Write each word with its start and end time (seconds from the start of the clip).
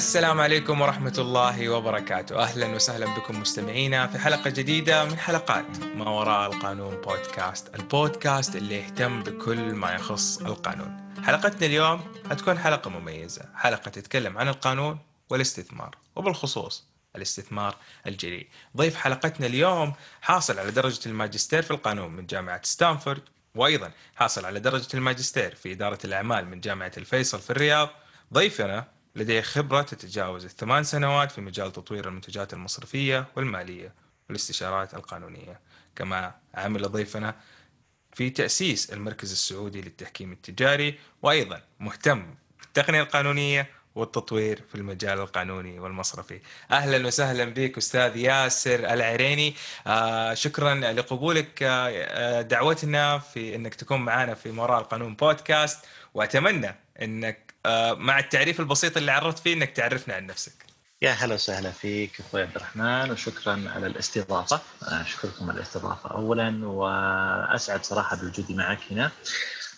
السلام 0.00 0.40
عليكم 0.40 0.80
ورحمة 0.80 1.14
الله 1.18 1.68
وبركاته. 1.68 2.42
أهلا 2.42 2.66
وسهلا 2.66 3.06
بكم 3.06 3.40
مستمعينا 3.40 4.06
في 4.06 4.18
حلقة 4.18 4.50
جديدة 4.50 5.04
من 5.04 5.18
حلقات 5.18 5.78
ما 5.94 6.10
وراء 6.10 6.52
القانون 6.52 6.94
بودكاست 6.94 7.74
البودكاست 7.74 8.56
اللي 8.56 8.74
يهتم 8.74 9.22
بكل 9.22 9.58
ما 9.58 9.94
يخص 9.94 10.38
القانون. 10.38 11.14
حلقتنا 11.26 11.66
اليوم 11.66 12.14
هتكون 12.30 12.58
حلقة 12.58 12.90
مميزة 12.90 13.42
حلقة 13.54 13.88
تتكلم 13.88 14.38
عن 14.38 14.48
القانون 14.48 14.98
والاستثمار 15.30 15.96
وبالخصوص 16.16 16.84
الاستثمار 17.16 17.76
الجريء. 18.06 18.48
ضيف 18.76 18.96
حلقتنا 18.96 19.46
اليوم 19.46 19.92
حاصل 20.22 20.58
على 20.58 20.70
درجة 20.70 21.08
الماجستير 21.08 21.62
في 21.62 21.70
القانون 21.70 22.12
من 22.12 22.26
جامعة 22.26 22.60
ستانفورد 22.64 23.22
وأيضا 23.54 23.90
حاصل 24.16 24.44
على 24.44 24.60
درجة 24.60 24.88
الماجستير 24.94 25.54
في 25.54 25.72
إدارة 25.72 25.98
الأعمال 26.04 26.46
من 26.46 26.60
جامعة 26.60 26.92
الفيصل 26.96 27.40
في 27.40 27.50
الرياض. 27.50 27.88
ضيفنا 28.34 28.99
لديه 29.16 29.40
خبرة 29.40 29.82
تتجاوز 29.82 30.44
الثمان 30.44 30.84
سنوات 30.84 31.32
في 31.32 31.40
مجال 31.40 31.72
تطوير 31.72 32.08
المنتجات 32.08 32.52
المصرفية 32.52 33.26
والمالية 33.36 33.94
والاستشارات 34.28 34.94
القانونية. 34.94 35.60
كما 35.96 36.34
عمل 36.54 36.82
ضيفنا 36.82 37.34
في 38.12 38.30
تأسيس 38.30 38.92
المركز 38.92 39.32
السعودي 39.32 39.80
للتحكيم 39.80 40.32
التجاري 40.32 40.98
وأيضا 41.22 41.62
مهتم 41.80 42.34
بالتقنية 42.60 43.02
القانونية 43.02 43.70
والتطوير 43.94 44.62
في 44.68 44.74
المجال 44.74 45.18
القانوني 45.18 45.78
والمصرفي. 45.80 46.40
أهلا 46.70 47.06
وسهلا 47.06 47.44
بك 47.44 47.78
أستاذ 47.78 48.16
ياسر 48.16 48.92
العريني. 48.92 49.54
آه 49.86 50.34
شكرا 50.34 50.74
لقبولك 50.74 51.62
آه 51.62 52.42
دعوتنا 52.42 53.18
في 53.18 53.54
إنك 53.54 53.74
تكون 53.74 54.00
معنا 54.00 54.34
في 54.34 54.50
وراء 54.50 54.80
القانون 54.80 55.14
بودكاست. 55.14 55.84
وأتمنى 56.14 56.74
إنك 57.02 57.38
آه 57.38 57.49
مع 57.96 58.18
التعريف 58.18 58.60
البسيط 58.60 58.96
اللي 58.96 59.12
عرفت 59.12 59.38
فيه 59.38 59.54
إنك 59.54 59.70
تعرفنا 59.70 60.14
عن 60.14 60.26
نفسك 60.26 60.52
يا 61.02 61.10
هلا 61.10 61.34
وسهلا 61.34 61.70
فيك 61.70 62.20
أخوي 62.20 62.42
عبد 62.42 62.56
الرحمن 62.56 63.10
وشكرا 63.10 63.64
على 63.74 63.86
الاستضافة 63.86 64.60
أشكركم 64.82 65.50
على 65.50 65.56
الاستضافة 65.56 66.10
اولا 66.10 66.66
وأسعد 66.66 67.84
صراحة 67.84 68.16
بوجودي 68.16 68.54
معك 68.54 68.78
هنا 68.90 69.10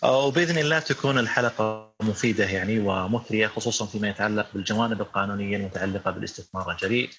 وبإذن 0.03 0.57
الله 0.57 0.79
تكون 0.79 1.19
الحلقة 1.19 1.93
مفيدة 2.01 2.45
يعني 2.45 2.79
ومثرية 2.79 3.47
خصوصا 3.47 3.85
فيما 3.85 4.09
يتعلق 4.09 4.47
بالجوانب 4.53 5.01
القانونية 5.01 5.57
المتعلقة 5.57 6.11
بالاستثمار 6.11 6.71
الجريء. 6.71 7.09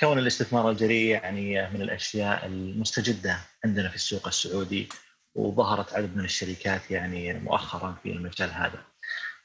كون 0.00 0.18
الاستثمار 0.18 0.70
الجريء 0.70 1.08
يعني 1.08 1.70
من 1.70 1.82
الأشياء 1.82 2.46
المستجدة 2.46 3.38
عندنا 3.64 3.88
في 3.88 3.94
السوق 3.94 4.26
السعودي 4.26 4.88
وظهرت 5.34 5.94
عدد 5.94 6.16
من 6.16 6.24
الشركات 6.24 6.90
يعني 6.90 7.34
مؤخرا 7.34 7.96
في 8.02 8.12
المجال 8.12 8.50
هذا. 8.50 8.93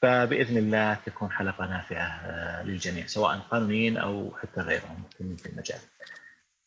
فبإذن 0.02 0.56
الله 0.58 0.94
تكون 1.06 1.30
حلقة 1.30 1.66
نافعة 1.66 2.62
للجميع 2.62 3.06
سواء 3.06 3.38
قانونيين 3.50 3.96
أو 3.96 4.36
حتى 4.42 4.60
غيرهم 4.60 5.02
في 5.18 5.46
المجال. 5.46 5.78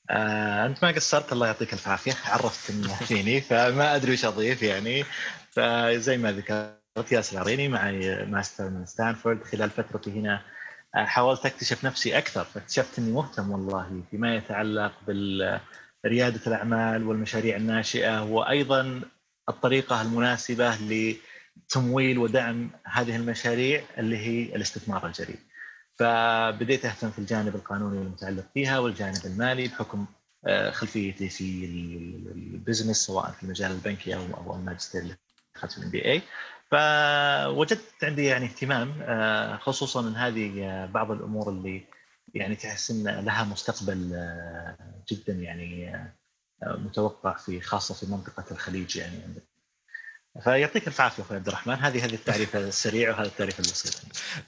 آه، 0.10 0.66
أنت 0.66 0.84
ما 0.84 0.92
قصرت 0.92 1.34
الله 1.34 1.48
يعطيك 1.48 1.74
العافيه 1.74 2.14
عرفت 2.26 2.72
فيني 3.08 3.42
فما 3.42 3.96
أدري 3.96 4.14
وش 4.14 4.26
أضيف 4.26 4.62
يعني. 4.62 5.04
فزي 5.52 6.18
ما 6.18 6.32
ذكرت 6.32 7.12
ياسر 7.12 7.40
عريني 7.40 7.68
معي 7.68 8.26
ماستر 8.26 8.70
من 8.70 8.86
ستانفورد. 8.86 9.44
خلال 9.44 9.70
فترتي 9.70 10.12
هنا 10.12 10.42
حاولت 10.94 11.46
أكتشف 11.46 11.86
نفسي 11.86 12.18
أكثر. 12.18 12.44
فاكتشفت 12.44 13.00
إني 13.00 13.12
مهتم 13.12 13.52
والله 13.52 14.04
فيما 14.12 14.36
يتعلق 14.36 14.92
برياده 16.04 16.42
الأعمال 16.48 17.08
والمشاريع 17.08 17.56
الناشئة 17.56 18.24
وأيضا 18.24 19.02
الطريقة 19.50 20.02
المناسبة 20.02 20.76
لتمويل 21.58 22.18
ودعم 22.18 22.70
هذه 22.86 23.16
المشاريع 23.16 23.84
اللي 23.98 24.18
هي 24.18 24.56
الاستثمار 24.56 25.08
الجريء. 25.08 25.40
فبديت 26.00 26.86
أهتم 26.86 27.12
في 27.12 27.20
الجانب 27.20 27.56
القانوني 27.56 28.02
المتعلق 28.02 28.46
فيها 28.54 28.80
والجانب 28.80 29.26
المالي 29.26 29.68
بحكم 29.68 30.06
خلفيتي 30.72 31.30
في 31.30 31.66
ال 32.36 32.43
business 32.43 32.98
سواء 32.98 33.32
في 33.32 33.44
المجال 33.44 33.72
البنكي 33.72 34.16
أو 34.16 34.56
الماجستير 34.56 35.02
اللي 35.02 35.16
أخذته 35.56 35.82
MBA 35.82 36.22
فوجدت 36.72 38.04
عندي 38.04 38.26
يعني 38.26 38.46
اهتمام 38.46 38.94
خصوصا 39.58 40.08
إن 40.08 40.16
هذه 40.16 40.86
بعض 40.86 41.12
الأمور 41.12 41.50
اللي 41.50 41.84
يعني 42.34 42.56
تحس 42.56 42.92
إن 42.92 43.04
لها 43.04 43.44
مستقبل 43.44 43.98
جدا 45.12 45.34
يعني 45.34 45.94
متوقع 46.64 47.38
في 47.38 47.62
خاصة 47.62 47.94
في 47.94 48.12
منطقة 48.12 48.46
الخليج 48.52 48.98
يعني 48.98 49.18
فيعطيك 50.42 50.88
العافية 50.88 51.24
أخوي 51.24 51.38
عبد 51.38 51.48
الرحمن. 51.48 51.74
هذه 51.74 52.06
هذه 52.06 52.14
التعريف 52.14 52.56
السريع 52.56 53.10
وهذا 53.10 53.28
التعريف 53.28 53.60
البسيط. 53.60 54.02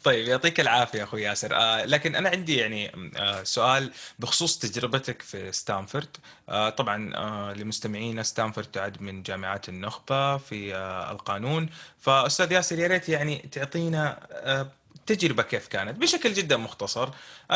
طيب 0.03 0.27
يعطيك 0.27 0.59
العافية 0.59 1.03
أخوي 1.03 1.21
ياسر. 1.21 1.55
آه 1.55 1.85
لكن 1.85 2.15
أنا 2.15 2.29
عندي 2.29 2.57
يعني 2.57 2.91
آه 3.17 3.43
سؤال 3.43 3.91
بخصوص 4.19 4.59
تجربتك 4.59 5.21
في 5.21 5.51
ستانفورد. 5.51 6.17
آه 6.49 6.69
طبعا 6.69 7.15
آه 7.15 7.53
لمستمعينا 7.53 8.23
ستانفورد 8.23 8.67
تعد 8.67 9.01
من 9.01 9.23
جامعات 9.23 9.69
النخبة 9.69 10.37
في 10.37 10.75
آه 10.75 11.11
القانون. 11.11 11.69
فأستاذ 11.99 12.51
ياسر 12.51 12.79
يا 12.79 12.87
ريت 12.87 13.09
يعني 13.09 13.49
تعطينا 13.51 14.19
آه 14.31 14.67
التجربة 15.09 15.43
كيف 15.43 15.67
كانت؟ 15.67 15.97
بشكل 16.01 16.33
جدا 16.33 16.57
مختصر 16.57 17.09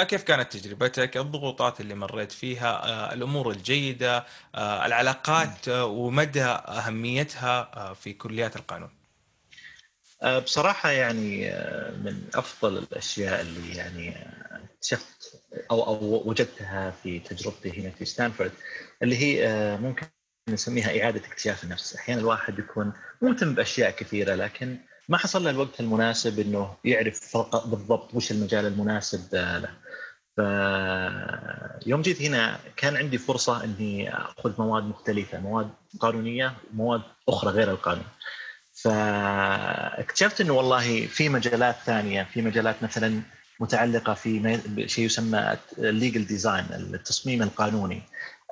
كيف 0.07 0.23
كانت 0.23 0.57
تجربتك؟ 0.57 1.17
الضغوطات 1.17 1.81
اللي 1.81 1.95
مريت 1.95 2.31
فيها 2.31 3.13
الأمور 3.13 3.51
الجيدة 3.51 4.25
العلاقات 4.55 5.69
ومدى 5.69 6.43
أهميتها 6.43 7.93
في 7.93 8.13
كليات 8.13 8.55
القانون. 8.55 8.89
بصراحة 10.43 10.89
يعني 10.89 11.51
من 12.03 12.21
أفضل 12.35 12.77
الأشياء 12.77 13.41
اللي 13.41 13.75
يعني 13.75 14.27
اكتشفت 14.51 15.41
أو 15.71 15.83
أو 15.83 16.23
وجدتها 16.25 16.91
في 17.03 17.19
تجربتي 17.19 17.81
هنا 17.81 17.89
في 17.89 18.05
ستانفورد 18.05 18.51
اللي 19.03 19.17
هي 19.17 19.77
ممكن 19.77 20.07
نسميها 20.49 21.03
إعادة 21.03 21.27
اكتشاف 21.27 21.63
النفس. 21.63 21.95
أحيانا 21.95 22.21
الواحد 22.21 22.59
يكون 22.59 22.93
مهتم 23.21 23.55
بأشياء 23.55 23.91
كثيرة 23.91 24.35
لكن 24.35 24.77
ما 25.09 25.17
حصل 25.17 25.43
له 25.43 25.49
الوقت 25.49 25.79
المناسب 25.79 26.39
إنه 26.39 26.75
يعرف 26.85 27.37
بالضبط 27.65 28.13
وش 28.13 28.31
المجال 28.31 28.65
المناسب 28.65 29.35
له. 29.35 29.69
فيوم 31.83 32.01
جيت 32.01 32.21
هنا 32.21 32.59
كان 32.75 32.97
عندي 32.97 33.17
فرصة 33.17 33.63
إني 33.63 34.13
أخذ 34.13 34.53
مواد 34.57 34.83
مختلفة، 34.83 35.39
مواد 35.39 35.69
قانونية 35.99 36.53
ومواد 36.73 37.01
أخرى 37.29 37.51
غير 37.51 37.71
القانون. 37.71 38.05
فاكتشفت 38.83 40.41
إنه 40.41 40.53
والله 40.53 41.05
في 41.05 41.29
مجالات 41.29 41.75
ثانية، 41.85 42.23
في 42.33 42.41
مجالات 42.41 42.83
مثلا 42.83 43.21
متعلقة 43.59 44.13
في 44.13 44.59
شيء 44.87 45.05
يسمى 45.05 45.57
ال 45.77 45.85
legal 45.85 46.25
design، 46.25 46.65
التصميم 46.71 47.43
القانوني. 47.43 48.01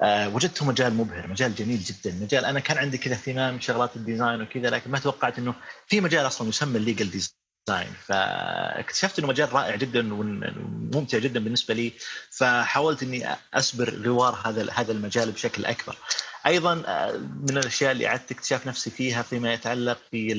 أه 0.04 0.30
وجدته 0.36 0.66
مجال 0.66 0.94
مبهر 0.94 1.28
مجال 1.28 1.56
جميل 1.56 1.80
جدا 1.80 2.18
مجال 2.22 2.46
أنا 2.46 2.60
كان 2.60 2.78
عندي 2.78 2.98
كذا 2.98 3.14
اهتمام 3.14 3.58
بشغلات 3.58 3.96
ال 3.96 4.03
design 4.03 4.42
وكذا 4.42 4.70
لكن 4.70 4.92
ما 4.92 5.00
توقعت 5.00 5.40
إنه 5.40 5.54
في 5.88 6.02
مجال 6.02 6.28
أصلا 6.28 6.50
يسمى 6.50 6.78
ال 6.78 6.83
legal 6.83 7.10
design 7.10 7.94
فاكتشفت 8.06 9.20
إنه 9.20 9.28
مجال 9.28 9.54
رائع 9.54 9.76
جدا 9.76 10.14
وممتع 10.14 11.18
جدا 11.18 11.40
بالنسبة 11.40 11.74
لي 11.74 11.94
فحاولت 12.32 13.04
إني 13.04 13.28
اسبر 13.54 13.94
أغوار 14.06 14.42
هذا 14.46 14.72
هذا 14.72 14.92
المجال 14.92 15.32
بشكل 15.32 15.66
أكبر. 15.66 15.98
أيضا 16.46 16.76
من 17.50 17.58
الأشياء 17.58 17.92
اللي 17.92 18.08
أعدت 18.08 18.32
اكتشاف 18.32 18.68
نفسي 18.68 18.90
فيها 18.90 19.22
فيما 19.22 19.54
يتعلق 19.54 19.98
في 20.12 20.34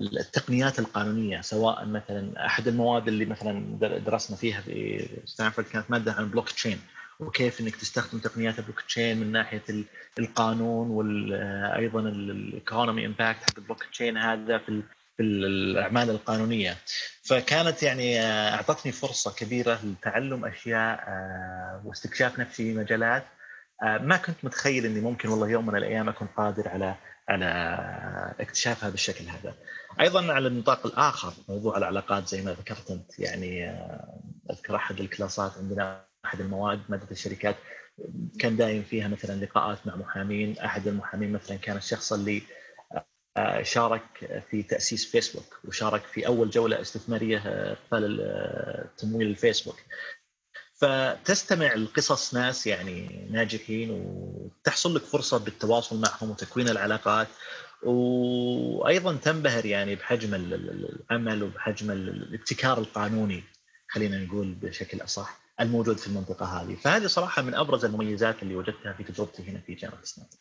التقنيات 0.00 0.78
القانونية 0.78 1.40
سواء 1.40 1.84
مثلا 1.84 2.46
أحد 2.46 2.68
المواد 2.68 3.08
اللي 3.08 3.24
مثلا 3.24 3.78
درسنا 4.06 4.36
فيها 4.36 4.60
في 4.60 5.08
ستانفورد 5.24 5.68
كانت 5.68 5.90
مادة 5.90 6.12
عن 6.12 6.22
البلوك 6.24 6.50
تشين 6.50 6.80
وكيف 7.20 7.60
إنك 7.60 7.76
تستخدم 7.76 8.18
تقنيات 8.18 8.58
البلوك 8.58 8.80
تشين 8.80 9.20
من 9.20 9.32
ناحية 9.32 9.62
القانون 10.18 10.90
وأيضا 10.90 12.00
ال 12.00 12.13
economy 12.13 13.06
impact 13.06 13.42
حق 13.42 13.58
البلوك 13.58 13.84
تشين 13.84 14.16
هذا 14.16 14.58
في 14.58 14.82
في 15.16 15.22
الأعمال 15.24 16.10
القانونية 16.10 16.76
فكانت 17.22 17.82
يعني 17.82 18.20
أعطتني 18.22 18.92
فرصة 18.92 19.34
كبيرة 19.34 19.80
لتعلم 19.84 20.44
أشياء 20.44 21.04
واستكشاف 21.84 22.38
نفسي 22.38 22.72
في 22.72 22.78
مجالات 22.78 23.24
ما 23.82 24.16
كنت 24.16 24.36
متخيل 24.42 24.86
إني 24.86 25.00
ممكن 25.00 25.28
والله 25.28 25.48
يوم 25.48 25.66
من 25.66 25.76
الأيام 25.76 26.08
أكون 26.08 26.28
قادر 26.36 26.68
على 26.68 26.94
على 27.28 27.46
اكتشافها 28.40 28.90
بالشكل 28.90 29.24
هذا. 29.24 29.54
أيضا 30.00 30.32
على 30.32 30.48
النطاق 30.48 30.86
الآخر 30.86 31.32
موضوع 31.48 31.76
العلاقات 31.76 32.28
زي 32.28 32.42
ما 32.42 32.50
ذكرت 32.52 32.90
أنت 32.90 33.18
يعني 33.18 33.70
أذكر 34.50 34.76
أحد 34.76 35.00
الكلاسات 35.00 35.52
عندنا 35.58 36.07
أحد 36.24 36.40
المواد 36.40 36.80
مادة 36.88 37.06
الشركات. 37.10 37.56
كان 38.38 38.56
دايم 38.56 38.82
فيها 38.82 39.08
مثلا 39.08 39.44
لقاءات 39.44 39.86
مع 39.86 39.96
محامين. 39.96 40.58
أحد 40.58 40.88
المحامين 40.88 41.32
مثلا 41.32 41.56
كان 41.56 41.76
الشخص 41.76 42.12
اللي 42.12 42.42
شارك 43.62 44.42
في 44.50 44.62
تأسيس 44.62 45.10
فيسبوك 45.10 45.60
وشارك 45.64 46.02
في 46.02 46.26
أول 46.26 46.50
جولة 46.50 46.80
استثمارية 46.80 47.74
قبل 47.90 48.24
تمويل 48.98 49.26
الفيسبوك. 49.26 49.76
فتستمع 50.74 51.74
لقصص 51.74 52.34
ناس 52.34 52.66
يعني 52.66 53.28
ناجحين 53.30 53.90
وتحصل 53.90 54.94
لك 54.96 55.02
فرصة 55.02 55.38
بالتواصل 55.38 56.00
معهم 56.00 56.30
وتكوين 56.30 56.68
العلاقات. 56.68 57.28
وأيضا 57.82 59.16
تنبهر 59.16 59.66
يعني 59.66 59.94
بحجم 59.94 60.34
العمل 60.34 61.42
وبحجم 61.42 61.90
الابتكار 61.90 62.78
القانوني 62.78 63.42
خلينا 63.88 64.18
نقول 64.18 64.54
بشكل 64.54 65.00
أصح. 65.02 65.47
الموجود 65.60 65.98
في 65.98 66.06
المنطقة 66.06 66.46
هذه. 66.46 66.74
فهذه 66.74 67.06
صراحة 67.06 67.42
من 67.42 67.54
أبرز 67.54 67.84
المميزات 67.84 68.42
اللي 68.42 68.56
وجدتها 68.56 68.92
في 68.92 69.04
تجربتي 69.04 69.50
هنا 69.50 69.60
في 69.60 69.74
جامعة 69.74 70.04
ستانفورد. 70.04 70.40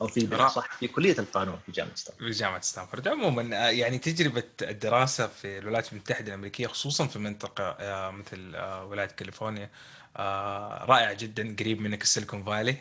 أو 0.00 0.06
في 0.06 0.48
صح 0.48 0.78
في 0.78 0.88
كلية 0.88 1.18
القانون 1.18 1.58
في 1.66 1.72
جامعة 1.72 1.94
ستانفورد. 1.94 2.32
في 2.32 2.38
جامعة 2.38 2.60
ستانفورد. 2.60 3.08
عموما 3.08 3.66
آه، 3.66 3.70
يعني 3.70 3.98
تجربة 3.98 4.44
الدراسة 4.62 5.26
في 5.26 5.58
الولايات 5.58 5.92
المتحدة 5.92 6.28
الأمريكية 6.28 6.66
خصوصا 6.66 7.06
في 7.06 7.18
منطقة 7.18 7.64
آه، 7.64 8.10
مثل 8.10 8.56
ولاية 8.90 9.06
كاليفورنيا 9.06 9.70
رائعة 10.88 11.12
جدا 11.12 11.56
قريب 11.60 11.80
منك 11.80 12.02
السيليكون 12.02 12.44
فالي. 12.44 12.76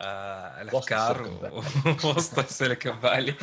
آه 0.00 0.62
الأفكار 0.62 1.30
وسط 2.04 2.38
السيليكون 2.38 3.00
فالي. 3.00 3.34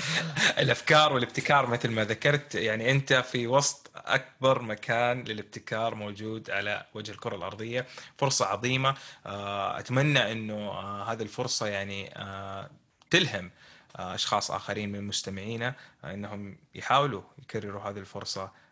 الأفكار 0.57 1.13
والابتكار 1.13 1.67
مثل 1.67 1.91
ما 1.91 2.03
ذكرت 2.03 2.55
يعني 2.55 2.91
أنت 2.91 3.13
في 3.13 3.47
وسط 3.47 3.91
أكبر 3.95 4.61
مكان 4.61 5.23
للابتكار 5.23 5.95
موجود 5.95 6.51
على 6.51 6.85
وجه 6.93 7.11
الكرة 7.11 7.35
الأرضية. 7.35 7.85
فرصة 8.17 8.45
عظيمة. 8.45 8.95
آه 9.25 9.79
أتمنى 9.79 10.31
إنه 10.31 10.53
آه 10.69 11.03
هذه 11.11 11.21
الفرصة 11.21 11.67
يعني 11.67 12.17
آه 12.17 12.69
تلهم 13.09 13.51
آه 13.99 14.15
أشخاص 14.15 14.51
آخرين 14.51 14.91
من 14.91 15.03
مستمعينا 15.03 15.73
آه 16.03 16.13
إنهم 16.13 16.57
يحاولوا 16.75 17.21
يكرروا 17.39 17.81
هذه 17.81 17.97
الفرصة 17.97 18.67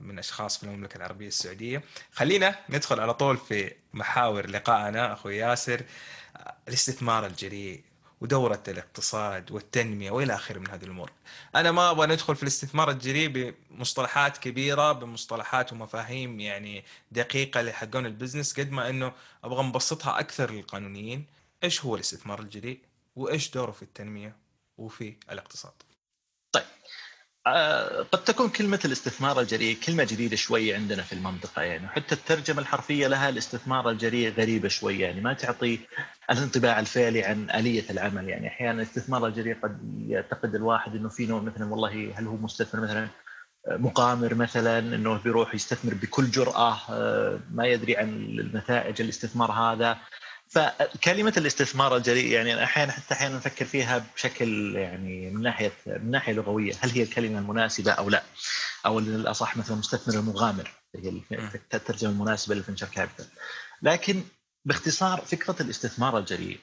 من 0.00 0.18
أشخاص 0.18 0.58
في 0.58 0.64
المملكة 0.64 0.96
العربية 0.96 1.26
السعودية. 1.28 1.82
خلينا 2.12 2.54
ندخل 2.68 3.00
على 3.00 3.14
طول 3.14 3.36
في 3.36 3.72
محاور 3.94 4.46
لقائنا 4.50 5.12
أخوي 5.12 5.36
ياسر. 5.36 5.82
الاستثمار 6.68 7.26
الجريء 7.26 7.82
ودورة 8.20 8.62
الاقتصاد 8.68 9.50
والتنمية 9.50 10.10
وإلى 10.10 10.34
آخره 10.34 10.58
من 10.58 10.70
هذه 10.70 10.84
الأمور. 10.84 11.10
أنا 11.54 11.72
ما 11.72 11.90
أبغى 11.90 12.06
ندخل 12.06 12.36
في 12.36 12.42
الاستثمار 12.42 12.90
الجريء 12.90 13.54
بمصطلحات 13.70 14.38
كبيرة 14.38 14.92
بمصطلحات 14.92 15.72
ومفاهيم 15.72 16.40
يعني 16.40 16.84
دقيقة 17.12 17.62
لحقون 17.62 18.06
البزنس 18.06 18.60
قد 18.60 18.70
ما 18.70 18.90
أنه 18.90 19.12
أبغى 19.44 19.62
نبسطها 19.62 20.20
أكثر 20.20 20.50
للقانونيين. 20.50 21.26
إيش 21.64 21.84
هو 21.84 21.94
الاستثمار 21.94 22.40
الجريء؟ 22.40 22.80
وإيش 23.16 23.50
دوره 23.50 23.70
في 23.70 23.82
التنمية 23.82 24.36
وفي 24.78 25.16
الاقتصاد؟ 25.30 25.72
آه، 26.56 26.64
قد 28.12 28.24
تكون 28.24 28.48
كلمة 28.48 28.80
الاستثمار 28.84 29.40
الجريء 29.40 29.76
كلمة 29.86 30.04
جديدة 30.04 30.36
شوي 30.36 30.74
عندنا 30.74 31.02
في 31.02 31.12
المنطقة 31.12 31.62
يعني 31.62 31.88
حتى 31.88 32.14
الترجمة 32.14 32.60
الحرفية 32.60 33.06
لها 33.06 33.28
الاستثمار 33.28 33.90
الجريء 33.90 34.32
غريبة 34.32 34.68
شوي 34.68 34.98
يعني 34.98 35.20
ما 35.20 35.32
تعطي 35.32 35.78
الانطباع 36.30 36.80
الفعلي 36.80 37.24
عن 37.24 37.50
آلية 37.50 37.84
العمل 37.90 38.28
يعني. 38.28 38.48
أحيانا 38.48 38.82
الاستثمار 38.82 39.26
الجريء 39.26 39.56
قد 39.62 40.04
يعتقد 40.08 40.54
الواحد 40.54 40.96
أنه 40.96 41.08
في 41.08 41.26
نوع 41.26 41.40
مثلا 41.40 41.70
والله 41.70 42.12
هل 42.16 42.26
هو 42.26 42.36
مستثمر 42.36 42.80
مثلا 42.80 43.08
مقامر 43.68 44.34
مثلا 44.34 44.78
إنه 44.78 45.18
بيروح 45.18 45.54
يستثمر 45.54 45.94
بكل 45.94 46.30
جرأة 46.30 46.78
آه، 46.90 47.40
ما 47.50 47.66
يدري 47.66 47.96
عن 47.96 48.08
النتائج 48.08 49.02
الاستثمار 49.02 49.52
هذا. 49.52 49.98
فكلمة 50.50 51.32
الاستثمار 51.36 51.96
الجريء 51.96 52.32
يعني 52.32 52.64
أحيانا 52.64 52.92
حتى 52.92 53.14
أحيانا 53.14 53.36
نفكر 53.36 53.64
فيها 53.64 54.04
بشكل 54.14 54.76
يعني 54.76 55.30
من 55.30 55.42
ناحية 55.42 55.72
من 55.86 56.10
ناحية 56.10 56.32
لغوية 56.32 56.72
هل 56.80 56.90
هي 56.90 57.02
الكلمة 57.02 57.38
المناسبة 57.38 57.92
أو 57.92 58.10
لا؟ 58.10 58.22
أو 58.86 58.98
الأصح 58.98 59.56
مثلا 59.56 59.74
المستثمر 59.74 60.14
المغامر 60.14 60.70
هي 60.96 61.22
الترجمه 61.74 62.10
المناسبة 62.10 62.54
للفنشر 62.54 62.86
كابيتال. 62.86 63.26
لكن 63.82 64.22
باختصار 64.64 65.20
فكرة 65.20 65.56
الاستثمار 65.62 66.18
الجريء 66.18 66.60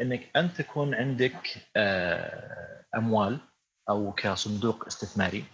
إنك 0.00 0.30
أنت 0.36 0.56
تكون 0.56 0.94
عندك 0.94 1.42
آه، 1.76 2.84
أموال 2.96 3.40
أو 3.88 4.12
كصندوق 4.12 4.84
استثماري. 4.86 5.44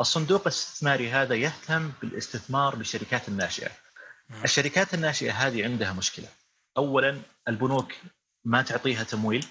الصندوق 0.00 0.40
الاستثماري 0.40 1.10
هذا 1.10 1.34
يهتم 1.34 1.92
بالاستثمار 2.02 2.76
بالشركات 2.76 3.28
الناشئة. 3.28 3.70
الشركات 4.44 4.94
الناشئة 4.94 5.32
هذه 5.32 5.64
عندها 5.64 5.92
مشكلة. 5.92 6.28
اولا 6.76 7.20
البنوك 7.48 7.92
ما 8.44 8.62
تعطيها 8.62 9.04
تمويل 9.04 9.46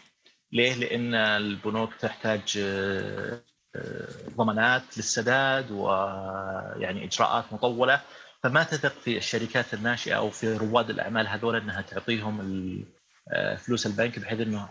ليه؟ 0.52 0.74
لأن 0.74 1.16
البنوك 1.16 1.94
تحتاج 1.94 2.58
آه، 2.58 3.44
آه، 3.76 4.08
ضمانات 4.38 4.98
للسداد 4.98 5.72
ويعني 5.72 7.06
إجراءات 7.06 7.54
مطولة 7.54 8.02
فما 8.44 8.64
تثق 8.64 8.94
في 9.00 9.18
الشركات 9.18 9.74
الناشئة 9.74 10.14
أو 10.14 10.30
في 10.30 10.58
رواد 10.58 10.90
الأعمال 10.90 11.28
هذول 11.28 11.56
إنها 11.56 11.82
تعطيهم 11.82 12.86
آه، 13.30 13.56
فلوس 13.56 13.88
البنك 13.88 14.20
بحيث 14.20 14.40
إنه 14.40 14.70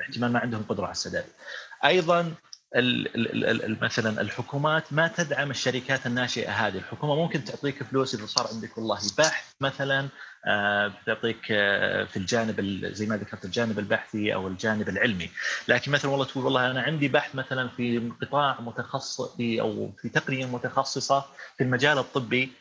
احتمال 0.00 0.32
ما 0.32 0.38
عندهم 0.38 0.62
قدرة 0.68 0.84
على 0.84 0.92
السداد. 0.92 1.24
أيضا 1.84 2.34
مثلا 3.82 4.20
الحكومات 4.20 4.92
ما 4.92 5.08
تدعم 5.08 5.50
الشركات 5.50 6.06
الناشئة 6.06 6.50
هذه، 6.50 6.76
الحكومة 6.78 7.14
ممكن 7.14 7.44
تعطيك 7.44 7.82
فلوس 7.82 8.14
إذا 8.14 8.26
صار 8.26 8.48
عندك 8.54 8.78
والله 8.78 8.98
بحث 9.18 9.52
مثلا 9.60 10.08
آه، 10.46 10.88
بتعطيك 10.88 11.46
آه، 11.50 12.04
في 12.04 12.16
الجانب 12.16 12.84
زي 12.92 13.06
ما 13.06 13.16
ذكرت 13.16 13.44
الجانب 13.44 13.78
البحثي 13.78 14.34
أو 14.34 14.48
الجانب 14.48 14.88
العلمي، 14.88 15.30
لكن 15.68 15.92
مثلا 15.92 16.10
والله 16.10 16.24
تقول 16.24 16.44
والله 16.44 16.70
أنا 16.70 16.82
عندي 16.82 17.08
بحث 17.08 17.34
مثلا 17.34 17.68
في 17.68 18.12
قطاع 18.22 18.60
متخصص 18.60 19.36
في 19.36 19.60
أو 19.60 19.90
في 20.02 20.08
تقنية 20.08 20.46
متخصصة 20.46 21.24
في 21.56 21.64
المجال 21.64 21.98
الطبي. 21.98 22.52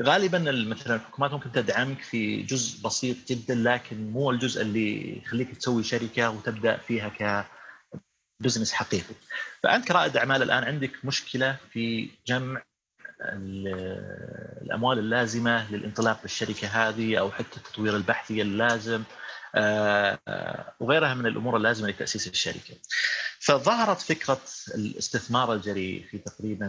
غالبا 0.00 0.38
مثلا 0.68 0.96
الحكومات 0.96 1.32
ممكن 1.32 1.52
تدعمك 1.52 2.02
في 2.02 2.42
جزء 2.42 2.82
بسيط 2.84 3.16
جدا 3.28 3.54
لكن 3.54 4.10
مو 4.10 4.30
الجزء 4.30 4.62
اللي 4.62 5.18
يخليك 5.18 5.56
تسوي 5.56 5.82
شركة 5.82 6.30
وتبدأ 6.30 6.76
فيها 6.76 7.08
ك 7.08 7.46
بزنس 8.40 8.72
حقيقي 8.72 9.14
فأنت 9.62 9.88
كرائد 9.88 10.16
أعمال 10.16 10.42
الآن 10.42 10.64
عندك 10.64 11.04
مشكلة 11.04 11.56
في 11.70 12.10
جمع 12.26 12.62
الأموال 14.62 14.98
اللازمة 14.98 15.72
للانطلاق 15.72 16.22
بالشركة 16.22 16.68
هذه 16.68 17.18
أو 17.18 17.30
حتى 17.30 17.56
التطوير 17.56 17.96
البحثي 17.96 18.42
اللازم 18.42 19.02
آه، 19.56 20.18
وغيرها 20.80 21.14
من 21.14 21.26
الأمور 21.26 21.56
اللازمة 21.56 21.88
لتأسيس 21.88 22.26
الشركة. 22.26 22.74
فظهرت 23.40 24.00
فكرة 24.00 24.40
الاستثمار 24.74 25.52
الجريء 25.52 26.06
في 26.10 26.18
تقريبا 26.18 26.66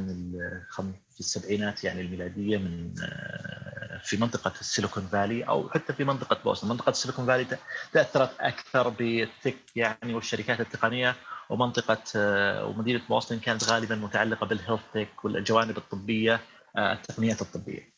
في 1.13 1.19
السبعينات 1.19 1.83
يعني 1.83 2.01
الميلادية 2.01 2.57
من 2.57 2.93
آه، 3.01 4.01
في 4.03 4.17
منطقة 4.17 4.53
السيليكون 4.61 5.07
فالي 5.11 5.43
أو 5.43 5.69
حتى 5.69 5.93
في 5.93 6.03
منطقة 6.03 6.39
بوسطن، 6.43 6.69
منطقة 6.69 6.89
السيليكون 6.89 7.25
فالي 7.25 7.57
تأثرت 7.93 8.31
أكثر 8.39 8.89
بالتك 8.89 9.57
يعني 9.75 10.13
والشركات 10.13 10.59
التقنية 10.59 11.15
ومنطقة 11.49 12.03
آه، 12.15 12.65
ومدينة 12.65 13.01
بوسطن 13.09 13.39
كانت 13.39 13.63
غالبا 13.63 13.95
متعلقة 13.95 14.45
بالهيلث 14.45 14.81
تك 14.93 15.25
والجوانب 15.25 15.77
الطبية 15.77 16.41
آه، 16.77 16.93
التقنيات 16.93 17.41
الطبية. 17.41 17.95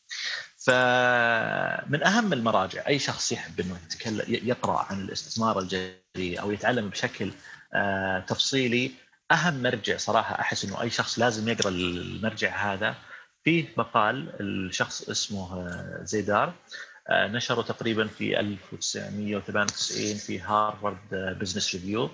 فمن 0.66 2.04
أهم 2.04 2.32
المراجع 2.32 2.86
أي 2.88 2.98
شخص 2.98 3.32
يحب 3.32 3.60
إنه 3.60 3.76
يتكلم 3.86 4.24
يقرأ 4.28 4.86
عن 4.90 5.00
الاستثمار 5.00 5.58
الجريء 5.58 6.40
أو 6.40 6.50
يتعلم 6.50 6.88
بشكل 6.88 7.32
آه، 7.74 8.18
تفصيلي 8.18 8.92
أهم 9.32 9.62
مرجع 9.62 9.96
صراحة 9.96 10.40
أحس 10.40 10.64
إنه 10.64 10.82
أي 10.82 10.90
شخص 10.90 11.18
لازم 11.18 11.48
يقرأ 11.48 11.70
المرجع 11.70 12.72
هذا 12.72 12.94
فيه 13.44 13.68
مقال 13.76 14.32
الشخص 14.40 15.08
اسمه 15.08 15.72
زيدر 16.02 16.54
نشره 17.10 17.62
تقريبا 17.62 18.06
في 18.06 18.40
1998 18.40 20.14
في 20.14 20.40
Harvard 20.40 20.98
Business 21.40 21.74
Review 21.74 22.10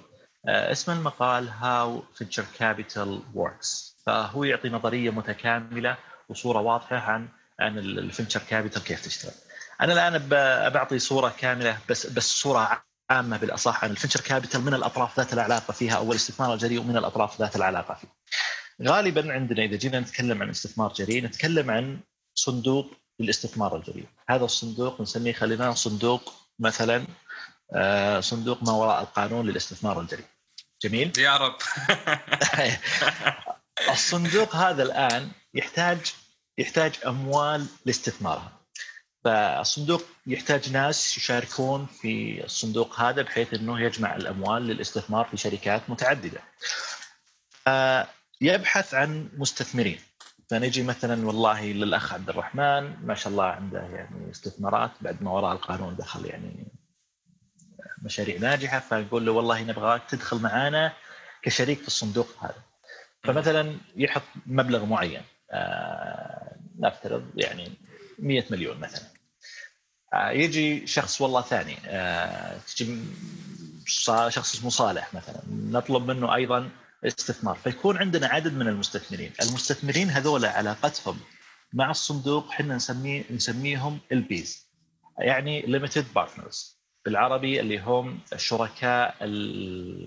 اسم 0.47 0.93
المقال 0.93 1.49
How 1.49 2.03
Venture 2.15 2.45
Capital 2.59 3.23
Works 3.35 3.97
فهو 4.07 4.45
يعطي 4.45 4.69
نظرية 4.69 5.11
متكاملة 5.11 5.97
وصورة 6.29 6.61
واضحة 6.61 6.97
عن 6.97 7.29
عن 7.61 7.79
ال 7.79 7.86
venture 7.87 8.41
capital 8.51 8.85
كيف 8.85 9.05
تشتغل. 9.05 9.33
أنا 9.81 9.93
الآن 9.93 10.29
بعطي 10.71 10.99
صورة 10.99 11.35
كاملة 11.39 11.79
بس 11.89 12.07
بس 12.07 12.41
صورة 12.41 12.83
عامة 13.11 13.37
بالأصح 13.37 13.85
عن 13.85 13.91
ال 13.91 13.94
venture 13.94 14.21
capital 14.21 14.61
من 14.61 14.75
الأطراف 14.75 15.21
ذات 15.21 15.33
العلاقة 15.33 15.73
فيها 15.73 15.97
أو 15.97 16.11
الاستثمار 16.13 16.55
الجريء 16.55 16.81
ومن 16.81 16.97
الأطراف 16.97 17.41
ذات 17.41 17.57
العلاقة 17.57 17.95
فيه. 17.95 18.09
غالبا 18.89 19.33
عندنا 19.33 19.65
إذا 19.65 19.77
جينا 19.77 20.01
نتكلم 20.01 20.43
عن 20.43 20.51
استثمار 20.51 20.93
جريء 20.93 21.25
نتكلم 21.25 21.71
عن 21.71 22.01
صندوق 22.35 22.95
للاستثمار 23.21 23.77
الجريء، 23.77 24.07
هذا 24.29 24.45
الصندوق 24.45 25.01
نسميه 25.01 25.33
خلينا 25.33 25.75
صندوق 25.75 26.33
مثلا 26.59 27.07
آه، 27.73 28.21
صندوق 28.21 28.63
ما 28.63 28.73
وراء 28.73 29.03
القانون 29.03 29.47
للاستثمار 29.47 30.01
الجريء. 30.01 30.25
جميل. 30.85 31.19
يا 31.19 31.37
رب. 31.37 31.57
الصندوق 33.93 34.57
هذا 34.57 34.83
الآن 34.83 35.31
يحتاج 35.55 36.15
يحتاج 36.59 36.93
أموال 37.07 37.67
لاستثمارها. 37.87 38.53
فالصندوق 39.25 40.03
يحتاج 40.27 40.73
ناس 40.73 41.17
يشاركون 41.17 41.87
في 41.87 42.45
الصندوق 42.45 43.01
هذا 43.01 43.23
بحيث 43.23 43.55
إنه 43.55 43.81
يجمع 43.81 44.17
الأموال 44.17 44.63
للاستثمار 44.63 45.25
في 45.25 45.37
شركات 45.37 45.91
متعددة. 45.91 46.41
يبحث 48.41 48.95
عن 48.95 49.29
مستثمرين. 49.37 50.01
فنجي 50.51 50.83
مثلا 50.83 51.27
والله 51.27 51.65
للأخ 51.65 52.15
عبد 52.15 52.29
الرحمن 52.29 53.07
ما 53.07 53.15
شاء 53.15 53.33
الله 53.33 53.45
عنده 53.45 53.81
يعني 53.81 54.31
استثمارات 54.31 54.91
بعد 55.01 55.23
ما 55.23 55.31
وراء 55.31 55.53
القانون 55.53 55.97
دخل 55.97 56.27
يعني 56.27 56.67
مشاريع 58.03 58.39
ناجحة 58.39 58.79
فنقول 58.79 59.27
له 59.27 59.33
والله 59.33 59.63
نبغاك 59.63 60.03
تدخل 60.09 60.39
معانا 60.39 60.93
كشريك 61.43 61.81
في 61.81 61.87
الصندوق 61.87 62.29
هذا. 62.41 62.63
فمثلا 63.23 63.77
يحط 63.97 64.23
مبلغ 64.47 64.85
معين 64.85 65.23
آه 65.51 66.57
نفترض 66.79 67.25
يعني 67.37 67.73
100 68.19 68.45
مليون 68.51 68.81
مثلا. 68.81 69.05
آه، 70.15 70.31
يجي 70.31 70.87
شخص 70.87 71.21
والله 71.21 71.43
ثاني 71.43 71.77
آه، 71.87 72.59
تجي 72.59 72.99
شخص 73.87 74.55
اسمه 74.55 74.71
صالح 74.71 75.15
مثلا 75.15 75.43
نطلب 75.51 76.11
منه 76.11 76.35
أيضا 76.35 76.71
استثمار. 77.07 77.55
فيكون 77.55 77.97
عندنا 77.99 78.27
عدد 78.27 78.53
من 78.53 78.69
المستثمرين. 78.69 79.33
المستثمرين 79.43 80.11
هذول 80.11 80.45
علاقتهم 80.45 81.19
مع 81.75 81.91
الصندوق 81.91 82.49
إحنا 82.51 82.77
نسميه 82.77 83.25
نسميهم 83.31 83.99
البيز 84.13 84.67
يعني 85.19 85.63
limited 85.63 86.07
partners 86.15 86.74
بالعربي 87.05 87.61
اللي 87.61 87.79
هم 87.79 88.19
الشركاء 88.33 89.17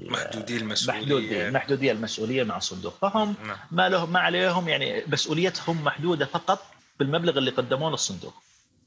محدودي 0.10 0.58
المسؤولية. 0.58 1.50
محدودي 1.50 1.92
المسؤولية 1.92 2.44
مع 2.44 2.58
الصندوق 2.58 2.94
فهم 3.02 3.36
نعم. 3.48 3.58
ما 3.72 3.90
لهم 3.90 4.14
ما 4.14 4.20
عليهم 4.20 4.68
يعني 4.68 5.04
مسؤوليتهم 5.08 5.84
محدودة 5.84 6.26
فقط 6.26 6.66
بالمبلغ 7.00 7.38
اللي 7.38 7.52
قدموه 7.52 7.92
للصندوق. 7.92 8.34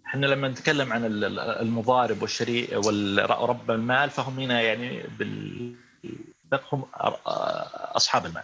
إحنا 0.07 0.27
لما 0.27 0.49
نتكلم 0.49 0.93
عن 0.93 1.03
المضارب 1.61 2.23
والشريك 2.23 2.69
ورب 3.41 3.71
المال 3.71 4.11
فهم 4.11 4.41
هنا 4.41 4.61
يعني 4.61 5.03
بال 5.19 5.75
هم 6.73 6.85
أصحاب 7.97 8.27
المال. 8.27 8.43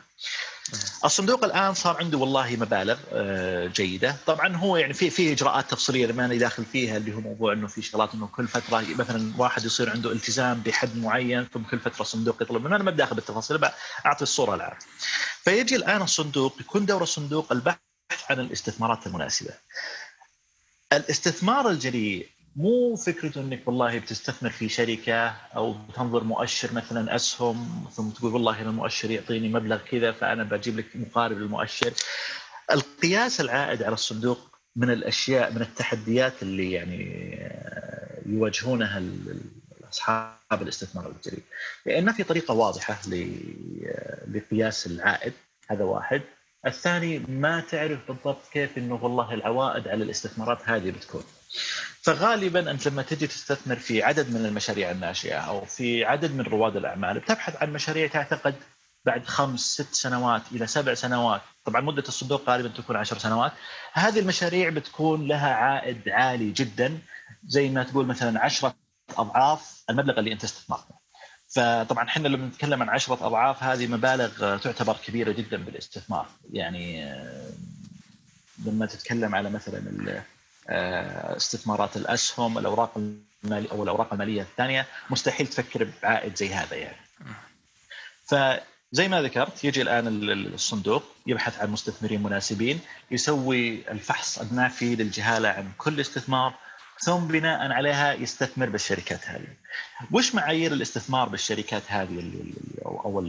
الصندوق 1.04 1.44
الآن 1.44 1.74
صار 1.74 1.96
عنده 1.96 2.18
والله 2.18 2.56
مبالغ 2.56 2.98
آه، 3.12 3.66
جيدة، 3.66 4.16
طبعا 4.26 4.56
هو 4.56 4.76
يعني 4.76 4.94
في 4.94 5.10
في 5.10 5.32
إجراءات 5.32 5.70
تفصيلية 5.70 6.12
ما 6.12 6.24
أنا 6.24 6.34
داخل 6.34 6.64
فيها 6.64 6.96
اللي 6.96 7.14
هو 7.14 7.20
موضوع 7.20 7.52
إنه 7.52 7.66
في 7.66 7.82
شغلات 7.82 8.14
إنه 8.14 8.26
كل 8.26 8.48
فترة 8.48 8.84
مثلا 8.98 9.32
واحد 9.38 9.64
يصير 9.64 9.90
عنده 9.90 10.12
التزام 10.12 10.60
بحد 10.60 10.96
معين 10.96 11.46
ثم 11.54 11.62
كل 11.62 11.78
فترة 11.78 12.00
الصندوق 12.00 12.42
يطلب 12.42 12.64
منه 12.64 12.76
أنا 12.76 12.84
ما 12.84 12.90
داخل 12.90 13.14
بالتفاصيل 13.14 13.64
أعطي 14.06 14.22
الصورة 14.22 14.54
العامه. 14.54 14.78
فيجي 15.44 15.76
الآن 15.76 16.02
الصندوق 16.02 16.56
يكون 16.60 16.86
دور 16.86 17.02
الصندوق 17.02 17.52
البحث 17.52 17.78
عن 18.30 18.40
الاستثمارات 18.40 19.06
المناسبة. 19.06 19.50
الاستثمار 20.92 21.70
الجريء 21.70 22.28
مو 22.56 22.96
فكرته 22.96 23.40
إنك 23.40 23.62
والله 23.66 23.98
بتستثمر 23.98 24.50
في 24.50 24.68
شركة 24.68 25.28
أو 25.28 25.76
تنظر 25.94 26.24
مؤشر 26.24 26.72
مثلا 26.72 27.16
أسهم 27.16 27.86
ثم 27.92 28.10
تقول 28.10 28.32
والله 28.32 28.62
المؤشر 28.62 29.10
يعطيني 29.10 29.48
مبلغ 29.48 29.76
كذا 29.76 30.12
فأنا 30.12 30.44
بجيب 30.44 30.78
لك 30.78 30.86
مقارب 30.94 31.38
للمؤشر. 31.38 31.92
القياس 32.70 33.40
العائد 33.40 33.82
على 33.82 33.94
الصندوق 33.94 34.38
من 34.76 34.90
الأشياء 34.90 35.52
من 35.52 35.62
التحديات 35.62 36.42
اللي 36.42 36.72
يعني 36.72 37.38
يواجهونها 38.26 39.02
أصحاب 39.92 40.62
الاستثمار 40.62 41.10
الجريء 41.10 41.42
لأن 41.86 42.04
ما 42.04 42.12
في 42.12 42.22
طريقة 42.22 42.54
واضحة 42.54 42.98
لقياس 44.28 44.86
العائد 44.86 45.32
هذا 45.68 45.84
واحد. 45.84 46.22
الثاني 46.66 47.18
ما 47.18 47.60
تعرف 47.60 47.98
بالضبط 48.08 48.48
كيف 48.52 48.78
إنه 48.78 48.94
والله 49.04 49.34
العوائد 49.34 49.88
على 49.88 50.04
الاستثمارات 50.04 50.58
هذه 50.64 50.90
بتكون. 50.90 51.24
فغالبا 52.06 52.70
أنت 52.70 52.88
لما 52.88 53.02
تجي 53.02 53.26
تستثمر 53.26 53.76
في 53.76 54.02
عدد 54.02 54.30
من 54.30 54.46
المشاريع 54.46 54.90
الناشئة 54.90 55.38
أو 55.38 55.64
في 55.64 56.04
عدد 56.04 56.32
من 56.32 56.40
رواد 56.40 56.76
الأعمال 56.76 57.18
بتبحث 57.18 57.62
عن 57.62 57.72
مشاريع 57.72 58.06
تعتقد 58.06 58.54
بعد 59.04 59.24
خمس 59.26 59.60
ست 59.60 59.94
سنوات 59.94 60.42
إلى 60.52 60.66
سبع 60.66 60.94
سنوات. 60.94 61.40
طبعا 61.64 61.80
مدة 61.80 62.04
الصندوق 62.08 62.50
غالبا 62.50 62.68
تكون 62.68 62.96
عشر 62.96 63.18
سنوات. 63.18 63.52
هذه 63.92 64.18
المشاريع 64.18 64.68
بتكون 64.68 65.28
لها 65.28 65.54
عائد 65.54 66.08
عالي 66.08 66.50
جدا 66.50 66.98
زي 67.46 67.68
ما 67.68 67.82
تقول 67.82 68.06
مثلا 68.06 68.40
عشرة 68.40 68.74
أضعاف 69.18 69.84
المبلغ 69.90 70.18
اللي 70.18 70.32
أنت 70.32 70.44
استثمرته. 70.44 70.94
فطبعا 71.48 72.04
إحنا 72.04 72.28
لما 72.28 72.46
نتكلم 72.46 72.82
عن 72.82 72.88
عشرة 72.88 73.26
أضعاف 73.26 73.62
هذه 73.62 73.86
مبالغ 73.86 74.56
تعتبر 74.58 74.96
كبيرة 75.06 75.32
جدا 75.32 75.56
بالاستثمار. 75.56 76.26
يعني 76.52 77.04
آه، 77.04 77.50
لما 78.66 78.86
تتكلم 78.86 79.34
على 79.34 79.50
مثلا 79.50 79.78
استثمارات 80.68 81.96
الأسهم 81.96 82.58
الأوراق 82.58 82.92
المالية 83.44 83.70
أو 83.70 83.82
الأوراق 83.82 84.12
المالية 84.12 84.42
الثانية 84.42 84.86
مستحيل 85.10 85.46
تفكر 85.46 85.88
بعائد 86.02 86.36
زي 86.36 86.54
هذا 86.54 86.76
يعني. 86.76 86.96
فزي 88.26 89.08
ما 89.08 89.22
ذكرت 89.22 89.64
يجي 89.64 89.82
الآن 89.82 90.06
الصندوق 90.54 91.02
يبحث 91.26 91.60
عن 91.60 91.70
مستثمرين 91.70 92.22
مناسبين 92.22 92.80
يسوي 93.10 93.90
الفحص 93.90 94.38
النافي 94.38 94.96
للجهالة 94.96 95.48
عن 95.48 95.72
كل 95.78 96.00
استثمار 96.00 96.54
ثم 97.00 97.26
بناء 97.26 97.72
عليها 97.72 98.12
يستثمر 98.12 98.68
بالشركات 98.68 99.28
هذه. 99.28 99.48
وش 100.12 100.34
معايير 100.34 100.72
الاستثمار 100.72 101.28
بالشركات 101.28 101.82
هذه 101.86 102.44
أو 102.84 103.20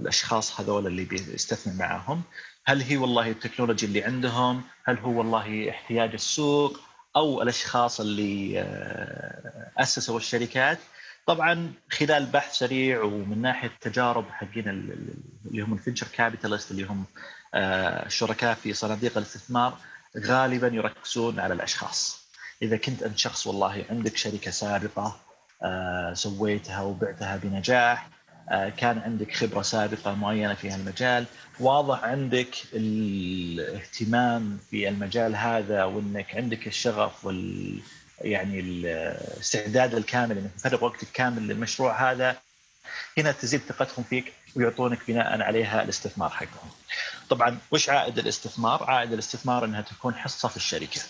الأشخاص 0.00 0.60
هذول 0.60 0.86
اللي 0.86 1.04
بيستثمر 1.04 1.74
معاهم؟ 1.74 2.22
هل 2.68 2.82
هي 2.82 2.96
والله 2.96 3.30
ال 3.30 3.35
technology 3.35 3.86
اللي 3.86 4.04
عندهم؟ 4.04 4.62
هل 4.84 4.98
هو 4.98 5.18
والله 5.18 5.70
احتياج 5.70 6.12
السوق 6.12 6.80
أو 7.16 7.42
الأشخاص 7.42 8.00
اللي 8.00 8.60
آه، 8.60 9.70
أسسوا 9.78 10.16
الشركات؟ 10.16 10.78
طبعا 11.26 11.72
خلال 11.90 12.26
بحث 12.26 12.54
سريع 12.54 13.02
ومن 13.02 13.42
ناحية 13.42 13.70
تجارب 13.80 14.30
حقين 14.30 14.68
اللي 14.68 15.62
هم 15.62 15.72
ال 15.72 15.76
venture 15.76 16.06
capitalist 16.12 16.70
اللي 16.70 16.84
هم 16.84 17.04
آه، 17.54 18.06
الشركاء 18.06 18.54
في 18.54 18.72
صناديق 18.72 19.16
الاستثمار 19.16 19.78
غالبا 20.18 20.66
يركزون 20.68 21.40
على 21.40 21.54
الأشخاص. 21.54 22.26
إذا 22.62 22.76
كنت 22.76 23.02
أنت 23.02 23.18
شخص 23.18 23.46
والله 23.46 23.84
عندك 23.90 24.16
شركة 24.16 24.50
سابقة 24.50 25.16
آه، 25.62 26.14
سويتها 26.14 26.82
وبعتها 26.82 27.36
بنجاح 27.36 28.06
آه، 28.06 28.15
كان 28.50 28.98
عندك 28.98 29.32
خبرة 29.34 29.62
سابقة 29.62 30.14
معينة 30.14 30.54
في 30.54 30.70
هالمجال 30.70 31.26
واضح 31.60 32.04
عندك 32.04 32.54
الاهتمام 32.72 34.58
في 34.70 34.88
المجال 34.88 35.36
هذا 35.36 35.84
وإنك 35.84 36.36
عندك 36.36 36.66
الشغف 36.66 37.24
وال 37.24 37.78
يعني 38.20 38.60
الاستعداد 38.60 39.94
الكامل 39.94 40.38
إنك 40.38 40.50
تفرغ 40.58 40.84
وقتك 40.84 41.06
كامل 41.14 41.42
للمشروع 41.42 42.12
هذا 42.12 42.36
هنا 43.18 43.32
تزيد 43.32 43.60
ثقتهم 43.60 44.04
فيك 44.04 44.32
ويعطونك 44.56 44.98
بناء 45.08 45.42
عليها 45.42 45.82
الاستثمار 45.82 46.30
حقهم. 46.30 46.70
طبعا 47.28 47.58
وش 47.70 47.88
عائد 47.88 48.18
الاستثمار؟ 48.18 48.90
عائد 48.90 49.12
الاستثمار 49.12 49.64
إنها 49.64 49.80
تكون 49.80 50.14
حصة 50.14 50.48
في 50.48 50.56
الشركة. 50.56 51.00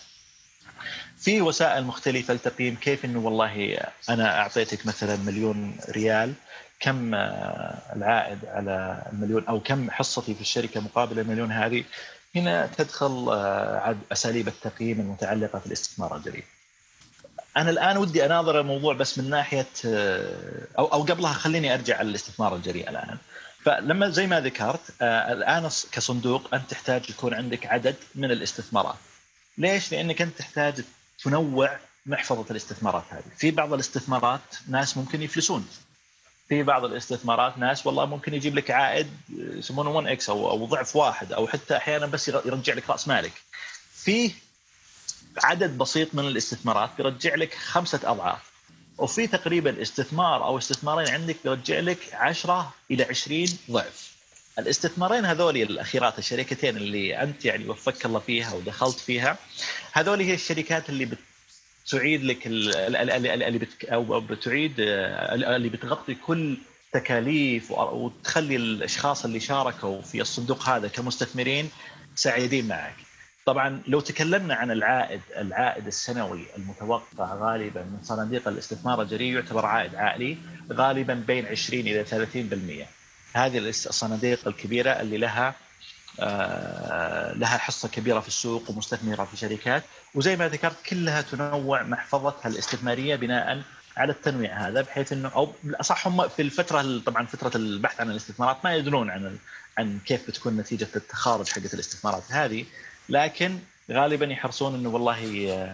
في 1.27 1.41
وسائل 1.41 1.85
مختلفة 1.85 2.35
لتقييم 2.35 2.75
كيف 2.75 3.05
إنه 3.05 3.19
والله 3.19 3.79
أنا 4.09 4.41
أعطيتك 4.41 4.87
مثلا 4.87 5.17
مليون 5.17 5.77
ريال 5.89 6.33
كم 6.81 7.15
آه، 7.15 7.79
العائد 7.97 8.39
على 8.45 9.03
المليون 9.13 9.45
أو 9.49 9.61
كم 9.61 9.91
حصتي 9.91 10.35
في 10.35 10.41
الشركة 10.41 10.81
مقابل 10.81 11.19
المليون 11.19 11.53
هذه 11.53 11.85
هنا 12.37 12.71
تدخل 12.77 13.29
آه، 13.29 13.97
أساليب 14.13 14.49
التقييم 14.49 15.01
المتعلقة 15.01 15.59
في 15.59 15.67
الاستثمار 15.67 16.17
الجريء. 16.17 16.45
أنا 17.57 17.71
الآن 17.71 17.97
ودي 17.97 18.27
أناظر 18.27 18.61
الموضوع 18.61 18.95
بس 18.95 19.19
من 19.19 19.31
ناحية 19.31 19.67
آه، 19.87 20.67
أو 20.79 20.87
أو 20.87 21.03
قبلها 21.03 21.33
خليني 21.33 21.75
أرجع 21.75 21.99
على 21.99 22.09
الاستثمار 22.09 22.57
الجريء 22.57 22.91
الآن. 22.91 23.19
فلما 23.65 24.09
زي 24.09 24.27
ما 24.27 24.41
ذكرت 24.41 24.81
الآن 25.03 25.69
كصندوق 25.93 26.55
أنت 26.55 26.71
تحتاج 26.71 27.11
يكون 27.11 27.35
عندك 27.35 27.67
عدد 27.67 27.97
من 28.15 28.31
الاستثمارات. 28.31 28.97
ليش؟ 29.59 29.93
لأنك 29.93 30.23
أنت 30.23 30.39
تحتاج 30.39 30.85
تنوع 31.27 31.79
محفظة 32.07 32.45
الاستثمارات 32.51 33.05
هذه، 33.11 33.25
في 33.37 33.51
بعض 33.51 33.73
الاستثمارات 33.73 34.41
ناس 34.69 34.97
ممكن 34.97 35.23
يفلسون 35.23 35.69
في 36.49 36.63
بعض 36.63 36.85
الاستثمارات 36.85 37.59
ناس 37.59 37.87
والله 37.87 38.07
ممكن 38.07 38.35
يجيب 38.35 38.55
لك 38.55 38.71
عائد 38.71 39.11
يسمونه 39.31 39.91
1 39.91 40.07
إكس 40.07 40.31
أو 40.31 40.51
أو 40.51 40.67
ضعف 40.67 40.97
واحد 40.97 41.33
أو 41.33 41.47
حتى 41.47 41.77
أحيانا 41.77 42.07
بس 42.07 42.29
يرجع 42.29 42.75
لك 42.75 42.91
رأس 42.91 43.09
مالك. 43.09 43.33
في 43.95 44.31
عدد 45.45 45.79
بسيط 45.79 46.15
من 46.15 46.27
الاستثمارات 46.27 46.91
بيرجع 46.97 47.35
لك 47.35 47.55
خمسة 47.55 48.01
أضعاف. 48.05 48.53
وفي 48.99 49.27
تقريبا 49.27 49.83
استثمار 49.83 50.45
أو 50.45 50.59
استثمارين 50.59 51.09
عندك 51.09 51.37
بيرجع 51.45 51.81
لك 51.81 52.15
10 52.15 52.75
إلى 52.91 53.05
20 53.05 53.47
ضعف. 53.71 54.06
الاستثمارين 54.59 55.25
هذول 55.25 55.57
الأخيرات 55.57 56.19
الشركتين 56.19 56.77
اللي 56.77 57.23
أنت 57.23 57.45
يعني 57.45 57.69
وفقك 57.69 58.07
الله 58.07 58.19
فيها 58.19 58.55
ودخلت 58.55 58.99
فيها 58.99 59.39
هذول 59.93 60.21
هي 60.21 60.35
الشركات 60.35 60.89
اللي 60.91 61.09
تعيد 61.91 62.25
لك 62.25 62.47
اللي 62.47 63.59
بت 63.59 63.85
أو 63.85 64.21
بتعيد 64.21 64.75
اللي 64.79 65.69
بتغطي 65.69 66.15
كل 66.15 66.59
تكاليف 66.93 67.71
وتخلي 67.71 68.57
الأشخاص 68.57 69.25
اللي 69.25 69.41
شاركوا 69.41 70.03
في 70.03 70.21
الصندوق 70.21 70.69
هذا 70.69 70.89
كمستثمرين 70.89 71.71
سعيدين 72.15 72.69
معك. 72.69 72.95
طبعا 73.47 73.83
لو 73.89 74.01
تكلمنا 74.01 74.55
عن 74.55 74.71
العائد 74.71 75.21
العائد 75.37 75.87
السنوي 75.87 76.45
المتوقع 76.57 77.35
غالبا 77.35 77.83
من 77.83 77.99
صناديق 78.03 78.49
الاستثمار 78.49 79.03
الجريء 79.03 79.35
يعتبر 79.35 79.67
عائد 79.67 79.95
عالي 79.95 80.37
غالبا 80.73 81.15
بين 81.15 81.47
20 81.47 81.81
إلى 81.81 82.05
30%. 82.85 83.06
هذه 83.37 83.59
الصناديق 83.59 84.49
الكبيرة 84.49 84.91
اللي 84.91 85.19
لها 85.19 85.55
آه، 86.21 87.33
لها 87.33 87.59
حصة 87.59 87.89
كبيرة 87.89 88.21
في 88.21 88.29
السوق 88.29 88.71
ومستثمرة 88.71 89.25
في 89.25 89.37
شركات. 89.37 89.83
وزي 90.15 90.37
ما 90.37 90.49
ذكرت 90.49 90.77
كلها 90.91 91.21
تنوع 91.21 91.83
محفظتها 91.83 92.49
الاستثمارية 92.49 93.17
بناء 93.17 93.63
على 93.97 94.13
التنويع 94.13 94.69
هذا 94.69 94.83
بحيث 94.83 95.13
إنه 95.13 95.29
أو 95.29 95.53
بالاصح 95.65 96.07
هم 96.07 96.29
في 96.29 96.43
الفترة 96.43 96.99
طبعا 97.07 97.27
فترة 97.27 97.57
البحث 97.57 98.01
عن 98.01 98.11
الاستثمارات 98.11 98.57
ما 98.65 98.75
يدرون 98.75 99.11
عن 99.11 99.39
عن 99.79 99.99
كيف 100.07 100.27
بتكون 100.29 100.57
نتيجة 100.57 100.89
التخارج 100.97 101.49
حقت 101.49 101.75
الاستثمارات 101.75 102.33
هذه. 102.33 102.65
لكن 103.09 103.59
غالبا 103.91 104.27
يحرصون 104.27 104.75
إنه 104.75 104.89
والله 104.89 105.71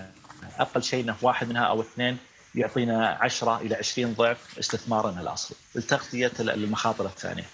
أقل 0.59 0.83
شيء 0.83 1.05
إنه 1.05 1.17
واحد 1.23 1.49
منها 1.49 1.63
أو 1.63 1.81
اثنين 1.81 2.19
يعطينا 2.55 3.19
10 3.21 3.61
إلى 3.61 3.75
20 3.75 4.15
ضعف 4.15 4.59
استثمارنا 4.59 5.21
الأصلي 5.21 5.57
لتغطية 5.75 6.33
المخاطر 6.41 7.07
الثانية. 7.07 7.45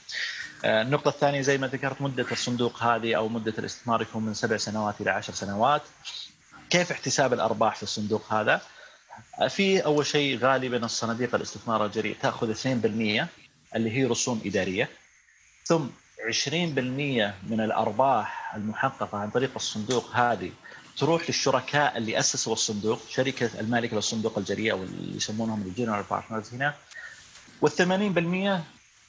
آه، 0.65 0.83
النقطة 0.83 1.09
الثانية 1.09 1.41
زي 1.41 1.59
ما 1.59 1.67
ذكرت 1.67 2.03
مدة 2.03 2.27
الصندوق 2.33 2.83
هذه 2.83 3.17
أو 3.17 3.29
مدة 3.29 3.55
الاستثمار 3.59 4.03
يكون 4.03 4.23
من 4.23 4.35
سبع 4.35 4.57
سنوات 4.57 5.01
إلى 5.01 5.11
عشر 5.11 5.33
سنوات. 5.33 5.83
كيف 6.71 6.93
احتساب 6.93 7.33
الأرباح 7.33 7.77
في 7.77 7.83
الصندوق 7.83 8.33
هذا؟ 8.33 8.61
في 9.49 9.85
أول 9.85 10.07
شيء 10.07 10.39
غالبا 10.39 10.85
الصناديق 10.85 11.35
الاستثمار 11.35 11.87
الجريء 11.87 12.17
تأخذ 12.23 12.51
2% 12.51 13.29
اللي 13.77 13.91
هي 13.91 14.05
رسوم 14.05 14.43
إدارية. 14.47 14.89
ثم 15.65 15.87
20% 16.29 17.35
من 17.49 17.61
الأرباح 17.61 18.55
المحققة 18.55 19.19
عن 19.19 19.31
طريق 19.31 19.51
الصندوق 19.57 20.11
هذه 20.17 20.51
تروح 20.99 21.23
للشركاء 21.29 21.99
اللي 21.99 22.19
أسسوا 22.19 22.53
الصندوق 22.53 23.01
شركة 23.11 23.61
المالكة 23.61 23.97
للصندوق 23.97 24.39
الجريء 24.39 24.73
أو 24.73 24.83
اللي 24.83 25.17
يسمونهم 25.17 25.63
ال 25.63 25.68
general 25.68 26.05
partners 26.11 26.55
هنا 26.55 26.75
وال80% 27.67 28.61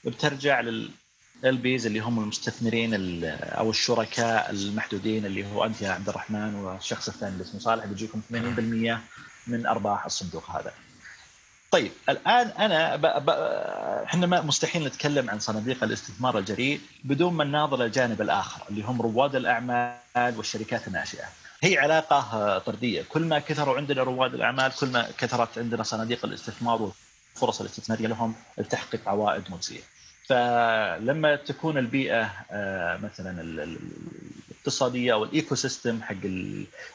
بترجع 0.08 0.62
لل 0.62 0.92
ال 1.46 1.56
LPs 1.56 1.86
اللي 1.86 2.00
هم 2.00 2.20
المستثمرين 2.20 2.94
أو 3.34 3.70
الشركاء 3.70 4.52
المحدودين 4.52 5.26
اللي 5.26 5.46
هو 5.48 5.66
أنت 5.66 5.82
يا 5.82 5.90
عبد 5.92 6.10
الرحمن 6.10 6.56
والشخص 6.56 7.08
الثاني 7.08 7.34
اللي 7.34 7.44
اسمه 7.44 7.60
صالح 7.60 7.86
بيجيكم 7.86 8.22
80% 8.32 8.34
من 9.48 9.66
أرباح 9.66 10.06
الصندوق 10.06 10.50
هذا. 10.50 10.74
طيب 11.72 11.92
الآن 12.10 12.48
أنا 12.48 12.96
ب... 12.96 13.02
ب... 13.02 13.30
إحنا 14.06 14.28
ما 14.28 14.42
مستحيل 14.42 14.84
نتكلم 14.84 15.30
عن 15.30 15.40
صناديق 15.40 15.84
الاستثمار 15.84 16.38
الجريء 16.38 16.82
بدون 17.04 17.34
ما 17.34 17.44
نناظر 17.44 17.86
الجانب 17.86 18.22
الآخر 18.22 18.62
اللي 18.70 18.82
هم 18.82 19.02
رواد 19.02 19.36
الأعمال 19.36 20.34
والشركات 20.38 20.88
الناشئة. 20.88 21.26
هي 21.64 21.78
علاقة 21.78 22.58
طردية، 22.58 23.04
كل 23.10 23.22
ما 23.22 23.40
كثروا 23.40 23.78
عندنا 23.78 24.04
رواد 24.04 24.34
الأعمال 24.34 24.72
كل 24.76 24.88
ما 24.88 25.08
كثرت 25.18 25.58
عندنا 25.58 25.84
صناديق 25.84 26.26
الاستثمار 26.26 26.82
والفرص 26.82 27.60
الاستثمارية 27.62 28.08
لهم 28.08 28.36
لتحقيق 28.58 29.10
عوائد 29.10 29.44
مجزية. 29.50 29.82
فلما 30.30 31.36
تكون 31.36 31.78
البيئة 31.78 32.32
آه، 32.52 32.98
مثلا 32.98 33.42
الاقتصادية 34.70 35.14
أو 35.14 35.24
ال 35.24 35.56
ecosystem 35.56 36.02
حق 36.02 36.16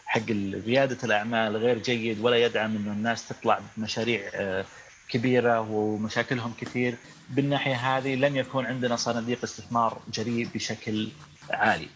حق 0.07 0.31
رياده 0.67 0.99
الأعمال 1.05 1.57
غير 1.57 1.79
جيد 1.79 2.21
ولا 2.21 2.37
يدعم 2.37 2.77
إنه 2.77 2.93
الناس 2.93 3.29
تطلع 3.29 3.61
بمشاريع 3.77 4.31
آه، 4.35 4.65
كبيرة 5.09 5.61
ومشاكلهم 5.61 6.53
كثير 6.61 6.97
بالناحية 7.31 7.75
هذه 7.75 8.15
لن 8.15 8.37
يكون 8.37 8.67
عندنا 8.67 8.97
صناديق 8.97 9.39
استثمار 9.45 9.99
جريء 10.13 10.49
بشكل 10.55 11.09
عالي. 11.51 11.89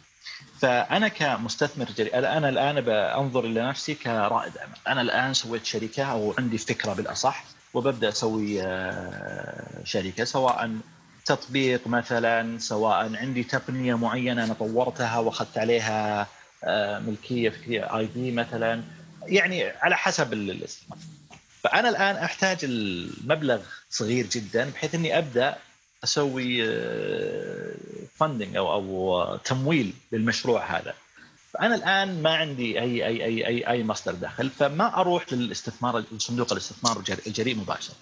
فأنا 0.60 1.08
كمستثمر 1.08 1.86
جريء 1.98 2.18
أنا 2.18 2.48
الآن 2.48 2.80
بأنظر 2.80 3.44
إلى 3.44 3.68
نفسي 3.68 3.94
كرائد 3.94 4.56
أعمال، 4.58 4.78
أنا 4.88 5.00
الآن 5.00 5.34
سويت 5.34 5.64
شركة 5.64 6.04
أو 6.04 6.34
عندي 6.38 6.58
فكرة 6.58 6.92
بالأصح 6.92 7.44
وببدأ 7.74 8.08
أسوي 8.08 8.62
آه، 8.62 9.84
شركة 9.84 10.24
سواء 10.24 10.70
تطبيق 11.28 11.86
مثلا 11.86 12.58
سواء 12.58 13.16
عندي 13.16 13.44
تقنية 13.44 13.94
معينة 13.94 14.44
أنا 14.44 14.54
طورتها 14.54 15.18
وأخذت 15.18 15.58
عليها 15.58 16.26
آه، 16.64 16.98
ملكية 16.98 17.50
فكريه 17.50 17.98
idea 17.98 18.32
مثلا. 18.32 18.82
يعني 19.22 19.64
على 19.64 19.96
حسب 19.96 20.32
الاستثمار 20.32 20.98
فأنا 21.62 21.88
الآن 21.88 22.16
أحتاج 22.16 22.58
المبلغ 22.62 23.60
صغير 23.90 24.26
جدا 24.26 24.70
بحيث 24.70 24.94
إني 24.94 25.18
أبدأ 25.18 25.56
أسوي 26.04 26.64
funding 28.16 28.56
آه، 28.56 28.58
أو 28.58 28.72
أو 28.72 29.36
تمويل 29.36 29.92
للمشروع 30.12 30.78
هذا. 30.78 30.94
فأنا 31.52 31.74
الآن 31.74 32.22
ما 32.22 32.36
عندي 32.36 32.80
اي 32.80 33.06
اي 33.06 33.24
اي 33.24 33.46
اي, 33.46 33.68
أي 33.68 33.84
مصدر 33.84 34.12
دخل 34.12 34.50
فما 34.50 35.00
أروح 35.00 35.32
للاستثمار 35.32 36.04
صندوق 36.18 36.52
الاستثمار 36.52 37.02
الجريء 37.26 37.56
مباشره 37.56 37.94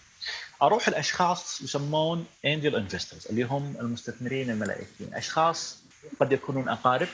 أروح 0.62 0.88
الأشخاص 0.88 1.60
يسمون 1.60 2.26
angel 2.44 2.76
investors 2.76 3.26
اللي 3.26 3.42
هم 3.42 3.76
المستثمرين 3.80 4.50
الملائكيين. 4.50 5.14
أشخاص 5.14 5.78
قد 6.20 6.32
يكونون 6.32 6.68
أقارب 6.68 7.08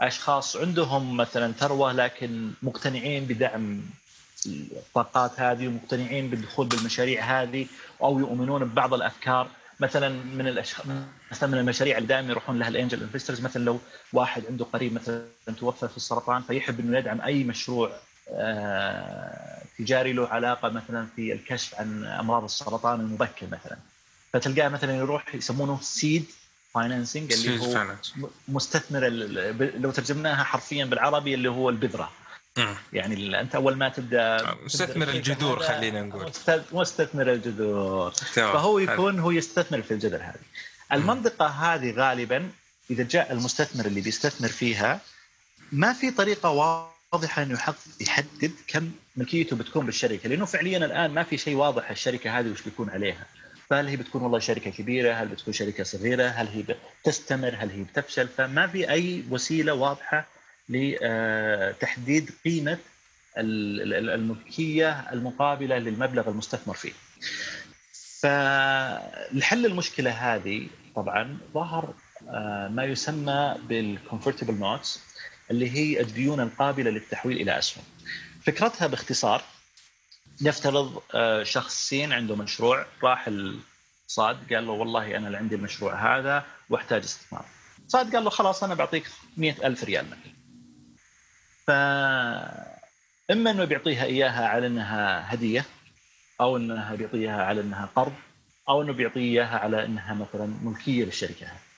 أشخاص 0.00 0.56
عندهم 0.56 1.16
مثلا 1.16 1.52
ثروة 1.52 1.92
لكن 1.92 2.50
مقتنعين 2.62 3.24
بدعم 3.24 3.82
الطاقات 4.46 5.40
هذه 5.40 5.68
ومقتنعين 5.68 6.30
بالدخول 6.30 6.66
بالمشاريع 6.66 7.42
هذه 7.42 7.66
أو 8.02 8.18
يؤمنون 8.18 8.64
ببعض 8.64 8.94
الأفكار. 8.94 9.48
مثلا 9.80 10.08
من 10.08 10.48
الاشخاص 10.48 10.86
مثلا 11.32 11.50
من 11.50 11.58
المشاريع 11.58 11.98
اللي 11.98 12.08
دائما 12.08 12.30
يروحون 12.30 12.58
لها 12.58 12.68
الانجل 12.68 13.02
انفسترز 13.02 13.40
مثلا 13.40 13.64
لو 13.64 13.78
واحد 14.12 14.42
عنده 14.48 14.64
قريب 14.64 14.92
مثلا 14.92 15.24
توفى 15.58 15.88
في 15.88 15.96
السرطان 15.96 16.42
فيحب 16.42 16.80
إنه 16.80 16.98
يدعم 16.98 17.20
أي 17.20 17.44
مشروع 17.44 17.90
آه، 18.32 19.49
تجاري 19.84 20.12
له 20.12 20.28
علاقة 20.28 20.68
مثلا 20.68 21.06
في 21.16 21.32
الكشف 21.32 21.74
عن 21.74 22.04
أمراض 22.04 22.44
السرطان 22.44 23.00
المبكر 23.00 23.46
مثلا. 23.46 23.76
فتلقاه 24.32 24.68
مثلا 24.68 24.96
يروح 24.96 25.34
يسمونه 25.34 25.78
سيد 25.82 26.24
فاينانسنج 26.74 27.32
اللي 27.32 27.60
هو 27.60 27.94
مستثمر 28.48 29.08
لو 29.78 29.90
ترجمناها 29.90 30.44
حرفيا 30.44 30.84
بالعربي 30.84 31.34
اللي 31.34 31.50
هو 31.50 31.70
البذرة. 31.70 32.10
يعني 32.92 33.40
أنت 33.40 33.54
أول 33.54 33.76
ما 33.76 33.88
تبدأ 33.88 34.56
مستثمر 34.64 35.08
الجذور 35.08 35.58
خلينا 35.58 36.02
نقول. 36.02 36.32
مستثمر 36.72 37.32
الجذور. 37.32 38.10
فهو 38.34 38.78
يكون 38.78 39.18
هو 39.18 39.30
يستثمر 39.30 39.82
في 39.82 39.94
الجذر 39.94 40.16
هذه. 40.16 40.44
المنطقة 40.92 41.46
هذه 41.46 41.90
غالبا 41.90 42.50
إذا 42.90 43.02
جاء 43.02 43.32
المستثمر 43.32 43.86
اللي 43.86 44.00
بيستثمر 44.00 44.48
فيها 44.48 45.00
ما 45.72 45.92
في 45.92 46.10
طريقة 46.10 46.50
واضحة 46.50 46.99
انه 47.14 47.58
يحدد 48.00 48.52
كم 48.66 48.90
ملكيته 49.16 49.56
بتكون 49.56 49.86
بالشركة 49.86 50.28
لأنه 50.28 50.44
فعليا 50.44 50.78
الآن 50.78 51.10
ما 51.10 51.22
في 51.22 51.36
شيء 51.36 51.54
واضح 51.56 51.90
الشركة 51.90 52.38
هذه 52.38 52.50
وش 52.50 52.62
بيكون 52.62 52.90
عليها. 52.90 53.26
فهل 53.70 53.86
هي 53.86 53.96
بتكون 53.96 54.22
والله 54.22 54.38
شركة 54.38 54.70
كبيرة؟ 54.70 55.12
هل 55.12 55.28
بتكون 55.28 55.54
شركة 55.54 55.84
صغيرة؟ 55.84 56.26
هل 56.26 56.46
هي 56.48 56.64
بتستمر؟ 57.02 57.54
هل 57.58 57.70
هي 57.70 57.82
بتفشل؟ 57.82 58.28
فما 58.28 58.66
في 58.66 58.90
أي 58.90 59.24
وسيلة 59.30 59.74
واضحة 59.74 60.26
لتحديد 60.68 62.30
قيمة 62.44 62.78
الملكية 63.38 64.90
المقابلة 65.12 65.78
للمبلغ 65.78 66.28
المستثمر 66.28 66.74
فيه. 66.74 66.92
فلحل 68.20 69.66
المشكلة 69.66 70.10
هذه 70.10 70.66
طبعا 70.96 71.38
ظهر 71.54 71.94
آه، 72.28 72.68
ما 72.68 72.84
يسمى 72.84 73.56
بال 73.68 73.81
convertible 73.81 74.54
notes 74.54 75.09
اللي 75.50 75.70
هي 75.70 76.00
الديون 76.00 76.40
القابلة 76.40 76.90
للتحويل 76.90 77.40
إلى 77.40 77.58
أسهم. 77.58 77.84
فكرتها 78.42 78.86
باختصار 78.86 79.42
نفترض 80.42 81.02
آه، 81.14 81.42
شخصين 81.42 82.12
عنده 82.12 82.36
مشروع 82.36 82.86
راح 83.02 83.30
صاد 84.06 84.52
قال 84.54 84.66
له 84.66 84.72
والله 84.72 85.16
أنا 85.16 85.26
اللي 85.26 85.38
عندي 85.38 85.54
المشروع 85.54 86.18
هذا 86.18 86.46
وأحتاج 86.70 87.02
استثمار. 87.02 87.44
صاد 87.88 88.14
قال 88.16 88.24
له 88.24 88.30
خلاص 88.30 88.64
أنا 88.64 88.74
بعطيك 88.74 89.10
مئة 89.36 89.66
ألف 89.66 89.84
ريال 89.84 90.06
مثلا. 90.06 90.32
ف 91.66 91.70
إما 93.30 93.50
إنه 93.50 93.64
بيعطيها 93.64 94.04
إياها 94.04 94.48
على 94.48 94.66
إنها 94.66 95.34
هدية 95.34 95.64
أو 96.40 96.56
إنها 96.56 96.94
بيعطيها 96.94 97.44
على 97.44 97.60
إنها 97.60 97.88
قرض 97.96 98.12
أو 98.68 98.82
إنه 98.82 98.92
بيعطيها 98.92 99.58
على 99.58 99.84
إنها 99.84 100.14
مثلا 100.14 100.46
ملكية 100.62 101.04
للشركة 101.04 101.46
هذه. 101.46 101.69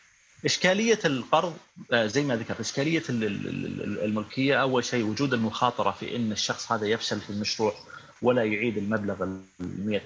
إشكالية 0.45 0.99
القرض 1.05 1.57
آه، 1.93 2.07
زي 2.07 2.23
ما 2.23 2.37
ذكرت 2.37 2.61
إشكالية 2.61 3.03
الملكية 3.09 4.63
أول 4.63 4.85
شيء 4.85 5.05
وجود 5.05 5.35
المخاطرة 5.35 5.91
في 5.91 6.17
إن 6.17 6.33
الشخص 6.33 6.73
هذا 6.73 6.87
يفشل 6.87 7.21
في 7.21 7.31
المشروع 7.31 7.75
ولا 8.23 8.45
يعيد 8.45 8.77
المبلغ 8.77 9.25
ال 9.25 9.43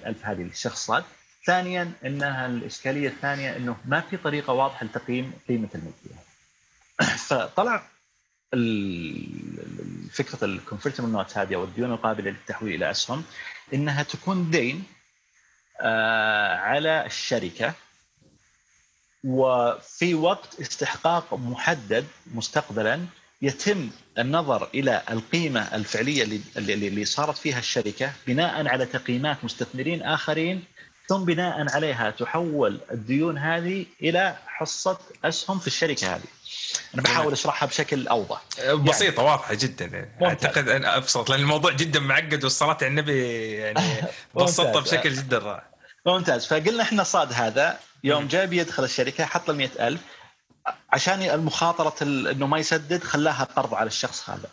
ألف 0.05 0.25
هذه 0.25 0.41
للشخص 0.41 0.85
صاد 0.85 1.03
ثانيا 1.45 1.91
إنها 2.05 2.45
الإشكالية 2.45 3.07
الثانية 3.07 3.57
إنه 3.57 3.77
ما 3.85 4.01
في 4.01 4.17
طريقة 4.17 4.53
واضحة 4.53 4.85
لتقييم 4.85 5.33
قيمة 5.47 5.69
الملكية. 5.75 6.27
فطلع 7.27 7.83
فكرة 10.11 10.45
ال 10.45 10.50
convertible 10.50 11.09
note 11.09 11.37
هذه 11.37 11.55
أو 11.55 11.63
الديون 11.63 11.91
القابلة 11.91 12.31
للتحويل 12.31 12.75
إلى 12.75 12.91
أسهم 12.91 13.23
إنها 13.73 14.03
تكون 14.03 14.49
دين 14.49 14.83
آه، 15.81 16.55
على 16.55 17.05
الشركة 17.05 17.73
وفي 19.27 20.15
وقت 20.15 20.61
استحقاق 20.61 21.33
محدد 21.33 22.05
مستقبلا 22.33 23.05
يتم 23.41 23.89
النظر 24.17 24.69
إلى 24.75 25.01
القيمة 25.11 25.75
الفعلية 25.75 26.23
اللي 26.23 26.73
اللي 26.73 27.05
صارت 27.05 27.37
فيها 27.37 27.59
الشركة 27.59 28.11
بناء 28.27 28.67
على 28.67 28.85
تقييمات 28.85 29.37
مستثمرين 29.43 30.03
آخرين 30.03 30.63
ثم 31.07 31.25
بناء 31.25 31.75
عليها 31.75 32.11
تحول 32.11 32.79
الديون 32.91 33.37
هذه 33.37 33.85
إلى 34.01 34.35
حصة 34.47 34.97
أسهم 35.25 35.59
في 35.59 35.67
الشركة 35.67 36.15
هذه. 36.15 36.21
أنا 36.93 37.01
بحاول 37.01 37.33
أشرحها 37.33 37.67
بشكل 37.67 38.07
أوضح. 38.07 38.41
بسيطه 38.73 39.21
يعني 39.21 39.31
واضحة 39.31 39.53
جدا 39.53 40.09
أعتقد 40.23 40.69
أن 40.69 40.85
أبسط 40.85 41.29
لأن 41.29 41.39
الموضوع 41.39 41.71
جدا 41.71 41.99
معقد 41.99 42.43
والصلاه 42.43 42.77
على 42.81 42.87
النبي 42.87 43.51
يعني 43.51 43.81
بسطها 44.35 44.81
بشكل 44.81 45.13
جدا 45.13 45.37
رائع. 45.37 45.63
ممتاز 46.05 46.45
فقلنا 46.45 46.83
إحنا 46.83 47.03
صاد 47.03 47.33
هذا 47.33 47.79
يوم 48.03 48.27
جاء 48.27 48.45
بيدخل 48.45 48.83
الشركة 48.83 49.25
حط 49.25 49.47
له 49.49 49.55
100000 49.55 49.99
عشان 50.89 51.21
المخاطرة 51.21 51.95
إنه 52.31 52.47
ما 52.47 52.57
يسدد 52.59 53.03
خلاها 53.03 53.43
قرض 53.43 53.73
على 53.73 53.87
الشخص 53.87 54.29
هذا. 54.29 54.49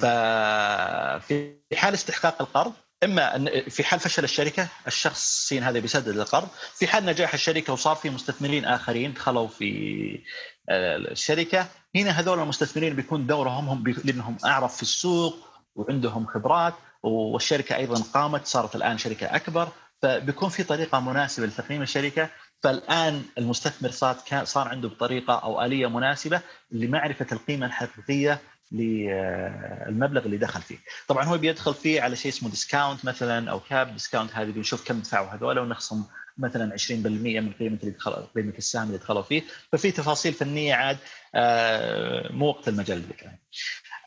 ففي 0.00 1.54
حال 1.74 1.94
استحقاق 1.94 2.42
القرض 2.42 2.72
إما 3.04 3.50
في 3.70 3.84
حال 3.84 4.00
فشل 4.00 4.24
الشركة 4.24 4.68
الشخص 4.86 5.22
الصين 5.40 5.62
هذا 5.62 5.78
بيسدد 5.78 6.08
القرض. 6.08 6.48
في 6.74 6.86
حال 6.86 7.06
نجاح 7.06 7.34
الشركة 7.34 7.72
وصار 7.72 7.96
في 7.96 8.10
مستثمرين 8.10 8.64
آخرين 8.64 9.12
دخلوا 9.12 9.48
في 9.48 10.20
آه، 10.68 10.96
الشركة. 10.96 11.66
هنا 11.96 12.10
هذول 12.10 12.40
المستثمرين 12.40 12.96
بيكون 12.96 13.26
دورهم 13.26 13.68
هم 13.68 13.84
لأنهم 14.04 14.36
أعرف 14.44 14.76
في 14.76 14.82
السوق 14.82 15.36
وعندهم 15.74 16.26
خبرات 16.26 16.74
والشركة 17.02 17.76
أيضا 17.76 18.02
قامت 18.14 18.46
صارت 18.46 18.76
الآن 18.76 18.98
شركة 18.98 19.26
أكبر. 19.36 19.68
فبيكون 20.02 20.48
في 20.48 20.62
طريقة 20.62 21.00
مناسبة 21.00 21.46
لتقييم 21.46 21.82
الشركة. 21.82 22.30
فالآن 22.62 23.22
المستثمر 23.38 23.90
صار 23.90 24.16
صار 24.44 24.68
عنده 24.68 24.88
بطريقة 24.88 25.34
أو 25.34 25.64
آلية 25.64 25.86
مناسبة 25.86 26.40
لمعرفة 26.70 27.26
القيمة 27.32 27.66
الحقيقية 27.66 28.40
للمبلغ 28.72 30.24
اللي 30.24 30.36
دخل 30.36 30.62
فيه. 30.62 30.78
طبعا 31.08 31.24
هو 31.24 31.38
بيدخل 31.38 31.74
فيه 31.74 32.02
على 32.02 32.16
شيء 32.16 32.32
اسمه 32.32 32.50
discount 32.50 33.04
مثلا 33.04 33.50
أو 33.50 33.60
cap 33.60 33.92
discount 33.92 34.34
هذه 34.34 34.50
بنشوف 34.50 34.88
كم 34.88 35.00
دفعوا 35.00 35.28
هذول 35.28 35.58
ونخصم 35.58 36.04
مثلا 36.38 36.76
20% 36.76 36.90
من 36.90 37.52
قيمة 37.52 37.78
اللي 37.82 37.90
دخل 37.90 38.12
قيمة 38.12 38.54
السهم 38.58 38.86
اللي 38.86 38.98
دخلوا 38.98 39.22
فيه. 39.22 39.42
ففي 39.72 39.90
تفاصيل 39.90 40.32
فنية 40.32 40.74
عاد 40.74 40.98
آه، 41.34 42.32
مو 42.32 42.46
وقت 42.46 42.68
المجال 42.68 43.02
آه، 43.22 43.38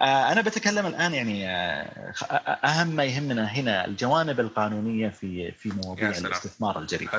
أنا 0.02 0.42
بتكلم 0.42 0.86
الآن 0.86 1.14
يعني 1.14 1.50
آه، 1.50 2.12
أهم 2.64 2.88
ما 2.88 3.04
يهمنا 3.04 3.46
هنا 3.46 3.86
الجوانب 3.86 4.40
القانونية 4.40 5.10
في 5.10 5.52
في 5.52 5.70
مواضيع 5.70 6.10
الاستثمار 6.10 6.80
الجريء. 6.80 7.10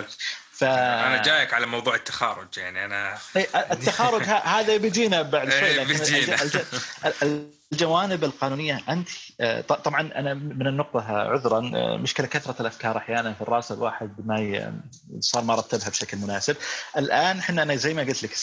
ف... 0.53 0.65
أنا 0.65 1.23
جايك 1.23 1.55
على 1.55 1.67
موضوع 1.67 1.95
التخارج 1.95 2.49
يعني 2.57 2.85
أنا 2.85 3.19
التخارج 3.71 4.23
هذا 4.23 4.77
بيجينا 4.77 5.23
بعد 5.23 5.51
شوي 5.59 5.65
إيه، 5.65 5.85
بيجينا. 5.85 6.37
الجوانب 7.73 8.25
القانونية 8.25 8.81
انت 8.89 9.09
آه، 9.41 9.61
طبعا 9.61 10.01
أنا 10.01 10.35
من 10.35 10.67
النقطة 10.67 11.01
عذرا 11.01 11.61
مشكلة 11.97 12.27
كثرة 12.27 12.57
الأفكار 12.61 12.97
أحيانا 12.97 13.33
في 13.33 13.41
الرأس 13.41 13.73
الواحد 13.73 14.11
ما 14.27 14.73
صار 15.21 15.45
ما 15.45 15.55
رتبها 15.55 15.89
بشكل 15.89 16.17
مناسب. 16.17 16.57
الآن 16.97 17.39
إحنا 17.39 17.63
أنا 17.63 17.77
زي 17.77 17.95
ما 17.95 18.03
قلت 18.03 18.23
لك 18.23 18.37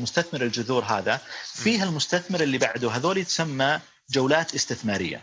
مستثمر 0.00 0.42
الجذور 0.42 0.84
هذا 0.84 1.20
فيها 1.44 1.84
المستثمر 1.84 2.40
اللي 2.40 2.58
بعده 2.58 2.90
هذول 2.90 3.18
يتسمى 3.18 3.80
جولات 4.10 4.54
استثمارية. 4.54 5.22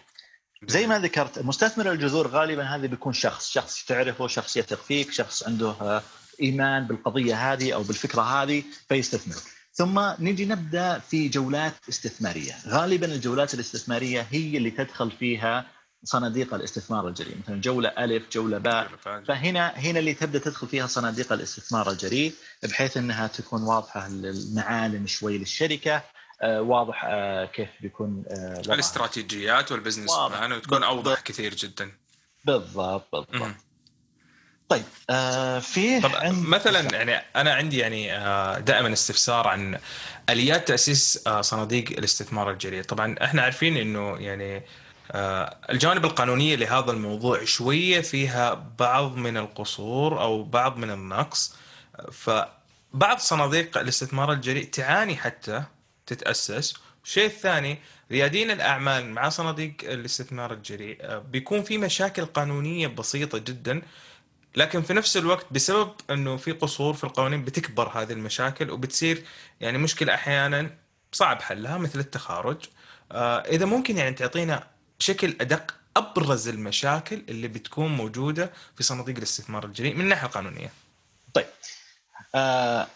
زي 0.68 0.88
ما 0.88 1.00
ذكرت 1.00 1.40
مستثمر 1.40 1.92
الجذور 1.92 2.28
غالبا 2.28 2.64
هذا 2.64 2.88
بيكون 2.88 3.14
شخص 3.14 3.50
شخص 3.50 3.86
تعرفه 3.86 4.28
شخص 4.28 4.58
يثق 4.58 4.84
فيك 4.84 5.12
شخص 5.12 5.44
عنده 5.44 5.70
آه، 5.82 6.02
إيمان 6.42 6.88
بالقضية 6.88 7.54
هذه 7.54 7.74
أو 7.74 7.84
بالفكرة 7.84 8.22
هذه 8.22 8.64
فيستثمر. 8.90 9.61
ثم 9.82 10.00
نجي 10.20 10.46
نبدأ 10.46 11.00
في 11.00 11.30
جولات 11.30 11.74
استثمارية. 11.90 12.54
غالبا 12.68 13.08
الجولات 13.08 13.54
الاستثمارية 13.54 14.28
هي 14.32 14.58
اللي 14.58 14.72
تدخل 14.72 15.12
فيها 15.12 15.66
صناديق 16.04 16.54
الاستثمار 16.54 17.08
الجريء. 17.08 17.38
مثلا 17.44 17.62
جولة 17.62 17.90
ألف 17.90 18.24
جولة 18.32 18.58
باء. 18.58 18.90
فهنا 19.28 19.68
هنا 19.68 20.00
اللي 20.00 20.14
تبدأ 20.14 20.40
تدخل 20.40 20.68
فيها 20.68 20.88
صناديق 20.88 21.34
الاستثمار 21.34 21.92
الجريء 21.92 22.34
بحيث 22.64 22.98
إنها 22.98 23.28
تكون 23.28 23.64
واضحة 23.64 24.08
المعالم 24.08 25.08
شوي 25.08 25.38
للشركة 25.38 26.04
آه، 26.42 26.62
واضح 26.62 27.06
آه، 27.06 27.46
كيف 27.46 27.70
بيكون 27.82 28.24
آه، 28.28 28.74
الاستراتيجيات 28.74 29.72
وال 29.72 29.80
business 29.80 30.12
plan 30.30 30.52
وتكون 30.52 30.84
أوضح 30.84 31.20
كثير 31.20 31.56
جدا. 31.56 31.92
بالضبط 32.46 33.16
بالضبط. 33.16 33.56
طيب 34.72 34.84
آه 35.10 35.60
في 35.60 35.96
عند... 35.96 36.48
مثلا 36.48 36.80
يعني 36.96 37.26
أنا 37.36 37.54
عندي 37.54 37.78
يعني 37.78 38.18
آه 38.18 38.60
دائما 38.60 38.94
استفسار 38.94 39.48
عن 39.48 39.80
آليات 40.30 40.68
تأسيس 40.68 41.24
آه 41.28 41.42
صناديق 41.42 41.90
الاستثمار 41.90 42.52
الجريء 42.52 42.84
طبعا 42.84 43.16
إحنا 43.24 43.42
عارفين 43.42 43.78
إنه 43.78 44.18
يعني 44.18 44.64
آه 45.12 45.58
الجوانب 45.70 46.06
القانونية 46.06 46.56
لهذا 46.56 46.92
الموضوع 46.92 47.46
شوية 47.46 48.02
فيها 48.02 48.54
بعض 48.80 49.16
من 49.16 49.38
القصور 49.38 50.22
أو 50.22 50.44
بعض 50.44 50.78
من 50.78 50.92
النقص. 50.92 51.56
فبعض 52.12 53.18
صناديق 53.18 53.78
الاستثمار 53.78 54.32
الجريء 54.32 54.70
تعاني 54.70 55.16
حتى 55.16 55.64
تتأسس. 56.06 56.74
والشيء 57.02 57.26
الثاني 57.26 57.78
ريادين 58.12 58.52
الأعمال 58.52 59.10
مع 59.10 59.30
صناديق 59.30 59.74
الاستثمار 59.84 60.54
الجريء 60.54 60.98
آه، 61.02 61.18
بيكون 61.20 61.64
في 61.64 61.78
مشاكل 61.78 62.26
قانونية 62.26 62.88
بسيطة 62.88 63.38
جدا. 63.38 63.82
لكن 64.56 64.82
في 64.82 64.94
نفس 64.94 65.18
الوقت 65.18 65.46
بسبب 65.52 65.92
إنه 66.10 66.38
في 66.38 66.52
قصور 66.52 66.94
في 66.94 67.04
القوانين 67.04 67.46
بتكبر 67.46 67.90
هذه 67.90 68.14
المشاكل 68.14 68.72
وبتصير 68.72 69.24
يعني 69.62 69.78
مشكلة 69.78 70.14
أحيانا 70.14 70.70
صعب 71.12 71.42
حلها 71.42 71.78
مثل 71.78 72.00
التخارج 72.00 72.58
آه 73.12 73.40
إذا 73.40 73.66
ممكن 73.66 73.98
يعني 73.98 74.16
تعطينا 74.16 74.68
بشكل 75.00 75.36
أدق 75.42 75.76
أبرز 75.98 76.48
المشاكل 76.48 77.24
اللي 77.30 77.48
بتكون 77.48 77.98
موجودة 77.98 78.52
في 78.76 78.84
صناديق 78.84 79.18
الاستثمار 79.18 79.66
الجريء 79.66 79.96
من 79.96 80.02
الناحية 80.02 80.28
القانونية. 80.28 80.72
طيب 81.34 81.46
آه 82.36 82.88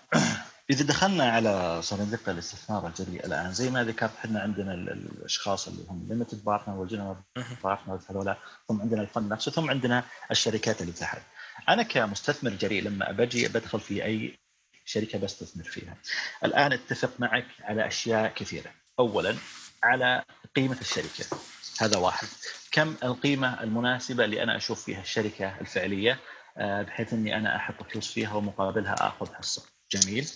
إذا 0.70 0.86
دخلنا 0.86 1.32
على 1.32 1.82
صناديق 1.82 2.30
الاستثمار 2.30 2.88
الجريء 2.88 3.26
الآن 3.26 3.54
زي 3.54 3.70
ما 3.70 3.84
ذكرت 3.84 4.12
إحنا 4.18 4.40
عندنا 4.40 4.74
الأشخاص 4.74 5.68
اللي 5.68 5.84
هم 5.90 6.06
limited 6.10 6.44
partner 6.44 6.76
وال 6.76 6.85
general 6.85 7.16
partner 7.64 8.00
هذول 8.10 8.36
ثم 8.68 8.82
عندنا 8.82 9.02
ال 9.02 9.08
fund 9.08 9.34
نفسه 9.34 9.52
ثم 9.52 9.70
عندنا 9.70 10.04
الشركات 10.32 10.82
اللي 10.82 10.92
تحت. 10.94 11.22
أنا 11.70 11.84
كمستثمر 11.84 12.52
جريء 12.52 12.84
لما 12.84 13.12
بجي 13.12 13.48
بدخل 13.48 13.80
في 13.80 14.06
أي 14.06 14.40
شركة 14.86 15.20
بستثمر 15.20 15.64
فيها. 15.64 15.98
الآن 16.46 16.74
أتفق 16.74 17.12
معك 17.20 17.48
على 17.62 17.88
أشياء 17.88 18.34
كثيرة. 18.34 18.72
اولا 19.00 19.36
على 19.84 20.24
قيمة 20.56 20.78
الشركة 20.82 21.38
هذا 21.82 21.98
واحد. 21.98 22.28
كم 22.72 22.96
القيمة 23.04 23.64
المناسبة 23.64 24.26
اللي 24.26 24.44
أنا 24.44 24.58
أشوف 24.58 24.86
فيها 24.86 25.02
الشركة 25.02 25.60
الفعلية 25.62 26.20
آه، 26.58 26.82
بحيث 26.82 27.14
إني 27.14 27.38
أنا 27.38 27.56
أحط 27.56 27.84
فلوس 27.92 28.12
فيها 28.12 28.34
ومقابلها 28.34 28.96
اخذ 29.00 29.34
حصه. 29.34 29.66
جميل. 29.92 30.30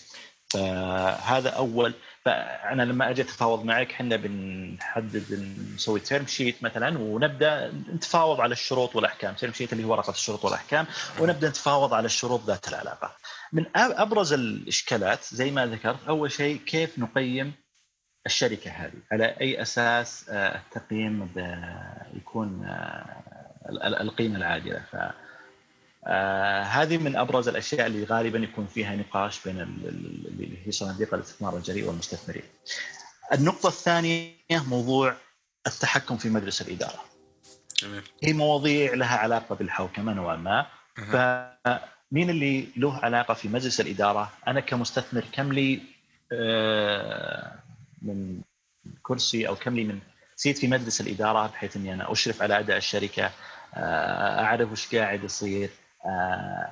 فهذا 0.50 1.50
أول 1.50 1.94
فأنا 2.26 2.84
لما 2.84 3.10
أجي 3.10 3.22
أتفاوض 3.22 3.64
معك 3.66 3.92
إحنا 3.92 4.16
بنحدد 4.16 5.54
نسوي 5.76 6.00
term 6.00 6.28
sheet 6.28 6.63
مثلا 6.64 7.00
ونبدأ 7.00 7.72
نتفاوض 7.94 8.42
على 8.42 8.52
الشروط 8.52 8.96
والأحكام، 8.96 9.34
term 9.34 9.54
sheet 9.54 9.74
اللي 9.74 9.84
هو 9.84 9.92
ورقة 9.92 10.12
الشروط 10.12 10.46
والأحكام 10.46 10.86
ونبدأ 11.20 11.50
نتفاوض 11.50 11.94
على 11.94 12.06
الشروط 12.06 12.46
ذات 12.46 12.68
العلاقة. 12.68 13.16
من 13.54 13.66
أبرز 13.76 14.34
الإشكالات 14.34 15.24
زي 15.24 15.52
ما 15.52 15.66
ذكرت 15.66 16.08
أول 16.08 16.32
شيء 16.32 16.58
كيف 16.58 17.00
نقيم 17.00 17.54
الشركة 18.26 18.72
هذه؟ 18.72 19.02
على 19.12 19.26
أي 19.26 19.62
أساس 19.62 20.30
آه، 20.30 20.58
التقييم 20.58 21.30
يكون 22.14 22.64
آه، 22.66 23.24
القيمة 24.02 24.38
العادلة؟ 24.38 24.82
ف 24.92 24.96
آه 26.10 26.62
هذه 26.62 26.98
من 26.98 27.15
أبرز 27.15 27.48
الأشياء 27.48 27.88
اللي 27.88 28.04
غالبا 28.04 28.39
يكون 28.39 28.67
فيها 28.67 28.95
نقاش 28.95 29.43
بين 29.48 29.60
اللي 29.60 30.67
هي 30.67 30.72
صناديق 30.72 31.13
الاستثمار 31.13 31.58
الجريء 31.58 31.88
والمستثمرين. 31.88 32.43
النقطة 33.34 33.67
الثانية 33.67 34.32
موضوع 34.52 35.15
التحكم 35.67 36.17
في 36.17 36.30
مجلس 36.30 36.62
الإدارة. 36.62 37.04
جميل. 37.84 38.04
هي 38.24 38.34
مواضيع 38.34 38.93
لها 38.93 39.17
علاقة 39.17 39.56
بالحوكمة 39.56 40.13
نوعا 40.13 40.36
ما 40.36 40.65
فمين 40.95 42.30
اللي 42.30 42.67
له 42.78 42.95
علاقة 42.98 43.34
في 43.34 43.48
مجلس 43.48 43.82
الإدارة؟ 43.82 44.32
أنا 44.48 44.60
كمستثمر 44.60 45.24
كم 45.32 45.54
لي 45.54 45.82
آه 46.32 47.60
من 48.02 48.41
كرسي 49.02 49.48
أو 49.48 49.56
كم 49.56 49.76
لي 49.76 49.84
من 49.84 50.00
seat 50.36 50.58
في 50.58 50.67
مجلس 50.67 51.02
الإدارة 51.02 51.48
بحيث 51.48 51.78
أني 51.78 51.93
أنا 51.93 52.12
أشرف 52.12 52.41
على 52.41 52.60
أداء 52.60 52.78
الشركة 52.78 53.32
آه، 53.74 54.43
أعرف 54.43 54.72
وش 54.72 54.95
قاعد 54.95 55.24
يصير 55.24 55.69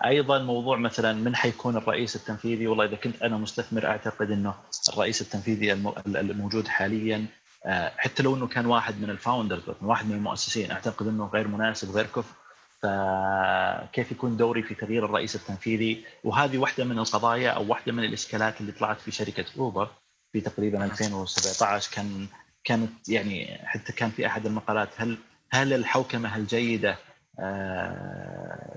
أيضا 0.05 0.39
موضوع 0.39 0.77
مثلا 0.77 1.13
من 1.13 1.35
حيكون 1.35 1.77
الرئيس 1.77 2.15
التنفيذي 2.15 2.67
والله 2.67 2.85
إذا 2.85 2.95
كنت 2.95 3.21
أنا 3.21 3.37
مستثمر 3.37 3.85
أعتقد 3.85 4.31
إنه 4.31 4.53
الرئيس 4.93 5.21
التنفيذي 5.21 5.73
الموجود 6.07 6.67
حاليا 6.67 7.25
آه، 7.65 7.91
حتى 7.97 8.23
لو 8.23 8.35
إنه 8.35 8.47
كان 8.47 8.65
واحد 8.65 9.01
من 9.01 9.09
ال 9.09 9.15
founders 9.15 9.61
واحد 9.81 10.05
من 10.05 10.15
المؤسسين 10.15 10.71
أعتقد 10.71 11.07
إنه 11.07 11.25
غير 11.25 11.47
مناسب 11.47 11.91
غير 11.91 12.05
كفء. 12.05 12.33
فكيف 12.81 14.11
يكون 14.11 14.37
دوري 14.37 14.63
في 14.63 14.75
تغيير 14.75 15.05
الرئيس 15.05 15.35
التنفيذي؟ 15.35 16.05
وهذه 16.23 16.57
واحدة 16.57 16.83
من 16.83 16.99
القضايا 16.99 17.49
أو 17.49 17.67
واحدة 17.67 17.91
من 17.91 18.03
الإشكالات 18.03 18.61
اللي 18.61 18.71
طلعت 18.71 19.01
في 19.01 19.11
شركة 19.11 19.45
أوبر 19.57 19.89
في 20.31 20.41
تقريبا 20.41 20.85
2017 20.85 21.91
كان 21.95 22.27
كانت 22.63 23.09
يعني 23.09 23.59
حتى 23.63 23.93
كان 23.93 24.09
في 24.09 24.27
أحد 24.27 24.45
المقالات 24.45 24.89
هل 24.97 25.17
هل 25.49 25.73
الحوكمة 25.73 26.35
الجيده 26.35 26.91
آه، 26.91 26.97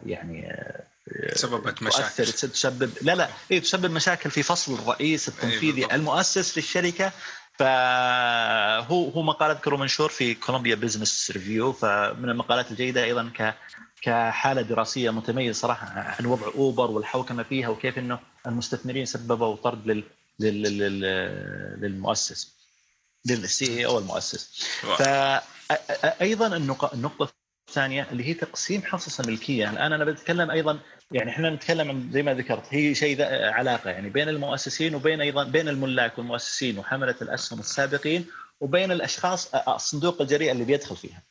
يعني 0.06 0.50
آه، 0.50 1.34
سببت 1.34 1.82
مشاكل 1.82 2.26
تسبب 2.26 2.90
لا 3.02 3.14
لا 3.14 3.28
هي 3.50 3.60
تسبب 3.60 3.90
مشاكل 3.90 4.30
في 4.30 4.42
فصل 4.42 4.74
الرئيس 4.74 5.28
التنفيذي 5.28 5.84
أيه 5.84 5.94
المؤسس 5.94 6.58
للشركه 6.58 7.12
فهو 7.58 9.08
هو 9.08 9.22
مقال 9.22 9.50
اذكره 9.50 9.76
منشور 9.76 10.08
في 10.08 10.34
Columbia 10.34 10.74
Business 10.74 11.30
Review 11.30 11.72
فمن 11.72 12.28
المقالات 12.30 12.70
الجيده 12.70 13.04
أيضا 13.04 13.30
ك 13.38 13.54
كحاله 14.02 14.62
دراسيه 14.62 15.10
متميزه 15.10 15.60
صراحة 15.60 15.86
عن 16.18 16.26
وضع 16.26 16.46
اوبر 16.54 16.90
والحوكمه 16.90 17.42
فيها 17.42 17.68
وكيف 17.68 17.98
انه 17.98 18.18
المستثمرين 18.46 19.04
سببوا 19.04 19.56
طرد 19.56 19.86
لل... 19.86 20.04
لل... 20.40 20.62
لل... 20.62 21.00
للمؤسس 21.80 22.54
للسي 23.26 23.78
اي 23.78 23.86
أو 23.86 23.98
المؤسس 23.98 24.66
ف 24.82 25.02
أيضا 26.22 26.56
النقطه 26.56 27.32
الثانية 27.70 28.06
اللي 28.12 28.24
هي 28.28 28.34
تقسيم 28.34 28.82
حصص 28.82 29.20
الملكية 29.20 29.70
الآن 29.70 29.92
أنا 29.92 30.04
بتكلم 30.04 30.50
أيضا 30.50 30.78
يعني 31.12 31.30
إحنا 31.30 31.50
نتكلم 31.50 32.10
زي 32.12 32.22
ما 32.22 32.34
ذكرت 32.34 32.64
هي 32.70 32.94
شيء 32.94 33.22
علاقة 33.52 33.90
يعني 33.90 34.10
بين 34.10 34.28
المؤسسين 34.28 34.94
وبين 34.94 35.20
أيضا 35.20 35.44
بين 35.44 35.68
الملاك 35.68 36.18
والمؤسسين 36.18 36.78
وحملة 36.78 37.14
الأسهم 37.22 37.60
السابقين 37.60 38.26
وبين 38.60 38.92
الأشخاص 38.92 39.54
الصندوق 39.54 40.20
الجريء 40.20 40.52
اللي 40.52 40.64
بيدخل 40.64 40.96
فيها. 40.96 41.22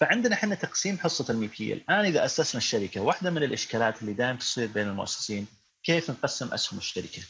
فعندنا 0.00 0.34
إحنا 0.34 0.54
تقسيم 0.54 0.98
حصة 0.98 1.32
الملكية، 1.32 1.74
الآن 1.74 2.04
إذا 2.04 2.24
أسسنا 2.24 2.58
الشركة 2.58 3.00
واحدة 3.00 3.30
من 3.30 3.42
الإشكالات 3.42 4.02
اللي 4.02 4.12
دائما 4.12 4.38
تصير 4.38 4.66
بين 4.66 4.88
المؤسسين 4.88 5.46
كيف 5.82 6.10
نقسم 6.10 6.54
أسهم 6.54 6.78
الشركة؟ 6.78 7.22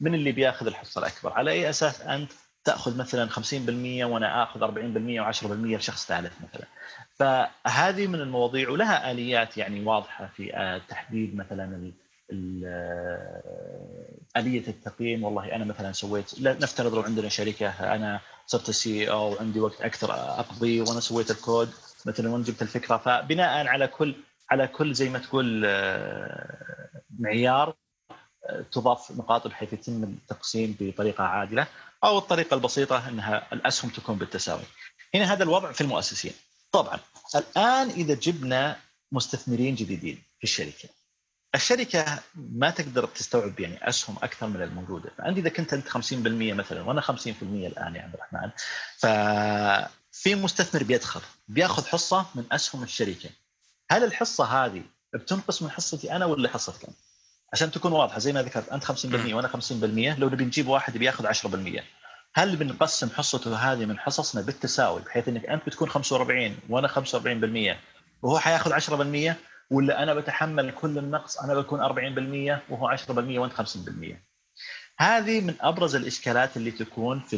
من 0.00 0.14
اللي 0.14 0.32
بياخذ 0.32 0.66
الحصة 0.66 0.98
الأكبر؟ 0.98 1.32
على 1.32 1.50
أي 1.50 1.70
أساس 1.70 2.00
أنت 2.00 2.32
تأخذ 2.66 2.96
مثلا 2.96 3.28
50% 3.28 4.04
وأنا 4.04 4.42
آخذ 4.42 4.60
40% 4.60 5.20
و10% 5.20 5.44
لشخص 5.52 6.06
ثالث 6.06 6.32
مثلا. 6.42 6.66
فهذه 7.14 8.06
من 8.06 8.20
المواضيع 8.20 8.70
ولها 8.70 9.10
آليات 9.10 9.56
يعني 9.56 9.84
واضحة 9.84 10.26
في 10.36 10.56
آه، 10.56 10.80
تحديد 10.88 11.36
مثلا 11.36 11.92
آه، 12.66 14.08
آلية 14.36 14.68
التقييم. 14.68 15.24
والله 15.24 15.54
أنا 15.54 15.64
مثلا 15.64 15.92
سويت 15.92 16.40
نفترض 16.40 16.94
لو 16.94 17.02
عندنا 17.02 17.28
شركة 17.28 17.68
أنا 17.68 18.20
صرت 18.46 18.68
ال 18.68 19.10
CEO 19.10 19.32
وعندي 19.32 19.60
وقت 19.60 19.80
أكثر 19.80 20.12
أقضي 20.12 20.80
وأنا 20.80 21.00
سويت 21.00 21.30
الكود 21.30 21.70
مثلا 22.06 22.30
وأنا 22.30 22.44
جبت 22.44 22.62
الفكرة. 22.62 22.96
فبناء 22.96 23.66
على 23.66 23.86
كل 23.86 24.14
على 24.50 24.68
كل 24.68 24.94
زي 24.94 25.08
ما 25.08 25.18
تقول 25.18 25.62
آه، 25.66 27.02
معيار 27.18 27.74
تضاف 28.72 29.10
نقاط 29.10 29.46
بحيث 29.46 29.72
يتم 29.72 30.02
التقسيم 30.04 30.76
بطريقة 30.80 31.24
عادلة. 31.24 31.66
أو 32.04 32.18
الطريقة 32.18 32.54
البسيطة 32.54 33.08
أنها 33.08 33.46
الأسهم 33.52 33.90
تكون 33.90 34.16
بالتساوي. 34.18 34.64
هنا 35.14 35.32
هذا 35.32 35.42
الوضع 35.42 35.72
في 35.72 35.80
المؤسسين. 35.80 36.32
طبعا 36.72 37.00
الآن 37.36 37.90
إذا 37.90 38.14
جبنا 38.14 38.76
مستثمرين 39.12 39.74
جديدين 39.74 40.22
في 40.38 40.44
الشركة 40.44 40.88
الشركة 41.54 42.18
ما 42.34 42.70
تقدر 42.70 43.06
تستوعب 43.06 43.60
يعني 43.60 43.88
أسهم 43.88 44.16
أكثر 44.22 44.46
من 44.46 44.62
الموجودة، 44.62 45.10
فعندي 45.18 45.40
إذا 45.40 45.48
كنت 45.48 45.72
أنت 45.72 45.88
50% 45.88 45.94
مثلا 46.52 46.82
وأنا 46.82 47.00
50% 47.00 47.06
الآن 47.42 47.96
يا 47.96 48.02
عبد 48.02 48.14
الرحمن 48.14 48.50
ففي 48.96 50.34
مستثمر 50.34 50.82
بيدخل 50.82 51.20
بيأخذ 51.48 51.86
حصة 51.86 52.26
من 52.34 52.44
أسهم 52.52 52.82
الشركة. 52.82 53.30
هل 53.90 54.04
الحصة 54.04 54.44
هذه 54.44 54.82
بتنقص 55.14 55.62
من 55.62 55.70
حصتي 55.70 56.12
أنا 56.12 56.24
ولا 56.24 56.48
حصتك 56.48 56.84
أنت؟ 56.84 56.96
عشان 57.52 57.70
تكون 57.70 57.92
واضحة 57.92 58.18
زي 58.18 58.32
ما 58.32 58.42
ذكرت 58.42 58.68
أنت 58.68 58.84
50% 58.84 59.34
وأنا 59.34 59.48
50% 59.48 60.18
لو 60.18 60.28
نبي 60.28 60.44
نجيب 60.44 60.68
واحد 60.68 60.98
بياخذ 60.98 61.26
10% 61.26 61.82
هل 62.34 62.56
بنقسم 62.56 63.10
حصته 63.10 63.56
هذه 63.56 63.86
من 63.86 63.98
حصصنا 63.98 64.42
بالتساوي 64.42 65.00
بحيث 65.00 65.28
إنك 65.28 65.46
أنت 65.46 65.66
بتكون 65.66 65.88
45 65.88 66.56
وأنا 66.68 66.88
45% 66.88 67.76
وهو 68.22 68.38
حياخذ 68.38 68.72
10% 69.30 69.34
ولا 69.70 70.02
أنا 70.02 70.14
بتحمل 70.14 70.70
كل 70.70 70.98
النقص 70.98 71.38
أنا 71.38 71.54
بكون 71.54 71.80
40% 72.58 72.60
وهو 72.70 72.96
10% 72.96 73.10
وأنت 73.10 73.52
50% 73.52 73.66
هذه 74.98 75.40
من 75.40 75.54
أبرز 75.60 75.96
الإشكالات 75.96 76.56
اللي 76.56 76.70
تكون 76.70 77.20
في 77.20 77.36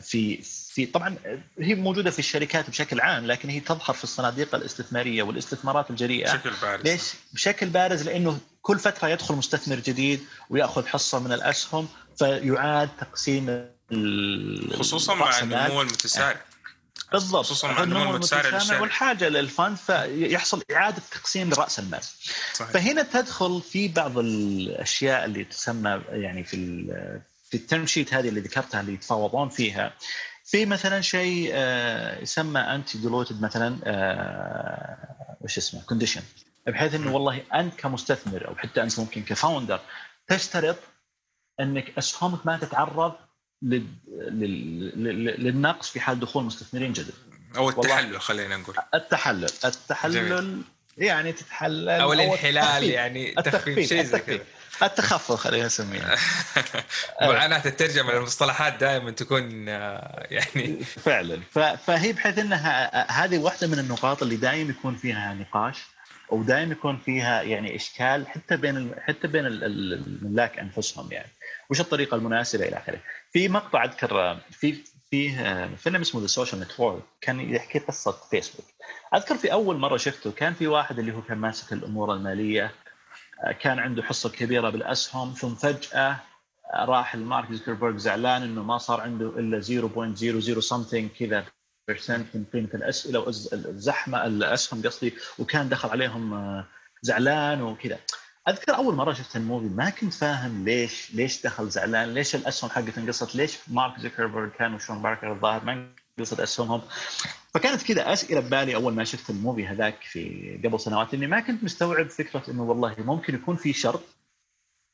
في 0.00 0.42
في 0.42 0.86
طبعا 0.86 1.16
هي 1.58 1.74
موجودة 1.74 2.10
في 2.10 2.18
الشركات 2.18 2.70
بشكل 2.70 3.00
عام 3.00 3.26
لكن 3.26 3.48
هي 3.48 3.60
تظهر 3.60 3.94
في 3.94 4.04
الصناديق 4.04 4.54
الاستثمارية 4.54 5.22
والاستثمارات 5.22 5.90
الجريئة. 5.90 6.32
بشكل 6.32 6.50
بارز. 6.62 6.82
ليش؟ 6.82 7.14
بشكل 7.32 7.68
بارز 7.68 8.08
لأنه 8.08 8.38
كل 8.66 8.78
فترة 8.78 9.08
يدخل 9.08 9.34
مستثمر 9.34 9.76
جديد 9.76 10.24
ويأخذ 10.50 10.86
حصة 10.86 11.18
من 11.18 11.32
الأسهم 11.32 11.88
فيعاد 12.18 12.88
تقسيم 13.00 13.70
خصوصا 14.78 15.14
مع 15.14 15.38
النمو 15.38 15.82
المتسارع. 15.82 16.40
بالضبط. 17.12 17.44
خصوصا 17.44 17.68
مع 17.68 17.82
النمو 17.82 18.10
المتسارع 18.10 18.80
والحاجة 18.80 19.28
لل 19.28 19.44
fund 19.44 19.76
فيحصل 19.76 20.62
إعادة 20.72 21.02
تقسيم 21.10 21.50
لرأس 21.50 21.78
المال. 21.78 22.02
صحيح. 22.54 22.70
فهنا 22.70 23.02
تدخل 23.02 23.62
في 23.62 23.88
بعض 23.88 24.18
الأشياء 24.18 25.24
اللي 25.24 25.44
تسمى 25.44 26.02
يعني 26.08 26.44
في 26.44 26.56
في 27.50 27.56
ال 27.56 27.62
term 27.62 27.86
sheet 27.86 28.14
هذه 28.14 28.28
اللي 28.28 28.40
ذكرتها 28.40 28.80
اللي 28.80 28.94
يتفاوضون 28.94 29.48
فيها. 29.48 29.92
في 30.44 30.66
مثلا 30.66 31.00
شيء 31.00 31.50
آه، 31.54 32.22
يسمى 32.22 32.60
anti-diluted 32.60 33.42
مثلا 33.42 33.78
آه، 33.84 35.36
وش 35.40 35.58
اسمه؟ 35.58 35.82
condition 35.82 36.22
بحيث 36.66 36.94
إنه 36.94 37.14
والله 37.14 37.42
أنت 37.54 37.74
كمستثمر 37.74 38.48
أو 38.48 38.56
حتى 38.56 38.82
أنت 38.82 39.00
ممكن 39.00 39.22
ك 39.22 39.29
founder 39.29 39.80
تشترط 40.28 40.76
إنك 41.60 41.98
اسهمك 41.98 42.46
ما 42.46 42.56
تتعرض 42.56 43.14
للنقص 45.38 45.90
في 45.90 46.00
حال 46.00 46.20
دخول 46.20 46.44
مستثمرين 46.44 46.92
جدد. 46.92 47.14
أو 47.56 47.68
التحلل 47.68 48.20
خلينا 48.20 48.56
نقول. 48.56 48.76
التحلل. 48.94 49.46
التحلل 49.64 50.28
جميل. 50.28 50.62
يعني 50.98 51.32
تتحلل 51.32 51.88
أو 51.88 52.12
الانحلال 52.12 52.84
يعني 52.84 53.34
تخفيف 53.34 53.88
شيء 53.88 54.02
زي 54.02 54.18
كذا. 54.18 54.44
التخفض 54.82 55.34
خلينا 55.34 55.66
نسميه. 55.66 56.00
معناته 57.20 57.68
الترجمة 57.68 58.12
للمصطلحات 58.12 58.74
دائما 58.80 59.10
تكون 59.10 59.68
آه، 59.68 60.26
يعني 60.30 60.84
فعلا. 60.84 61.40
فهي 61.86 62.12
بحيث 62.12 62.38
إنها 62.38 63.24
هذه 63.24 63.38
واحدة 63.38 63.66
من 63.66 63.78
النقاط 63.78 64.22
اللي 64.22 64.36
دائما 64.36 64.70
يكون 64.70 64.96
فيها 64.96 65.34
نقاش. 65.34 65.95
ودائما 66.28 66.72
يكون 66.72 66.96
فيها 66.96 67.42
يعني 67.42 67.76
إشكال 67.76 68.26
حتى 68.26 68.56
بين 68.56 68.94
حتى 69.00 69.28
بين 69.28 69.46
الملاك 69.46 70.58
أنفسهم 70.58 71.12
يعني 71.12 71.28
وش 71.70 71.80
الطريقة 71.80 72.14
المناسبة 72.14 72.68
إلى 72.68 72.76
آخره. 72.76 73.00
في 73.32 73.48
مقطع 73.48 73.84
أذكر 73.84 74.40
في 74.50 74.76
فيه 75.10 75.66
فيلم 75.76 76.00
اسمه 76.00 76.20
The 76.20 76.26
Social 76.26 76.60
Network 76.60 77.02
كان 77.20 77.40
يحكي 77.40 77.78
قصة 77.78 78.12
فيسبوك. 78.30 78.66
أذكر 79.14 79.36
في 79.36 79.52
أول 79.52 79.76
مرة 79.76 79.96
شفته 79.96 80.32
كان 80.32 80.54
في 80.54 80.66
واحد 80.66 80.98
اللي 80.98 81.12
هو 81.12 81.22
كان 81.22 81.38
ماسك 81.38 81.72
الأمور 81.72 82.14
المالية 82.14 82.70
كان 83.60 83.78
عنده 83.78 84.02
حصة 84.02 84.30
كبيرة 84.30 84.70
بالأسهم 84.70 85.32
ثم 85.32 85.54
فجأة 85.54 86.16
راح 86.74 87.16
مارك 87.16 87.52
زوكربيرج 87.52 87.96
زعلان 87.96 88.42
إنه 88.42 88.62
ما 88.62 88.78
صار 88.78 89.00
عنده 89.00 89.26
إلا 89.26 89.60
0.00 90.60 90.64
something 90.68 91.18
كذا 91.18 91.44
من 91.88 92.44
قيمة 92.52 92.68
الأسئلة 92.74 93.18
والزحمه 93.18 94.26
الأسهم 94.26 94.82
قصدي 94.82 95.14
وكان 95.38 95.68
دخل 95.68 95.88
عليهم 95.88 96.34
آه، 96.34 96.66
زعلان 97.02 97.62
وكذا 97.62 97.98
أذكر 98.48 98.76
أول 98.76 98.94
مرة 98.94 99.12
شفت 99.12 99.36
ال 99.36 99.41
movie 99.41 99.66
ما 99.66 99.90
كنت 99.90 100.14
فاهم 100.14 100.64
ليش 100.64 101.14
ليش 101.14 101.42
دخل 101.42 101.68
زعلان 101.68 102.14
ليش 102.14 102.34
الأسهم 102.34 102.70
حقته 102.70 103.00
انقصت 103.00 103.36
ليش 103.36 103.58
مارك 103.68 104.00
زوكربيرج 104.00 104.50
كان 104.50 104.74
و 104.74 104.80
Sean 104.80 105.02
Parker 105.02 105.32
الظاهر 105.32 105.64
ما 105.64 105.90
انقصت 106.18 106.40
أسهمهم 106.40 106.82
فكانت 107.54 107.82
كذا 107.82 108.12
أسئلة 108.12 108.40
ببالي 108.40 108.74
أول 108.74 108.94
ما 108.94 109.04
شفت 109.04 109.30
ال 109.30 109.36
movie 109.36 109.66
هذاك 109.66 110.02
في 110.02 110.60
قبل 110.64 110.80
سنوات 110.80 111.14
إني 111.14 111.26
ما 111.26 111.40
كنت 111.40 111.64
مستوعب 111.64 112.10
فكرة 112.10 112.42
إنه 112.50 112.62
والله 112.62 112.94
ممكن 112.98 113.34
يكون 113.34 113.56
في 113.56 113.72
شرط 113.72 114.02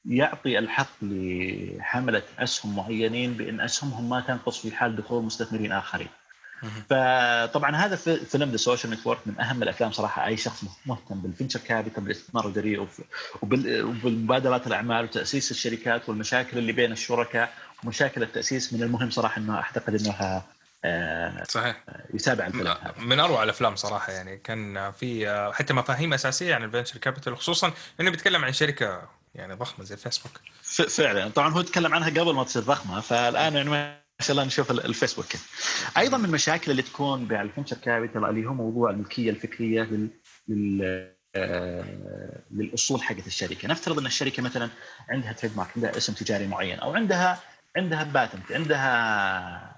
يعطي 0.04 0.58
الحق 0.58 0.92
لحملة 1.02 2.22
أسهم 2.38 2.76
معينين 2.76 3.32
بأن 3.34 3.60
أسهمهم 3.60 4.08
ما 4.08 4.20
تنقص 4.20 4.58
في 4.58 4.76
حال 4.76 4.96
دخول 4.96 5.24
مستثمرين 5.24 5.72
آخرين. 5.72 6.08
فطبعا 6.62 7.76
هذا 7.76 7.96
فيلم 7.96 8.50
The 8.50 8.56
Social 8.56 8.92
Network 8.92 9.18
من 9.26 9.40
أهم 9.40 9.62
الأفلام 9.62 9.92
صراحة. 9.92 10.26
أي 10.26 10.36
شخص 10.36 10.64
مهتم 10.86 11.20
بال 11.20 11.29
venture 11.29 11.60
capital 11.60 12.02
بالاستثمار 12.02 12.46
الجريء 12.46 12.88
وبالمبادرات 13.42 14.66
الأعمال 14.66 15.04
وتأسيس 15.04 15.50
الشركات 15.50 16.08
والمشاكل 16.08 16.58
اللي 16.58 16.72
بين 16.72 16.92
الشركاء 16.92 17.52
ومشاكل 17.84 18.22
التأسيس 18.22 18.72
من 18.72 18.82
المهم 18.82 19.10
صراحة 19.10 19.38
إنه 19.38 19.56
أعتقد 19.56 19.94
انها 19.94 20.44
آه، 20.84 21.44
صحيح. 21.48 21.84
يتابع 22.14 22.46
الفيلم 22.46 22.76
من 22.98 23.20
أروع 23.20 23.42
الأفلام 23.42 23.76
صراحة 23.76 24.12
يعني. 24.12 24.36
كان 24.38 24.92
في 24.92 25.28
آه، 25.28 25.52
حتى 25.52 25.74
مفاهيم 25.74 26.14
أساسية 26.14 26.54
عن 26.54 26.64
ال 26.64 26.68
venture 26.68 26.98
capital 26.98 27.36
خصوصا 27.36 27.72
إنه 28.00 28.10
بيتكلم 28.10 28.44
عن 28.44 28.52
شركة 28.52 29.02
يعني 29.34 29.54
ضخمة 29.54 29.84
زي 29.84 29.96
فيسبوك 29.96 30.32
فعلا. 30.88 31.28
طبعا 31.28 31.48
هو 31.48 31.62
تكلم 31.62 31.94
عنها 31.94 32.10
قبل 32.10 32.34
ما 32.34 32.44
تصير 32.44 32.62
ضخمة. 32.62 33.00
فالآن 33.00 33.54
يعني 33.54 34.01
الله 34.30 34.44
نشوف 34.44 34.70
الفيسبوك. 34.70 35.26
أيضا 35.96 36.18
من 36.18 36.24
المشاكل 36.24 36.70
اللي 36.70 36.82
تكون 36.82 37.24
بال 37.24 37.36
venture 37.36 37.76
capital 37.76 38.24
اللي 38.24 38.46
هو 38.46 38.54
موضوع 38.54 38.90
الملكية 38.90 39.30
الفكرية 39.30 39.82
لل, 39.82 40.08
لل... 40.48 41.12
آه... 41.36 41.84
للأصول 42.50 43.02
حقت 43.02 43.26
الشركة، 43.26 43.68
نفترض 43.68 43.98
إن 43.98 44.06
الشركة 44.06 44.42
مثلا 44.42 44.68
عندها 45.08 45.32
trademark، 45.32 45.70
عندها 45.76 45.96
اسم 45.96 46.12
تجاري 46.12 46.46
معين 46.46 46.78
أو 46.78 46.94
عندها 46.94 47.40
عندها 47.76 48.04
patent، 48.04 48.52
عندها 48.52 49.76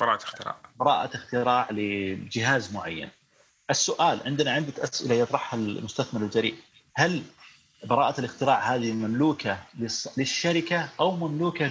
براءة 0.00 0.24
اختراع. 0.24 0.56
براءة 0.76 1.16
اختراع 1.16 1.68
لجهاز 1.70 2.72
معين. 2.74 3.08
السؤال 3.70 4.20
عندنا 4.26 4.50
عدة 4.50 4.84
أسئلة 4.84 5.14
يطرحها 5.14 5.58
المستثمر 5.60 6.22
الجريء، 6.22 6.54
هل 6.94 7.22
براءة 7.84 8.20
الاختراع 8.20 8.74
هذه 8.74 8.92
مملوكة 8.92 9.58
للشركة 10.16 10.88
أو 11.00 11.16
مملوكة 11.16 11.68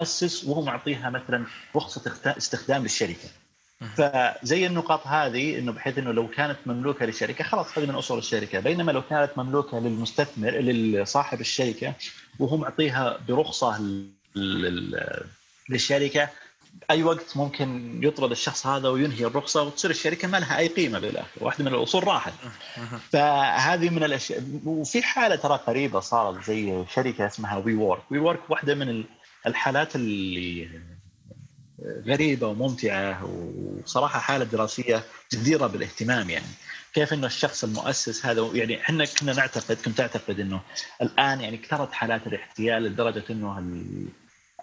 للمؤسس 0.00 0.44
وهو 0.44 0.62
معطيها 0.62 1.10
مثلا 1.10 1.46
رخصة 1.76 2.12
استخدام 2.24 2.82
للشركة. 2.82 3.28
فزي 3.96 4.66
النقاط 4.66 5.06
هذه 5.06 5.58
إنه 5.58 5.72
بحيث 5.72 5.98
إنه 5.98 6.12
لو 6.12 6.28
كانت 6.28 6.56
مملوكة 6.66 7.06
للشركة 7.06 7.44
خلاص 7.44 7.78
هذه 7.78 7.86
من 7.86 7.94
أصول 7.94 8.18
الشركة، 8.18 8.60
بينما 8.60 8.92
لو 8.92 9.02
كانت 9.02 9.30
مملوكة 9.36 9.78
للمستثمر 9.78 10.50
لصاحب 10.50 11.40
الشركة 11.40 11.94
وهو 12.38 12.56
معطيها 12.56 13.18
برخصة 13.28 13.80
للشركة 15.68 16.28
أي 16.90 17.02
وقت 17.02 17.36
ممكن 17.36 18.00
يطرد 18.04 18.30
الشخص 18.30 18.66
هذا 18.66 18.88
وينهي 18.88 19.24
الرخصة 19.24 19.62
وتصير 19.62 19.90
الشركة 19.90 20.28
ما 20.28 20.36
لها 20.36 20.58
أي 20.58 20.66
قيمة 20.66 20.98
بالآخر. 20.98 21.28
واحدة 21.40 21.64
من 21.64 21.74
الأصول 21.74 22.06
راحت. 22.06 22.32
فهذه 23.12 23.90
من 23.90 24.04
الأشياء. 24.04 24.42
وفي 24.66 25.02
حالة 25.02 25.36
ترى 25.36 25.60
قريبة 25.66 26.00
صارت 26.00 26.44
زي 26.44 26.84
شركة 26.94 27.26
اسمها 27.26 27.56
WeWork 27.56 28.02
WeWork 28.10 28.40
واحدة 28.50 28.74
من 28.74 29.04
الحالات 29.46 29.96
اللي 29.96 30.68
غريبة 32.06 32.46
وممتعة 32.46 33.24
وصراحة 33.24 34.18
حالة 34.20 34.44
دراسية 34.44 35.04
جديرة 35.32 35.66
بالاهتمام 35.66 36.30
يعني. 36.30 36.46
كيف 36.94 37.12
إنه 37.12 37.26
الشخص 37.26 37.64
المؤسس 37.64 38.26
هذا 38.26 38.50
يعني 38.54 38.80
إحنا 38.80 39.04
كنا 39.04 39.32
نعتقد 39.32 39.76
كنت 39.84 40.00
أعتقد 40.00 40.40
إنه 40.40 40.60
الآن 41.02 41.40
يعني 41.40 41.56
كثرت 41.56 41.92
حالات 41.92 42.26
الاحتيال 42.26 42.82
لدرجة 42.82 43.24
إنه 43.30 43.74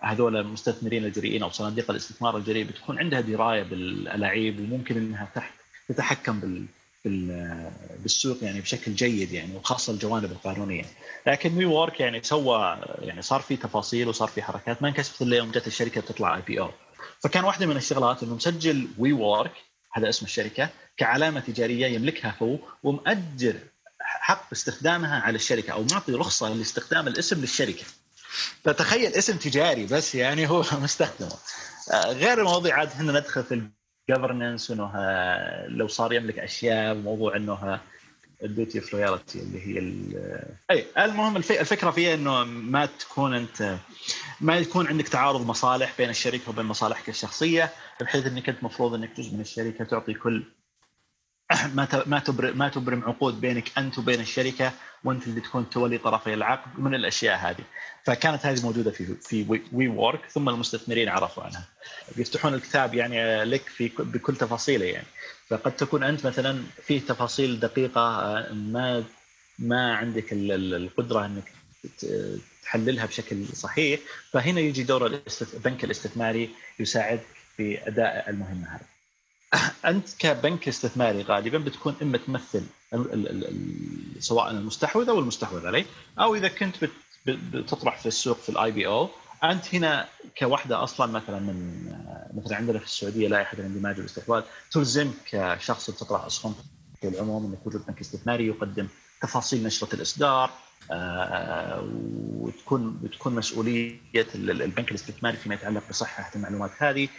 هذول 0.02 0.38
المستثمرين 0.38 1.06
الجريئين 1.06 1.44
أو 1.44 1.50
صناديق 1.50 1.92
الاستثمار 1.92 2.38
الجريء 2.38 2.66
بتكون 2.66 3.00
عندها 3.00 3.22
دراية 3.22 3.64
بالألعاب 3.64 4.60
وممكن 4.60 4.98
إنها 4.98 5.28
تحت 5.36 5.54
تتحكم 5.90 6.40
بال 6.40 6.66
بالسوق 7.06 8.38
يعني 8.42 8.62
بشكل 8.62 8.96
جيد 8.96 9.32
يعني 9.32 9.56
وخاصة 9.56 9.94
الجوانب 9.94 10.32
القانونية. 10.32 10.86
لكن 11.28 11.58
WeWork 11.58 12.00
يعني 12.00 12.24
سوى 12.24 12.80
يعني 13.02 13.22
صار 13.22 13.42
في 13.42 13.58
تفاصيل 13.58 14.08
وصار 14.08 14.28
في 14.28 14.42
حركات. 14.42 14.82
ما 14.82 14.88
انكشفت 14.88 15.22
إلا 15.22 15.38
يوم 15.38 15.52
جت 15.52 15.68
الشركة 15.68 16.02
تطلع 16.02 16.36
IPO 16.36 16.70
فكان 17.20 17.44
واحدة 17.44 17.66
من 17.66 17.78
الشغلات 17.78 18.24
إنه 18.24 18.36
مسجل 18.36 18.88
WeWork 18.98 19.54
هذا 19.92 20.10
اسم 20.10 20.26
الشركة 20.26 20.70
كعلامة 20.98 21.40
تجارية 21.40 21.88
يملكها 21.88 22.36
هو 22.42 22.58
ومأجر 22.84 23.60
حق 24.00 24.48
استخدامها 24.54 25.20
على 25.20 25.36
الشركة 25.36 25.74
أو 25.74 25.86
معطي 25.92 26.12
رخصة 26.12 26.54
لاستخدام 26.54 27.08
الاسم 27.08 27.42
للشركة. 27.42 27.84
فتخيل 28.64 29.14
اسم 29.14 29.38
تجاري 29.38 29.86
بس 29.86 30.16
يعني 30.16 30.50
هو 30.50 30.66
مستخدمه. 30.82 31.38
آه، 31.92 32.12
غير 32.12 32.40
المواضيع 32.40 32.76
عاد 32.76 32.88
إحنا 32.88 33.12
ندخل 33.12 33.44
في 33.44 33.62
ال 34.10 34.15
governance 34.15 34.70
وإنه 34.72 34.92
لو 35.68 35.88
صار 35.88 36.14
يملك 36.14 36.40
أشياء 36.40 36.96
وموضوع 36.96 37.36
إنه 37.36 37.80
ال 38.44 38.51
duty 38.51 38.80
of 38.80 38.94
loyalty 38.94 39.40
اللي 39.40 39.68
هي 39.68 39.80
أي 40.72 40.86
المهم 40.98 41.38
الفكرة 41.38 41.92
فيها 41.92 42.14
إنه 42.14 42.44
ما 42.44 42.86
تكون 42.86 43.34
أنت 43.34 43.78
ما 44.42 44.58
يكون 44.58 44.88
عندك 44.88 45.08
تعارض 45.08 45.46
مصالح 45.48 45.94
بين 45.98 46.10
الشركة 46.10 46.50
وبين 46.50 46.66
مصالحك 46.66 47.10
الشخصية 47.10 47.70
بحيث 48.02 48.28
إنك 48.28 48.50
أنت 48.50 48.60
المفروض 48.60 48.94
إنك 48.94 49.18
جزء 49.18 49.34
من 49.34 49.42
الشركة 49.42 49.86
تعطي 49.86 50.14
كل 50.14 50.44
ما 51.76 52.04
ما 52.06 52.20
تبرم 52.20 52.58
ما 52.58 52.70
تبرم 52.70 53.04
عقود 53.04 53.42
بينك 53.42 53.78
أنت 53.78 53.98
وبين 53.98 54.20
الشركة 54.20 54.72
وأنت 55.04 55.28
اللي 55.28 55.42
تكون 55.42 55.70
تولي 55.70 55.98
طرفي 55.98 56.34
العقد 56.34 56.80
من 56.80 56.96
الأشياء 56.96 57.38
هذه. 57.38 57.64
فكانت 58.04 58.46
هذه 58.46 58.64
موجودة 58.64 58.92
في 58.92 59.16
في 59.22 59.62
وي 59.74 59.88
وورك 59.88 60.30
ثم 60.30 60.50
المستثمرين 60.50 61.10
عرفوا 61.10 61.44
عنها. 61.44 61.66
يفتحون 62.18 62.54
الكتاب 62.54 62.94
يعني 62.94 63.44
لك 63.44 63.62
في 63.62 63.92
بكل 64.00 64.36
تفاصيله 64.36 64.86
يعني. 64.86 65.08
فقد 65.50 65.76
تكون 65.76 66.04
أنت 66.04 66.28
مثلا 66.28 66.64
في 66.84 67.00
تفاصيل 67.00 67.60
دقيقة 67.60 68.02
آه، 68.02 68.54
ما 68.54 69.04
ما 69.60 69.96
عندك 69.96 70.26
القدرة 70.32 71.26
إنك 71.26 71.52
تحللها 72.64 73.06
بشكل 73.06 73.46
صحيح. 73.48 74.00
فهنا 74.32 74.60
يجي 74.60 74.84
دور 74.84 75.20
البنك 75.54 75.84
الاستثماري 75.84 76.50
يساعدك 76.80 77.26
في 77.58 77.88
أداء 77.88 78.30
المهمة 78.30 78.76
هذه. 78.76 78.93
انت 79.86 80.10
كبنك 80.20 80.68
استثماري 80.68 81.22
غالبا 81.22 81.58
بتكون 81.58 81.96
إما 82.02 82.18
تمثل 82.18 82.64
سواء 84.20 84.52
المستحوذ 84.52 85.10
أو 85.10 85.20
المستحوذ 85.20 85.68
عليه 85.68 85.86
أو 86.20 86.36
إذا 86.36 86.48
كنت 86.48 86.76
بتطرح 87.26 87.98
في 87.98 88.06
السوق 88.06 88.38
في 88.38 88.50
ال 88.50 88.72
IPO 88.72 89.10
أنت 89.44 89.76
هنا 89.76 90.08
كوحدة 90.38 90.84
أصلا 90.84 91.12
مثلا 91.12 91.40
من 91.40 91.86
مثلا 92.34 92.58
عندنا 92.58 92.80
في 92.80 92.86
السعودية 92.86 93.28
لائحه 93.28 93.58
الاندماج 93.58 93.98
والاستحواذ 93.98 94.44
تلزمك 94.72 95.14
كشخص 95.32 95.86
تطرح 95.86 96.26
أسهم 96.26 96.56
في 97.02 97.08
العموم 97.08 97.46
إنك 97.46 97.68
وجود 97.68 97.86
بنك 97.86 98.02
استثماري 98.02 98.48
يقدم 98.48 98.88
تفاصيل 99.22 99.64
نشرة 99.64 99.96
الإصدار 99.96 100.52
آه، 100.92 101.90
وتكون 102.40 103.00
بتكون 103.04 103.36
مسؤولية 103.36 104.28
البنك 104.36 104.90
الاستثماري 104.90 105.38
فيما 105.38 105.56
يتعلق 105.56 105.84
بصحة 105.90 106.32
المعلومات 106.36 106.72
هذه. 106.78 107.04
آه، 107.04 107.10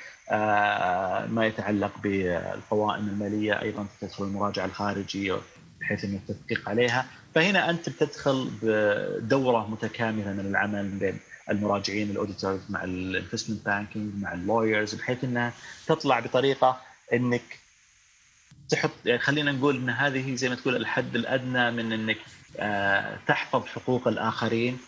ما 1.28 1.46
يتعلق 1.46 1.92
بالقوائم 2.02 3.08
المالية 3.08 3.62
أيضا 3.62 3.86
تدخل 4.00 4.24
المراجعة 4.24 4.64
الخارجية 4.64 5.36
بحيث 5.80 6.04
إنه 6.04 6.16
التدقيق 6.28 6.68
عليها. 6.68 7.06
فهنا 7.34 7.70
أنت 7.70 7.88
بتدخل 7.88 8.50
بدورة 8.62 9.70
متكاملة 9.70 10.32
من 10.32 10.46
العمل 10.46 10.88
بين 10.88 11.18
المراجعين 11.50 12.10
ال 12.10 12.16
auditors 12.16 12.60
مع 12.70 12.84
ال 12.84 12.92
investment 12.92 13.66
banking 13.66 14.22
مع 14.22 14.32
ال 14.32 14.40
lawyers 14.40 14.94
بحيث 14.94 15.24
إنها 15.24 15.52
تطلع 15.86 16.20
بطريقة 16.20 16.80
إنك 17.12 17.58
تحط 18.68 18.90
يعني 19.04 19.18
خلينا 19.18 19.52
نقول 19.52 19.76
إن 19.76 19.90
هذه 19.90 20.34
زي 20.34 20.48
ما 20.48 20.54
تقول 20.54 20.76
الحد 20.76 21.16
الأدنى 21.16 21.70
من 21.70 21.92
إنك 21.92 22.16
آه، 22.58 23.18
تحفظ 23.26 23.66
حقوق 23.66 24.08
الآخرين 24.08 24.78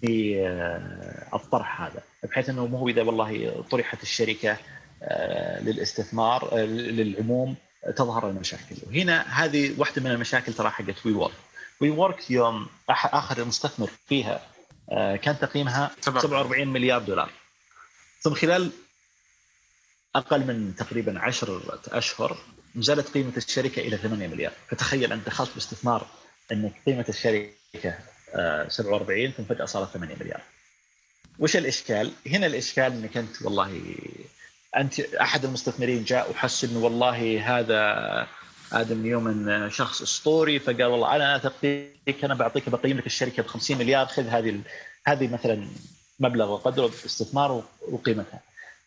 في 0.00 0.46
آه، 0.46 1.36
الطرح 1.36 1.82
هذا. 1.82 2.02
بحيث 2.22 2.48
إنه 2.48 2.66
مو 2.66 2.88
إذا 2.88 3.02
والله 3.02 3.64
طرحت 3.70 4.02
الشركة 4.02 4.56
آه، 5.02 5.60
للاستثمار 5.60 6.56
للعموم 6.66 7.56
تظهر 7.96 8.30
المشاكل. 8.30 8.76
وهنا 8.86 9.44
هذه 9.44 9.74
واحدة 9.78 10.02
من 10.02 10.10
المشاكل 10.10 10.52
ترى 10.52 10.70
حقت 10.70 11.06
WeWork 11.06 11.34
WeWork 11.80 12.30
يوم 12.30 12.66
آخر 12.88 13.44
مستثمر 13.44 13.90
فيها 14.08 14.46
كان 15.16 15.38
تقييمها 15.38 15.90
47 16.00 16.68
مليار 16.68 17.02
دولار. 17.02 17.30
ثم 18.20 18.34
خلال 18.34 18.70
أقل 20.14 20.46
من 20.46 20.74
تقريبا 20.76 21.20
10 21.20 21.80
أشهر 21.88 22.36
نزلت 22.76 23.08
قيمة 23.08 23.32
الشركة 23.36 23.80
إلى 23.80 23.96
8 23.96 24.28
مليار. 24.28 24.52
فتخيل 24.68 25.12
أنت 25.12 25.26
دخلت 25.26 25.54
باستثمار 25.54 26.06
إنك 26.52 26.72
قيمة 26.86 27.04
الشركة 27.08 27.98
47 28.68 29.26
آه، 29.26 29.30
ثم 29.30 29.44
فجأة 29.44 29.64
صارت 29.64 29.92
8 29.92 30.16
مليار. 30.20 30.40
وش 31.40 31.56
الإشكال؟ 31.56 32.10
هنا 32.26 32.46
الإشكال 32.46 32.92
إنك 32.92 33.16
أنت 33.16 33.42
والله 33.42 33.82
أنت 34.76 35.00
أحد 35.00 35.44
المستثمرين 35.44 36.04
جاء 36.04 36.30
وحس 36.30 36.64
إنه 36.64 36.78
والله 36.78 37.42
هذا 37.58 38.26
آدم 38.72 39.02
نيومن 39.02 39.70
شخص 39.70 40.02
أسطوري 40.02 40.58
فقال 40.58 40.84
والله 40.84 41.16
أنا 41.16 41.38
تقديرك 41.38 42.24
أنا 42.24 42.34
بعطيك 42.34 42.68
بقيم 42.68 42.98
لك 42.98 43.06
الشركة 43.06 43.42
ب 43.42 43.46
50 43.46 43.78
مليار 43.78 44.06
خذ 44.06 44.26
هذه 44.26 44.60
هذه 45.06 45.28
مثلا 45.28 45.68
مبلغ 46.20 46.52
وقدره 46.52 46.92
استثمار 47.06 47.64
وقيمتها 47.88 48.40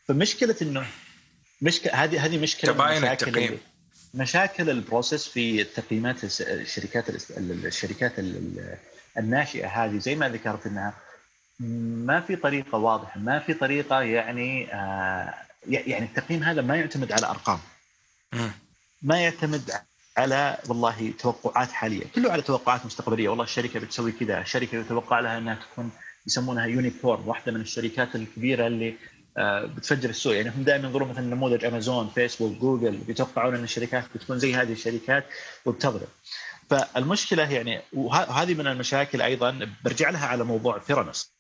فمشكلة 0.08 0.56
إنه 0.62 0.86
مشكله 1.62 1.94
هذه 2.04 2.26
هذه 2.26 2.38
مشكلة 2.38 2.74
تباين 2.74 3.06
التقييم 3.06 3.60
مشاكل 4.14 4.70
البروسيس 4.70 5.28
في 5.28 5.62
التقييمات 5.62 6.24
الشركات 6.42 7.06
الشركات 7.38 8.14
الناشئة 9.18 9.68
هذه 9.68 9.98
زي 9.98 10.16
ما 10.16 10.30
ذكرت 10.30 10.66
إنها 10.66 10.94
ما 12.06 12.20
في 12.22 12.36
طريقة 12.36 12.78
واضحة 12.78 13.20
ما 13.20 13.40
في 13.40 13.54
طريقة 13.54 14.02
يعني 14.02 14.74
آه 14.74 15.34
يعني 15.68 16.06
التقييم 16.06 16.44
هذا 16.44 16.62
ما 16.62 16.76
يعتمد 16.76 17.12
على 17.12 17.30
أرقام. 17.30 17.60
ما 19.02 19.22
يعتمد 19.22 19.72
على 20.18 20.58
والله 20.68 21.14
توقعات 21.20 21.72
حالية 21.72 22.06
كله 22.16 22.32
على 22.32 22.42
توقعات 22.42 22.86
مستقبلية. 22.86 23.30
والله 23.30 23.44
الشركة 23.44 23.80
بتسوي 23.80 24.12
كذا 24.12 24.42
الشركة 24.42 24.78
يتوقع 24.78 25.20
لها 25.20 25.38
أنها 25.38 25.56
تكون 25.56 25.92
يسمونها 26.28 26.66
unicorn 26.66 27.24
واحدة 27.26 27.52
من 27.52 27.62
الشركات 27.62 28.16
الكبيرة 28.16 28.68
اللي 28.68 28.96
آه، 29.38 29.66
بتفجر 29.66 30.10
السوق. 30.10 30.36
يعني 30.36 30.50
هم 30.50 30.64
دائما 30.64 30.88
ينظرون 30.88 31.10
مثلا 31.10 31.36
نموذج 31.36 31.66
أمازون 31.66 32.10
فيسبوك 32.16 32.58
جوجل 32.58 32.98
بيتوقعون 32.98 33.56
إن 33.56 33.64
الشركات 33.64 34.04
بتكون 34.16 34.40
زي 34.40 34.56
هذه 34.56 34.72
الشركات 34.72 35.26
وبتضرب 35.66 36.08
فالمشكلة 36.70 37.52
يعني 37.52 37.82
وهذه 37.94 38.54
من 38.54 38.68
المشاكل 38.68 39.22
أيضا 39.22 39.70
برجع 39.84 40.10
لها 40.10 40.28
على 40.28 40.44
موضوع 40.44 40.80
ثيرانوس 40.80 41.33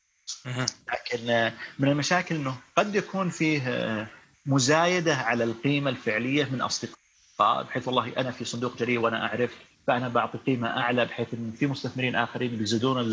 لكن 0.93 1.29
آه، 1.29 1.53
من 1.79 1.87
المشاكل 1.89 2.35
إنه 2.35 2.55
قد 2.77 2.95
يكون 2.95 3.29
فيه 3.29 3.61
آه، 3.67 4.07
مزايدة 4.45 5.15
على 5.15 5.43
القيمة 5.43 5.89
الفعلية 5.89 6.47
من 6.51 6.61
أصدقاء 6.61 7.63
بحيث 7.63 7.87
والله 7.87 8.13
أنا 8.17 8.31
في 8.31 8.45
صندوق 8.45 8.77
جريء 8.77 8.99
وأنا 8.99 9.25
أعرف 9.25 9.55
فأنا 9.87 10.09
بعطي 10.09 10.37
قيمة 10.37 10.67
أعلى 10.67 11.05
بحيث 11.05 11.27
إن 11.33 11.53
في 11.59 11.67
مستثمرين 11.67 12.15
آخرين 12.15 12.55
بيزيدون 12.55 13.11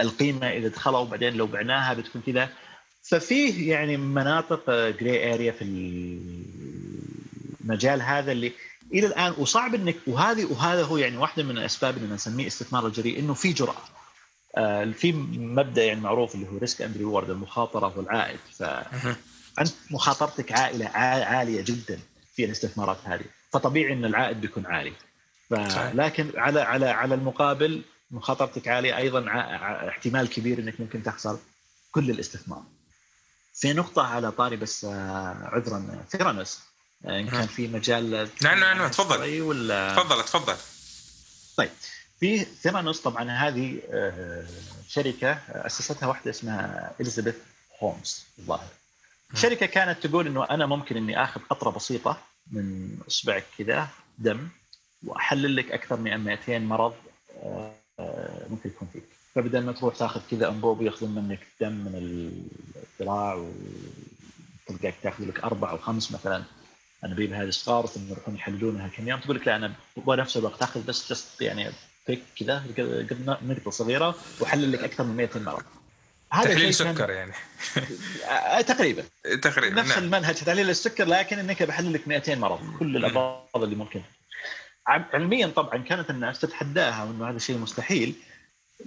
القيمة 0.00 0.46
إذا 0.46 0.68
دخلوا 0.68 0.98
وبعدين 0.98 1.34
لو 1.34 1.46
بعناها 1.46 1.94
بتكون 1.94 2.22
كذا. 2.26 2.48
ففيه 3.02 3.70
يعني 3.70 3.96
مناطق 3.96 4.70
جراي 4.70 5.34
اريا 5.34 5.52
في 5.52 5.64
المجال 7.64 8.02
هذا 8.02 8.32
اللي 8.32 8.52
إلى 8.94 9.06
الآن 9.06 9.34
وصعب 9.38 9.74
إنك 9.74 9.96
وهذه 10.06 10.44
وهذا 10.44 10.84
هو 10.84 10.96
يعني 10.96 11.16
واحدة 11.16 11.42
من 11.42 11.58
الأسباب 11.58 11.96
اللي 11.96 12.14
نسميه 12.14 12.46
استثمار 12.46 12.86
الجريء 12.86 13.18
إنه 13.18 13.34
في 13.34 13.52
جرأة. 13.52 13.74
آه 13.74 13.99
في 14.92 15.12
مبدأ 15.32 15.84
يعني 15.84 16.00
معروف 16.00 16.34
اللي 16.34 16.48
هو 16.48 16.58
risk 16.58 16.82
and 16.82 16.96
reward 16.96 17.30
المخاطرة 17.30 17.98
والعائد 17.98 18.38
فانت 18.58 19.72
مخاطرتك 19.90 20.52
عالية 20.52 20.86
عالية 20.88 21.60
جدا 21.62 21.98
في 22.36 22.44
الاستثمارات 22.44 22.98
هذه. 23.04 23.24
فطبيعي 23.52 23.92
إن 23.92 24.04
العائد 24.04 24.40
بيكون 24.40 24.66
عالي. 24.66 24.92
لكن 25.94 26.30
على 26.36 26.60
على 26.60 26.88
على 26.88 27.14
المقابل 27.14 27.82
مخاطرتك 28.10 28.68
عالية 28.68 28.96
أيضا 28.96 29.26
احتمال 29.88 30.28
كبير 30.28 30.58
إنك 30.58 30.80
ممكن 30.80 31.02
تخسر 31.02 31.38
كل 31.92 32.10
الاستثمار. 32.10 32.62
في 33.54 33.72
نقطة 33.72 34.02
على 34.02 34.32
طاري 34.32 34.56
بس 34.56 34.84
آه، 34.84 35.50
عذرا 35.52 36.04
ثيرانوس 36.10 36.60
آه، 37.04 37.20
إن 37.20 37.28
كان 37.28 37.46
في 37.46 37.68
مجال 37.68 38.28
نعم 38.42 38.60
نعم 38.60 38.78
نعم 38.78 38.90
تفضل. 38.90 39.40
ولا؟ 39.40 39.94
تفضل 39.94 40.24
تفضل. 40.24 40.56
طيب. 41.56 41.70
في 42.20 42.38
ثيرانوس 42.38 43.00
طبعا 43.00 43.30
هذه 43.30 43.78
آه، 43.90 44.44
شركة 44.88 45.32
أسستها 45.48 46.06
واحدة 46.08 46.30
اسمها 46.30 46.92
إليزابيث 47.00 47.36
هومز 47.82 48.24
الظاهر. 48.38 48.68
الشركة 49.32 49.66
كانت 49.66 50.06
تقول 50.06 50.26
إنه 50.26 50.44
أنا 50.44 50.66
ممكن 50.66 50.96
إني 50.96 51.22
آخذ 51.22 51.40
قطرة 51.40 51.70
بسيطة 51.70 52.18
من 52.52 52.98
إصبعك 53.08 53.44
كذا 53.58 53.88
دم 54.18 54.48
وأحلل 55.06 55.56
لك 55.56 55.72
أكثر 55.72 55.96
من 55.96 56.16
200 56.16 56.58
مرض 56.58 56.94
ممكن 58.50 58.68
يكون 58.70 58.88
فيك. 58.92 59.02
فبدل 59.34 59.64
ما 59.64 59.72
تروح 59.72 59.96
تاخذ 59.96 60.20
كذا 60.30 60.48
أنبوب 60.48 60.82
ياخذون 60.82 61.10
منك 61.10 61.40
دم 61.60 61.72
من 61.72 61.94
الذراع 63.00 63.34
وتلقاك 64.68 64.94
تاخذ 65.02 65.24
لك 65.24 65.44
أربع 65.44 65.70
أو 65.70 65.78
خمس 65.78 66.12
مثلا. 66.12 66.42
انابيب 67.04 67.32
هذه 67.32 67.50
صغار 67.50 67.86
ثم 67.86 68.08
يروحون 68.10 68.34
يحللونها 68.34 68.88
كم 68.88 69.08
يوم. 69.08 69.20
تقول 69.20 69.36
لك 69.36 69.46
لا 69.46 69.56
أنا 69.56 69.74
بنفس 69.96 70.36
الوقت 70.36 70.60
تاخذ 70.60 70.86
بس 70.86 71.12
just 71.12 71.42
يعني 71.42 71.70
prick 72.08 72.22
كذا 72.36 72.64
قد 72.76 73.38
نقطة 73.42 73.70
صغيرة 73.70 74.14
واحلل 74.40 74.72
لك 74.72 74.84
أكثر 74.84 75.04
من 75.04 75.16
200 75.16 75.40
مرض 75.40 75.62
هذا 76.32 76.54
تحليل 76.54 76.74
سكر 76.74 77.10
يعني. 77.10 77.32
آه، 78.28 78.60
تقريبا. 78.60 79.04
تقريبا 79.42 79.80
نفس 79.80 79.90
نعم. 79.90 80.04
المنهج 80.04 80.34
تحليل 80.34 80.70
السكر 80.70 81.04
لكن 81.04 81.38
إنك 81.38 81.62
بحلل 81.62 81.92
لك 81.92 82.08
200 82.08 82.34
مرض 82.34 82.78
كل 82.78 82.96
الامراض 82.96 83.62
اللي 83.62 83.76
ممكن. 83.76 84.02
علميا 84.86 85.46
طبعا 85.46 85.78
كانت 85.78 86.10
الناس 86.10 86.40
تتحداها 86.40 87.04
وإنه 87.04 87.30
هذا 87.30 87.38
شيء 87.38 87.58
مستحيل 87.58 88.14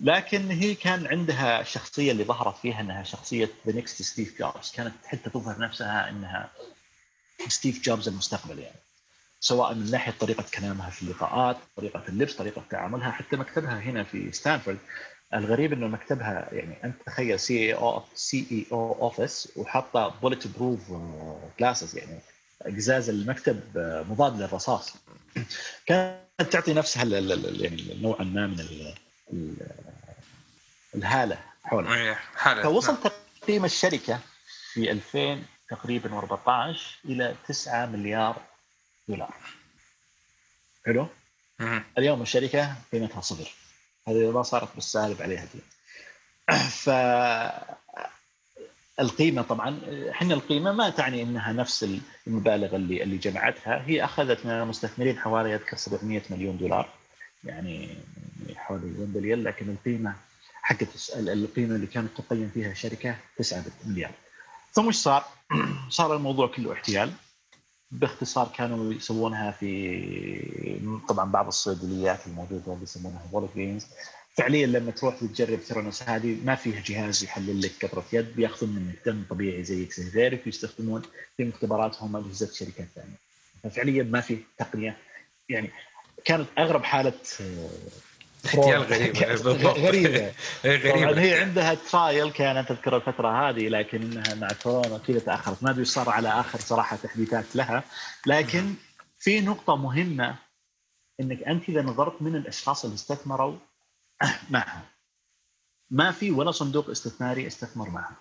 لكن 0.01 0.51
هي 0.51 0.76
كان 0.76 1.07
عندها 1.07 1.61
الشخصيه 1.61 2.11
اللي 2.11 2.24
ظهرت 2.24 2.57
فيها 2.57 2.82
إنها 2.82 3.03
شخصية 3.03 3.49
the 3.68 3.74
next 3.74 4.02
ستيف 4.01 4.39
جوبز 4.39 4.72
كانت 4.76 4.93
حتى 5.05 5.30
تظهر 5.30 5.59
نفسها 5.59 6.09
إنها 6.09 6.51
ستيف 7.47 7.82
جوبز 7.82 8.07
المستقبل 8.07 8.59
يعني. 8.59 8.80
سواء 9.44 9.74
من 9.74 9.91
ناحية 9.91 10.14
طريقة 10.20 10.44
كلامها 10.54 10.89
في 10.89 11.04
اللقاءات، 11.04 11.58
طريقة 11.78 12.04
اللبس، 12.10 12.34
طريقة 12.34 12.64
تعاملها، 12.70 13.12
حتى 13.12 13.36
مكتبها 13.36 13.80
هنا 13.80 14.04
في 14.04 14.32
ستانفورد 14.32 14.78
الغريب 15.34 15.74
إنه 15.74 15.88
مكتبها 15.88 16.50
يعني 16.52 16.84
أنت 16.84 16.96
تخيل 17.06 17.39
سي 17.39 17.58
اي 17.58 17.74
أو 17.74 18.04
سي 18.16 18.48
اي 18.52 18.66
أو 18.72 18.98
اوفيس 19.02 19.50
وحاطة 19.56 20.08
bulletproof 20.22 20.80
glasses 21.60 21.98
يعني 21.98 22.20
قزاز 22.66 23.10
المكتب 23.10 23.62
مضاد 24.10 24.41
للرصاص. 24.41 24.94
كانت 25.88 26.52
تعطي 26.52 26.74
نفسها 26.74 27.04
يعني 27.04 27.98
نوعا 28.02 28.24
ما 28.24 28.48
من 28.48 28.94
الهالة 30.96 31.38
حولها. 31.64 31.96
إيه، 31.96 32.18
فوصل 32.64 32.94
نعم. 32.94 33.12
تقييم 33.41 33.66
الشركة 33.66 34.20
في 34.74 34.91
2000 34.91 35.44
تقريبا 35.70 36.18
14 36.18 37.00
إلى 37.06 37.36
9 37.48 37.86
مليار 37.86 38.53
دولار 39.08 39.34
حلو؟ 40.86 41.08
اليوم 41.97 42.22
الشركة 42.22 42.76
قيمتها 42.91 43.22
صفر 43.22 43.51
هذه 44.08 44.32
ما 44.32 44.43
صارت 44.43 44.76
بالسالب 44.76 45.22
عليها 45.22 45.47
دي 45.54 45.60
ف 46.84 46.89
القيمة 48.99 49.41
طبعا 49.41 49.80
إحنا 50.12 50.34
القيمة 50.34 50.72
ما 50.72 50.89
تعني 50.89 51.24
إنها 51.24 51.54
نفس 51.54 51.99
المبالغ 52.28 52.76
اللي 52.76 53.04
اللي 53.04 53.18
جمعتها. 53.18 53.84
هي 53.88 54.04
اخذت 54.04 54.45
من 54.45 54.51
المستثمرين 54.51 55.20
حوالي 55.20 55.56
أذكر 55.56 55.78
700 55.78 56.22
مليون 56.30 56.58
دولار. 56.58 56.89
يعني 57.43 57.97
حوالي 58.56 58.86
1 58.86 59.14
بليون 59.14 59.43
لكن 59.43 59.70
القيمة 59.70 60.16
حقت 60.62 60.88
القيمة 61.16 61.76
اللي 61.76 61.88
كانت 61.88 62.18
تقيم 62.18 62.51
فيها 62.54 62.72
الشركة 62.72 63.16
9 63.38 63.64
مليار. 63.86 64.12
ثم 64.74 64.88
إيش 64.88 64.95
صار؟ 64.95 65.26
صار 65.89 66.16
الموضوع 66.16 66.47
كله 66.47 66.74
احتيال. 66.74 67.12
باختصار 67.94 68.52
كانوا 68.58 68.94
يسوونها 68.94 69.52
في 69.52 71.00
طبعا 71.10 71.32
بعض 71.32 71.48
الصيدليات 71.48 72.28
الموجودة 72.28 72.74
اللي 72.74 72.84
يسمونها 72.84 73.22
Walgreens 73.32 73.88
فعليا 74.38 74.68
لما 74.68 74.91
تروح 74.91 75.16
تجرب 75.20 75.60
ثيرانوس 75.60 76.04
هذه 76.04 76.38
ما 76.46 76.56
فيها 76.56 76.82
جهاز 76.86 77.24
يحلل 77.24 77.62
لك 77.62 77.86
قطرة 77.86 78.06
يد 78.14 78.36
بياخذون 78.36 78.70
منك 78.70 78.96
دم 79.06 79.24
طبيعي 79.30 79.64
زي 79.64 79.84
اكسيفيريك 79.84 80.46
ويستخدمون 80.46 81.02
في 81.38 81.46
مختبراتهم 81.46 82.16
اجهزه 82.16 82.54
شركات 82.54 82.88
ثانية. 82.96 83.16
ففعليا 83.64 84.04
ما 84.04 84.22
في 84.22 84.38
تقنية. 84.58 84.98
يعني 85.50 85.70
كانت 86.26 86.48
أغرب 86.58 86.84
حالة 86.84 87.14
احتيال 88.46 88.82
غريبة. 88.94 89.36
غريبة. 89.88 90.34
غريبه 90.66 91.22
هي 91.22 91.41
عندها 91.41 91.74
ترايل 91.74 92.32
كانت 92.32 92.72
أذكر 92.72 92.96
الفترة 92.96 93.50
هذه 93.50 93.70
لكن 93.70 94.02
انها 94.02 94.36
مع 94.36 94.48
كورونا 94.64 94.98
كذا 94.98 95.20
تأخرت. 95.20 95.64
ما 95.64 95.70
أدري 95.70 95.86
صار 95.86 96.10
على 96.10 96.30
آخر 96.30 96.60
صراحة 96.60 96.96
تحديثات 96.96 97.56
لها. 97.56 97.84
لكن 98.26 98.74
في 99.20 99.41
نقطة 99.41 99.76
مهمة 99.76 100.36
إنك 101.20 101.44
أنت 101.44 101.70
إذا 101.70 101.82
نظرت 101.82 102.22
من 102.22 102.36
الأشخاص 102.36 102.84
اللي 102.84 102.96
استثمروا 102.96 103.56
معها 104.50 104.82
ما 105.91 106.12
في 106.12 106.32
ولا 106.32 106.52
صندوق 106.52 106.89
استثماري 106.89 107.48
استثمر 107.48 107.89
معها 107.89 108.16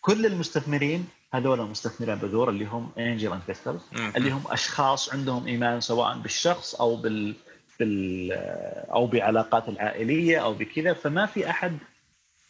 كل 0.00 0.26
المستثمرين 0.26 1.08
هذول 1.32 1.60
مستثمرين 1.60 2.14
بذور 2.14 2.48
اللي 2.48 2.64
هم 2.64 2.90
angel 2.98 3.32
investors 3.32 3.80
اللي 4.16 4.30
هم 4.30 4.44
أشخاص 4.46 5.12
عندهم 5.12 5.46
إيمان 5.46 5.80
سواء 5.80 6.18
بالشخص 6.18 6.74
أو 6.74 6.96
بال 6.96 7.34
بال 7.80 8.32
أو 8.90 9.06
بعلاقات 9.06 9.68
العائلية 9.68 10.38
أو 10.38 10.54
بكذا 10.54 10.92
فما 10.92 11.26
في 11.26 11.50
أحد 11.50 11.78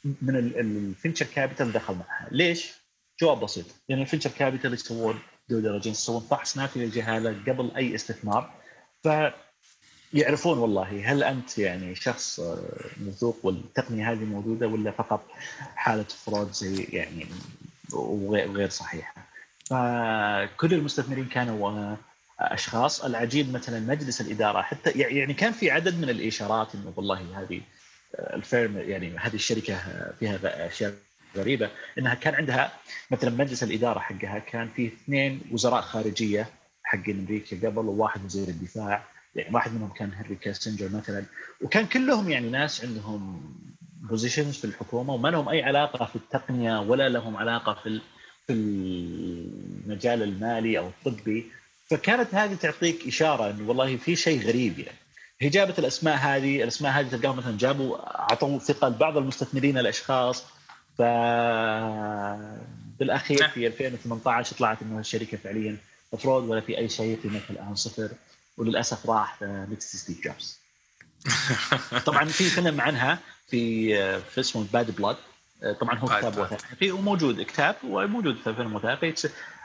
من 0.04 0.36
ال 0.36 0.47
venture 0.48 1.26
capital 1.26 1.72
دخل 1.72 1.94
معها 1.94 2.28
ليش؟ 2.30 2.72
جواب 3.20 3.40
بسيط 3.40 3.64
لأن 3.64 3.74
يعني 3.88 4.02
ال 4.02 4.06
venture 4.06 4.30
capital 4.30 4.74
يسوون 4.74 5.18
due 5.48 5.60
diligence 5.60 6.02
يسوون 6.02 6.20
فحص 6.20 6.56
نافي 6.56 6.78
للجهالة 6.78 7.30
قبل 7.30 7.70
أي 7.76 7.94
استثمار 7.94 8.54
ف 9.04 9.08
يعرفون 10.12 10.58
والله 10.58 11.12
هل 11.12 11.22
أنت 11.22 11.58
يعني 11.58 11.94
شخص 11.94 12.40
موثوق 13.00 13.38
والتقنية 13.42 14.12
هذه 14.12 14.24
موجودة 14.24 14.66
ولا 14.66 14.90
فقط 14.90 15.26
حالة 15.76 16.04
fraud 16.04 16.52
زي 16.52 16.82
يعني 16.82 17.26
وغير 17.92 18.68
صحيحة. 18.68 19.14
فكل 19.64 20.74
المستثمرين 20.74 21.24
كانوا 21.24 21.96
أشخاص 22.40 23.04
العجيب 23.04 23.52
مثلا 23.52 23.80
مجلس 23.80 24.20
الإدارة 24.20 24.62
حتى 24.62 24.90
يعني 24.90 25.34
كان 25.34 25.52
في 25.52 25.70
عدد 25.70 25.98
من 25.98 26.10
الإشارات 26.10 26.74
إنه 26.74 26.92
والله 26.96 27.40
هذه 27.40 27.60
ال 28.14 28.27
firm 28.27 28.78
يعني 28.78 29.18
هذه 29.18 29.34
الشركة 29.34 29.78
فيها 30.20 30.66
أشياء 30.66 30.94
غريبة 31.36 31.70
إنها 31.98 32.14
كان 32.14 32.34
عندها 32.34 32.72
مثلا 33.10 33.30
مجلس 33.30 33.62
الإدارة 33.62 33.98
حقها 33.98 34.38
كان 34.38 34.68
فيه 34.68 34.88
اثنين 34.88 35.40
وزراء 35.52 35.80
خارجية 35.80 36.48
حقين 36.84 37.18
أمريكا 37.18 37.68
قبل 37.68 37.78
وواحد 37.78 38.24
وزير 38.24 38.48
الدفاع 38.48 39.04
يعني 39.34 39.54
واحد 39.54 39.74
منهم 39.74 39.92
كان 39.92 40.12
هنري 40.12 40.34
كاستنجر 40.34 40.88
مثلا. 40.88 41.24
وكان 41.60 41.86
كلهم 41.86 42.30
يعني 42.30 42.50
ناس 42.50 42.84
عندهم 42.84 43.42
بوزيشنز 44.00 44.56
في 44.56 44.64
الحكومة 44.64 45.14
وما 45.14 45.28
لهم 45.28 45.48
أي 45.48 45.62
علاقة 45.62 46.04
في 46.04 46.16
التقنية 46.16 46.80
ولا 46.80 47.08
لهم 47.08 47.36
علاقة 47.36 47.74
في 47.82 48.00
في 48.46 48.52
المجال 48.52 50.22
المالي 50.22 50.78
أو 50.78 50.88
الطبي. 50.88 51.46
فكانت 51.86 52.34
هذه 52.34 52.54
تعطيك 52.54 53.06
إشارة 53.06 53.50
إنه 53.50 53.68
والله 53.68 53.96
في 53.96 54.16
شيء 54.16 54.42
غريب 54.42 54.78
يعني. 54.78 54.98
هي 55.40 55.48
جابت 55.48 55.78
الأسماء 55.78 56.16
هذه 56.16 56.62
الأسماء 56.62 56.92
هذه 56.92 57.08
تلقاهم 57.08 57.36
مثلا 57.36 57.58
جابوا 57.58 57.96
اعطوا 58.20 58.58
ثقة 58.58 58.88
لبعض 58.88 59.16
المستثمرين 59.16 59.78
الأشخاص. 59.78 60.44
ف 60.98 61.02
بالأخير 62.98 63.48
في 63.48 63.66
2018 63.66 64.56
طلعت 64.56 64.82
انه 64.82 64.98
الشركة 64.98 65.36
فعليا 65.36 65.76
مفروض 66.12 66.42
ولا 66.42 66.60
في 66.60 66.78
أي 66.78 66.88
شيء 66.88 67.18
قيمتها 67.22 67.50
الآن 67.50 67.74
صفر. 67.74 68.10
وللأسف 68.56 69.10
راح 69.10 69.42
next 69.42 69.96
ستيف 69.96 70.24
جوبز. 70.24 70.58
طبعا 72.06 72.24
في 72.24 72.44
فيلم 72.44 72.80
عنها 72.80 73.18
في 73.48 73.94
في 74.20 74.40
اسمه 74.40 74.66
Bad 74.72 74.96
Blood 74.96 75.16
طبعا 75.80 75.98
هو 75.98 76.06
كتاب 76.06 76.38
وثائقي. 76.38 76.90
وموجود 76.90 77.42
كتاب 77.42 77.76
وموجود 77.84 78.36
في 78.36 78.54
فيلم 78.54 78.74
وثائقي. 78.74 79.14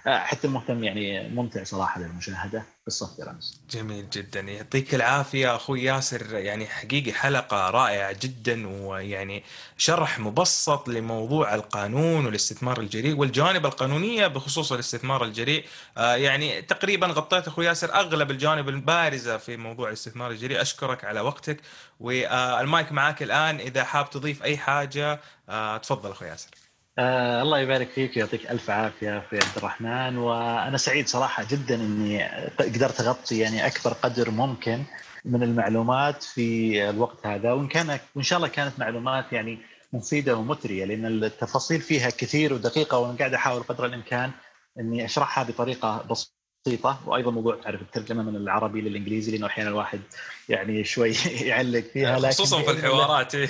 حتى 0.06 0.48
مهتم 0.48 0.84
يعني 0.84 1.30
ممتع 1.30 1.64
صراحة 1.64 2.02
للمشاهدة. 2.02 2.64
قصة 2.88 3.16
ثيرانوس 3.16 3.62
جميل 3.70 4.10
جدا. 4.10 4.40
يعطيك 4.40 4.96
العافية 4.96 5.56
أخوي 5.56 5.84
ياسر. 5.84 6.36
يعني 6.36 6.68
حقيقي 6.68 7.14
حلقة 7.14 7.70
رائعة 7.70 8.16
جدا 8.22 8.68
ويعني 8.68 9.44
شرح 9.78 10.20
مبسط 10.20 10.88
لموضوع 10.90 11.56
القانون 11.56 12.26
والاستثمار 12.26 12.80
الجريء 12.80 13.16
والجوانب 13.16 13.66
القانونية 13.66 14.28
بخصوص 14.28 14.72
الاستثمار 14.72 15.24
الجريء. 15.24 15.66
آه، 15.98 16.16
يعني 16.16 16.62
تقريبا 16.62 17.08
غطيت 17.08 17.48
أخوي 17.48 17.66
ياسر 17.66 17.94
أغلب 17.94 18.32
الجوانب 18.32 18.70
البارزة 18.70 19.38
في 19.38 19.58
موضوع 19.58 19.88
الاستثمار 19.88 20.32
الجريء. 20.32 20.62
أشكرك 20.62 21.06
على 21.06 21.22
وقتك 21.22 21.62
والمايك 22.00 22.92
معك 22.92 23.24
الآن. 23.24 23.60
إذا 23.60 23.84
حاب 23.84 24.10
تضيف 24.10 24.44
أي 24.44 24.58
حاجة 24.58 25.22
آه، 25.50 25.78
تفضل 25.78 26.12
أخوي 26.12 26.28
ياسر. 26.28 26.71
آه 27.00 27.42
الله 27.42 27.60
يبارك 27.60 27.90
فيك 27.90 28.18
ويعطيك 28.18 28.52
ألف 28.52 28.70
عافية 28.70 29.18
أخوي 29.18 29.40
عبد 29.40 29.58
الرحمن. 29.58 30.18
وأنا 30.18 30.78
سعيد 30.78 31.08
صراحة 31.08 31.46
جدا 31.52 31.76
إني 31.76 32.24
قدرت 32.60 33.02
أغطي 33.02 33.40
يعني 33.40 33.68
أكبر 33.68 33.94
قدر 33.94 34.32
ممكن 34.32 34.84
من 35.26 35.44
المعلومات 35.44 36.24
في 36.24 36.90
الوقت 36.90 37.28
هذا. 37.28 37.52
وإن 37.52 37.68
كان 37.68 38.00
وإن 38.16 38.24
شاء 38.24 38.38
الله 38.38 38.48
كانت 38.48 38.80
معلومات 38.80 39.34
يعني 39.34 39.58
مفيدة 39.94 40.36
ومثرية 40.36 40.86
لأن 40.86 41.06
التفاصيل 41.06 41.82
فيها 41.82 42.10
كثير 42.10 42.54
ودقيقة 42.54 42.98
وأنا 42.98 43.18
قاعد 43.18 43.34
أحاول 43.34 43.64
قدر 43.64 43.86
الإمكان 43.86 44.32
إني 44.80 45.06
أشرحها 45.06 45.44
بطريقة 45.44 46.06
بسيطة. 46.10 47.00
وأيضا 47.06 47.32
موضوع 47.32 47.56
تعرف 47.64 47.82
الترجمة 47.82 48.24
من 48.24 48.36
العربي 48.36 48.82
للإنجليزي 48.82 49.32
لأنه 49.32 49.48
أحيانا 49.48 49.70
الواحد 49.70 50.02
يعني 50.50 50.84
شوي 50.84 51.14
يعلق 51.50 51.84
فيها 51.94 52.20
لكن 52.20 52.30
خصوصا 52.30 52.62
في 52.62 52.72
الحوارات 52.72 53.36
إيه. 53.36 53.50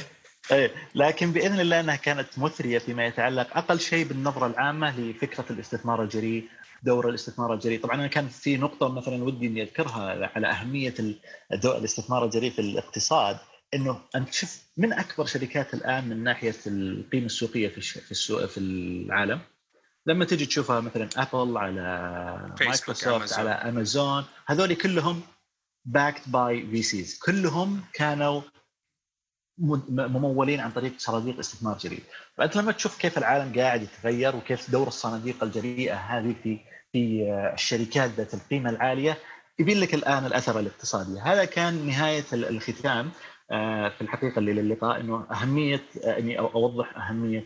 إيه 0.52 0.72
لكن 0.96 1.32
بإذن 1.32 1.60
الله 1.60 1.80
إنها 1.80 1.96
كانت 1.96 2.40
مثرية 2.40 2.80
فيما 2.80 3.06
يتعلق 3.06 3.58
أقل 3.58 3.80
شيء 3.80 4.06
بالنظرة 4.06 4.48
العامة 4.48 5.00
لفكرة 5.00 5.46
الاستثمار 5.50 6.04
الجريء 6.04 6.50
دور 6.84 7.10
الاستثمار 7.10 7.54
الجريء. 7.54 7.82
طبعا 7.82 7.96
أنا 7.96 8.08
كان 8.08 8.28
في 8.28 8.58
نقطة 8.58 8.90
مثلا 8.90 9.24
ودي 9.24 9.48
إني 9.48 9.64
أذكرها 9.64 10.30
على 10.36 10.48
أهمية 10.48 10.94
الاستثمار 11.54 12.26
الجريء 12.26 12.52
في 12.52 12.60
الاقتصاد 12.60 13.38
إنه 13.74 14.00
أنت 14.16 14.30
تشوف 14.30 14.62
من 14.78 14.94
أكبر 14.94 15.26
شركات 15.26 15.74
الآن 15.74 16.10
من 16.10 16.24
ناحية 16.24 16.56
القيمة 16.68 17.26
السوقية 17.26 17.68
في 17.68 17.82
في 17.82 18.12
السوق 18.12 18.46
في 18.46 18.58
العالم؟ 18.60 19.40
لما 20.06 20.26
تجي 20.26 20.46
تشوفها 20.46 20.80
مثلا 20.80 21.10
Apple 21.18 21.58
على 21.58 22.56
مايكروسوفت 22.62 23.34
على 23.34 23.50
امازون 23.50 24.26
هذول 24.46 24.74
كلهم 24.74 25.22
backed 25.86 26.30
by 26.30 26.68
VCs 26.72 27.20
كلهم 27.20 27.82
كانوا 27.94 28.42
ممولين 29.90 30.60
عن 30.60 30.72
طريق 30.72 30.94
صناديق 30.98 31.40
استثمار 31.40 31.78
جريء 31.78 32.04
فأنت 32.38 32.58
لما 32.58 32.72
تشوف 32.72 32.98
كيف 32.98 33.18
العالم 33.18 33.60
قاعد 33.60 33.82
يتغير 33.82 34.36
وكيف 34.36 34.72
دور 34.72 34.88
الصناديق 34.88 35.44
الجريئه 35.44 35.96
هذه 35.96 36.36
في 36.44 36.60
في 36.92 37.24
الشركات 37.54 38.12
ذات 38.18 38.34
القيمة 38.34 38.70
العالية 38.70 39.18
يبين 39.60 39.80
لك 39.80 39.94
الآن 39.94 40.26
الأثر 40.26 40.60
الاقتصادي. 40.60 41.20
هذا 41.20 41.46
كان 41.46 41.88
نهاية 41.88 42.24
الختام 42.34 43.12
آه، 43.52 43.90
في 43.90 44.02
الحقيقة 44.02 44.42
للقاء 44.42 45.00
إنه 45.00 45.26
أهمية 45.32 45.84
آه، 46.04 46.20
إني 46.20 46.40
أوضح 46.40 46.98
أهمية 46.98 47.46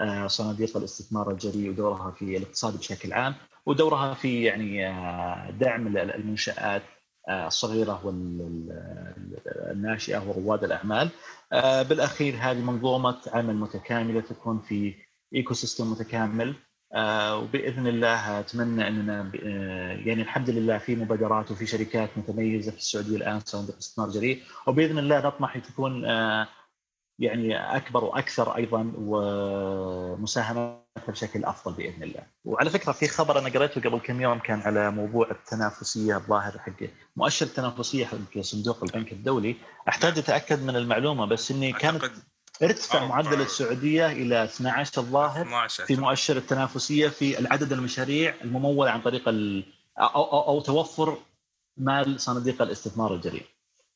آه، 0.00 0.26
صناديق 0.26 0.76
الاستثمار 0.76 1.30
الجريء 1.30 1.70
ودورها 1.70 2.10
في 2.10 2.36
الاقتصاد 2.36 2.78
بشكل 2.78 3.12
عام 3.12 3.34
ودورها 3.66 4.14
في 4.14 4.42
يعني 4.42 4.82
دعم 5.58 5.96
المنشآت 5.96 6.82
الصغيرة 7.28 8.06
والناشئة 9.66 10.28
ورواد 10.28 10.64
الأعمال. 10.64 11.08
بالأخير 11.88 12.34
هذه 12.40 12.58
منظومة 12.58 13.18
عمل 13.26 13.56
متكاملة 13.56 14.20
تكون 14.20 14.58
في 14.58 14.94
ecosystem 15.34 15.90
متكامل. 15.90 16.54
آه، 16.94 17.36
وبإذن 17.36 17.86
الله 17.86 18.40
أتمنى 18.40 18.88
أننا 18.88 19.32
آه، 19.44 19.92
يعني 19.92 20.22
الحمد 20.22 20.50
لله 20.50 20.78
في 20.78 20.96
مبادرات 20.96 21.50
وفي 21.50 21.66
شركات 21.66 22.10
متميزة 22.16 22.70
في 22.70 22.78
السعودية 22.78 23.16
الآن 23.16 23.40
صندوق 23.40 23.76
استثمار 23.76 24.10
جريء 24.10 24.42
وبإذن 24.66 24.98
الله 24.98 25.26
نطمح 25.26 25.58
تكون 25.58 26.04
آه، 26.04 26.48
يعني 27.18 27.76
أكبر 27.76 28.04
وأكثر 28.04 28.56
أيضا 28.56 28.92
ومساهمتها 28.98 30.82
بشكل 31.08 31.44
أفضل 31.44 31.72
بإذن 31.74 32.02
الله. 32.02 32.22
وعلى 32.44 32.70
فكرة 32.70 32.92
في 32.92 33.08
خبر 33.08 33.38
أنا 33.38 33.48
قريته 33.48 33.80
قبل 33.80 33.98
كم 33.98 34.20
يوم 34.20 34.38
كان 34.38 34.60
على 34.60 34.90
موضوع 34.90 35.30
التنافسية 35.30 36.16
الظاهر 36.16 36.58
حق 36.58 36.86
مؤشر 37.16 37.46
التنافسية 37.46 38.06
حق 38.06 38.40
صندوق 38.40 38.84
البنك 38.84 39.12
الدولي، 39.12 39.56
أحتاج 39.88 40.18
أتأكد 40.18 40.62
من 40.62 40.76
المعلومة 40.76 41.26
بس 41.26 41.50
إني 41.50 41.72
كانت 41.72 42.10
ارتفع 42.62 43.04
معدل 43.06 43.40
السعوديه 43.40 44.12
إلى 44.12 44.44
12 44.44 45.00
الظاهر 45.00 45.42
12 45.42 45.84
في 45.84 45.96
مؤشر 45.96 46.36
التنافسية 46.36 47.08
في 47.08 47.38
العدد 47.38 47.72
المشاريع 47.72 48.34
المموله 48.44 48.90
عن 48.90 49.00
طريق 49.00 49.28
ال 49.28 49.64
أو, 49.98 50.22
أو, 50.22 50.48
أو 50.48 50.60
توفر 50.60 51.18
مال 51.76 52.20
صناديق 52.20 52.62
الاستثمار 52.62 53.14
الجريء. 53.14 53.46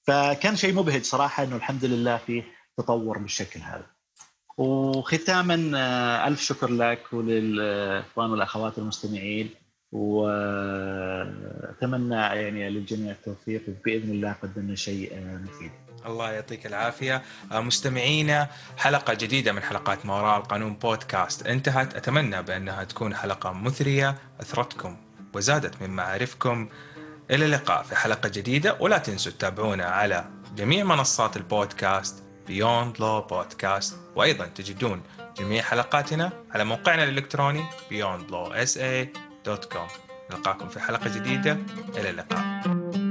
فكان 0.02 0.56
شيء 0.56 0.74
مبهج 0.74 1.02
صراحة 1.02 1.44
إنه 1.44 1.56
الحمد 1.56 1.84
لله 1.84 2.16
في 2.16 2.42
تطور 2.76 3.18
بالشكل 3.18 3.60
هذا. 3.60 3.86
وختاما 4.58 5.70
آه، 5.74 6.28
ألف 6.28 6.40
شكر 6.40 6.70
لك 6.70 7.12
وللإخوان 7.12 8.30
والأخوات 8.30 8.78
المستمعين 8.78 9.50
وأتمنى 9.92 11.34
يعني 12.14 12.70
للجميع 12.70 13.12
التوفيق 13.12 13.62
وبإذن 13.68 14.10
الله 14.10 14.32
قدمنا 14.32 14.74
شيء 14.74 15.12
آه، 15.14 15.36
مفيد. 15.36 15.70
الله 16.06 16.32
يعطيك 16.32 16.66
العافية 16.66 17.22
آه، 17.52 17.60
مستمعينا 17.60 18.48
حلقة 18.76 19.14
جديدة 19.14 19.52
من 19.52 19.62
حلقات 19.62 20.06
ما 20.06 20.14
وراء 20.14 20.38
القانون 20.38 20.74
بودكاست 20.74 21.46
انتهت 21.46 21.94
أتمنى 21.94 22.42
بأنها 22.42 22.84
تكون 22.84 23.14
حلقة 23.14 23.52
مثرية 23.52 24.14
أثرتكم 24.40 24.96
وزادت 25.34 25.82
من 25.82 25.90
معارفكم 25.90 26.68
إلى 27.30 27.44
اللقاء 27.44 27.82
في 27.82 27.96
حلقة 27.96 28.28
جديدة 28.28 28.76
ولا 28.80 28.98
تنسوا 28.98 29.32
تتابعونا 29.32 29.84
على 29.84 30.24
جميع 30.56 30.84
منصات 30.84 31.36
البودكاست 31.36 32.25
Beyond 32.49 32.99
Law 32.99 33.32
Podcast. 33.32 33.94
وأيضا 34.16 34.47
تجدون 34.47 35.03
جميع 35.38 35.62
حلقاتنا 35.62 36.32
على 36.51 36.64
موقعنا 36.64 37.05
الإلكتروني 37.05 37.64
beyondlawsa.com 37.90 39.90
نلقاكم 40.30 40.68
في 40.68 40.80
حلقة 40.80 41.18
جديدة. 41.18 41.59
إلى 41.97 42.11
اللقاء. 42.11 43.05